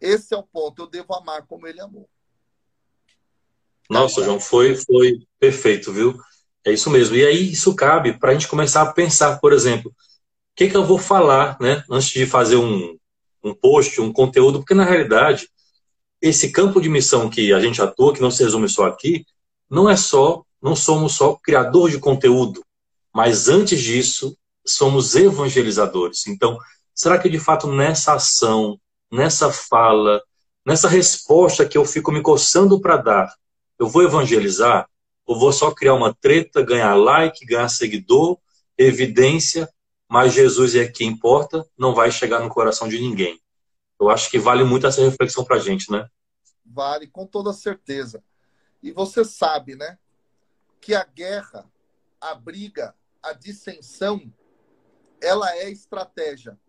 esse 0.00 0.32
é 0.34 0.36
o 0.36 0.42
ponto. 0.42 0.82
Eu 0.82 0.86
devo 0.86 1.14
amar 1.14 1.46
como 1.46 1.66
ele 1.66 1.80
amou. 1.80 2.08
Nossa, 3.90 4.22
João, 4.22 4.40
foi, 4.40 4.76
foi 4.76 5.26
perfeito, 5.38 5.92
viu? 5.92 6.16
É 6.64 6.72
isso 6.72 6.88
mesmo. 6.88 7.16
E 7.16 7.26
aí 7.26 7.52
isso 7.52 7.74
cabe 7.74 8.18
para 8.18 8.30
a 8.30 8.32
gente 8.32 8.48
começar 8.48 8.82
a 8.82 8.92
pensar, 8.92 9.38
por 9.38 9.52
exemplo, 9.52 9.94
que, 10.54 10.68
que 10.68 10.76
eu 10.76 10.84
vou 10.84 10.98
falar, 10.98 11.56
né? 11.60 11.82
Antes 11.90 12.10
de 12.10 12.26
fazer 12.26 12.56
um, 12.56 12.96
um 13.42 13.54
post, 13.54 14.00
um 14.00 14.12
conteúdo, 14.12 14.58
porque 14.58 14.74
na 14.74 14.84
realidade 14.84 15.48
esse 16.22 16.52
campo 16.52 16.80
de 16.80 16.88
missão 16.88 17.28
que 17.28 17.52
a 17.52 17.58
gente 17.58 17.82
atua, 17.82 18.14
que 18.14 18.20
não 18.20 18.30
se 18.30 18.44
resume 18.44 18.68
só 18.68 18.86
aqui, 18.86 19.26
não 19.68 19.90
é 19.90 19.96
só, 19.96 20.44
não 20.62 20.76
somos 20.76 21.14
só 21.14 21.34
criador 21.34 21.90
de 21.90 21.98
conteúdo, 21.98 22.64
mas 23.12 23.48
antes 23.48 23.80
disso 23.80 24.36
somos 24.64 25.16
evangelizadores. 25.16 26.28
Então, 26.28 26.56
será 26.94 27.18
que 27.18 27.28
de 27.28 27.40
fato 27.40 27.66
nessa 27.66 28.14
ação, 28.14 28.78
nessa 29.10 29.50
fala, 29.50 30.22
nessa 30.64 30.88
resposta 30.88 31.66
que 31.66 31.76
eu 31.76 31.84
fico 31.84 32.12
me 32.12 32.22
coçando 32.22 32.80
para 32.80 32.96
dar, 32.96 33.34
eu 33.76 33.88
vou 33.88 34.04
evangelizar? 34.04 34.88
Ou 35.26 35.38
vou 35.38 35.52
só 35.52 35.72
criar 35.72 35.94
uma 35.94 36.14
treta, 36.14 36.62
ganhar 36.62 36.94
like, 36.94 37.44
ganhar 37.44 37.68
seguidor, 37.68 38.38
evidência, 38.78 39.68
mas 40.12 40.34
Jesus 40.34 40.74
é 40.74 40.86
que 40.86 41.06
importa, 41.06 41.66
não 41.74 41.94
vai 41.94 42.12
chegar 42.12 42.38
no 42.40 42.50
coração 42.50 42.86
de 42.86 43.00
ninguém. 43.00 43.42
Eu 43.98 44.10
acho 44.10 44.30
que 44.30 44.38
vale 44.38 44.62
muito 44.62 44.86
essa 44.86 45.00
reflexão 45.00 45.42
para 45.42 45.56
a 45.56 45.58
gente, 45.58 45.90
né? 45.90 46.06
Vale, 46.66 47.06
com 47.06 47.26
toda 47.26 47.50
certeza. 47.54 48.22
E 48.82 48.92
você 48.92 49.24
sabe, 49.24 49.74
né? 49.74 49.98
Que 50.82 50.94
a 50.94 51.02
guerra, 51.02 51.64
a 52.20 52.34
briga, 52.34 52.94
a 53.22 53.32
dissensão, 53.32 54.30
ela 55.18 55.50
é 55.56 55.70
estratégia. 55.70 56.60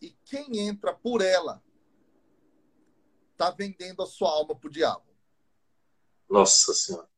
E 0.00 0.16
quem 0.24 0.68
entra 0.68 0.94
por 0.94 1.20
ela 1.20 1.60
está 3.32 3.50
vendendo 3.50 4.04
a 4.04 4.06
sua 4.06 4.30
alma 4.30 4.54
para 4.54 4.68
o 4.68 4.72
diabo. 4.72 5.02
Nossa 6.30 6.72
Senhora. 6.72 7.11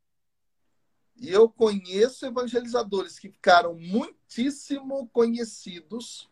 E 1.17 1.31
eu 1.31 1.49
conheço 1.49 2.27
evangelizadores 2.27 3.19
que 3.19 3.31
ficaram 3.31 3.75
muitíssimo 3.75 5.09
conhecidos 5.09 6.29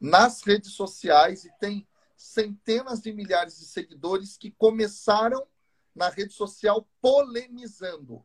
nas 0.00 0.42
redes 0.42 0.72
sociais 0.72 1.44
e 1.44 1.52
tem 1.58 1.86
centenas 2.16 3.00
de 3.00 3.12
milhares 3.12 3.58
de 3.58 3.66
seguidores 3.66 4.36
que 4.36 4.50
começaram 4.50 5.46
na 5.94 6.08
rede 6.08 6.32
social 6.32 6.88
polemizando. 7.00 8.24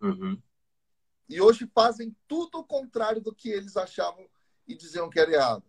Uhum. 0.00 0.40
E 1.28 1.40
hoje 1.40 1.70
fazem 1.74 2.16
tudo 2.26 2.58
o 2.58 2.64
contrário 2.64 3.20
do 3.20 3.34
que 3.34 3.50
eles 3.50 3.76
achavam 3.76 4.26
e 4.66 4.74
diziam 4.74 5.10
que 5.10 5.18
era 5.18 5.32
errado. 5.32 5.64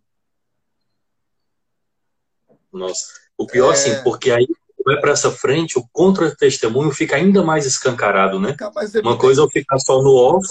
Nossa, 2.72 3.20
o 3.36 3.46
pior, 3.46 3.72
assim, 3.72 3.90
é... 3.90 3.94
assim, 3.94 4.04
porque 4.04 4.30
aí 4.30 4.46
vai 4.84 5.00
para 5.00 5.12
essa 5.12 5.30
frente, 5.30 5.78
o 5.78 5.86
contra-testemunho 5.92 6.90
fica 6.90 7.16
ainda 7.16 7.42
mais 7.42 7.66
escancarado, 7.66 8.40
né? 8.40 8.56
Uma 9.02 9.18
coisa 9.18 9.42
é 9.42 9.44
eu 9.44 9.50
ficar 9.50 9.78
só 9.78 10.02
no 10.02 10.14
off 10.14 10.46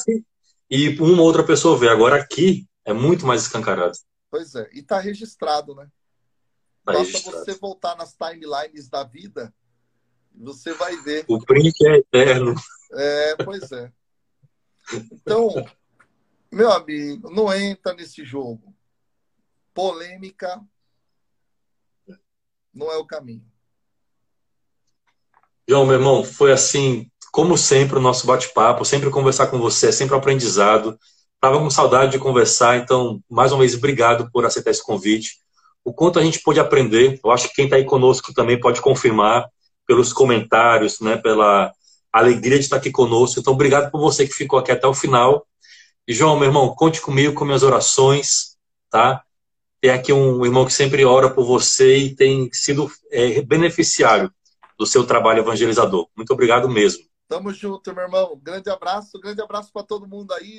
e 0.70 0.90
uma 1.00 1.24
outra 1.24 1.44
pessoa 1.44 1.78
ver. 1.78 1.90
Agora 1.90 2.16
aqui 2.16 2.68
é 2.86 2.94
muito 2.94 3.26
mais 3.26 3.44
escancarado. 3.44 3.98
Pois 4.32 4.54
é, 4.56 4.70
e 4.74 4.80
está 4.80 5.00
registrado, 5.00 5.74
né? 5.76 5.90
Tá 6.86 6.94
Basta 6.94 7.04
registrado. 7.04 7.46
você 7.46 7.54
voltar 7.54 7.96
nas 7.96 8.16
timelines 8.16 8.88
da 8.90 9.04
vida, 9.04 9.54
você 10.36 10.74
vai 10.74 10.96
ver. 10.98 11.26
O 11.28 11.44
print 11.44 11.76
é 11.88 11.98
eterno. 11.98 12.56
É, 12.92 13.36
pois 13.44 13.72
é. 13.72 13.92
Então, 15.12 15.54
meu 16.52 16.72
amigo, 16.72 17.30
não 17.30 17.54
entra 17.54 17.94
nesse 17.94 18.24
jogo. 18.24 18.74
Polêmica 19.74 20.62
não 22.74 22.92
é 22.92 22.98
o 22.98 23.06
caminho. 23.06 23.46
João, 25.70 25.86
meu 25.86 25.98
irmão, 25.98 26.24
foi 26.24 26.52
assim, 26.52 27.06
como 27.32 27.56
sempre, 27.56 28.00
o 28.00 28.02
nosso 28.02 28.26
bate-papo, 28.26 28.84
sempre 28.84 29.12
conversar 29.12 29.46
com 29.46 29.60
você, 29.60 29.92
sempre 29.92 30.16
um 30.16 30.18
aprendizado. 30.18 30.98
Estava 31.36 31.60
com 31.60 31.70
saudade 31.70 32.14
de 32.14 32.18
conversar, 32.18 32.78
então, 32.80 33.22
mais 33.30 33.52
uma 33.52 33.60
vez, 33.60 33.76
obrigado 33.76 34.32
por 34.32 34.44
aceitar 34.44 34.72
esse 34.72 34.84
convite. 34.84 35.34
O 35.86 35.94
quanto 35.94 36.18
a 36.18 36.24
gente 36.24 36.42
pôde 36.42 36.60
aprender, 36.60 37.20
eu 37.24 37.30
acho 37.30 37.50
que 37.50 37.54
quem 37.54 37.66
está 37.66 37.78
aí 37.78 37.86
conosco 37.86 38.34
também 38.34 38.60
pode 38.60 38.82
confirmar 38.82 39.48
pelos 39.86 40.12
comentários, 40.12 41.00
né, 41.02 41.18
pela 41.18 41.72
alegria 42.12 42.58
de 42.58 42.64
estar 42.64 42.78
aqui 42.78 42.90
conosco. 42.90 43.40
Então, 43.40 43.54
obrigado 43.54 43.92
por 43.92 44.02
você 44.02 44.26
que 44.26 44.34
ficou 44.34 44.58
aqui 44.58 44.72
até 44.72 44.88
o 44.88 44.94
final. 44.96 45.46
E, 46.08 46.16
João, 46.16 46.36
meu 46.36 46.48
irmão, 46.48 46.74
conte 46.74 47.00
comigo 47.00 47.36
com 47.36 47.46
minhas 47.46 47.62
orações, 47.62 48.58
tá? 48.90 49.22
Tem 49.80 49.92
aqui 49.92 50.12
um 50.12 50.44
irmão 50.44 50.66
que 50.66 50.74
sempre 50.74 51.06
ora 51.06 51.30
por 51.30 51.46
você 51.46 51.96
e 51.96 52.16
tem 52.16 52.50
sido 52.52 52.92
é, 53.12 53.40
beneficiário 53.44 54.34
do 54.80 54.86
seu 54.86 55.06
trabalho 55.06 55.40
evangelizador. 55.40 56.08
Muito 56.16 56.32
obrigado 56.32 56.70
mesmo. 56.70 57.04
Tamo 57.28 57.52
junto, 57.52 57.94
meu 57.94 58.06
irmão. 58.06 58.40
Grande 58.42 58.70
abraço, 58.70 59.20
grande 59.20 59.42
abraço 59.42 59.72
para 59.74 59.86
todo 59.86 60.08
mundo 60.08 60.34
aí. 60.34 60.58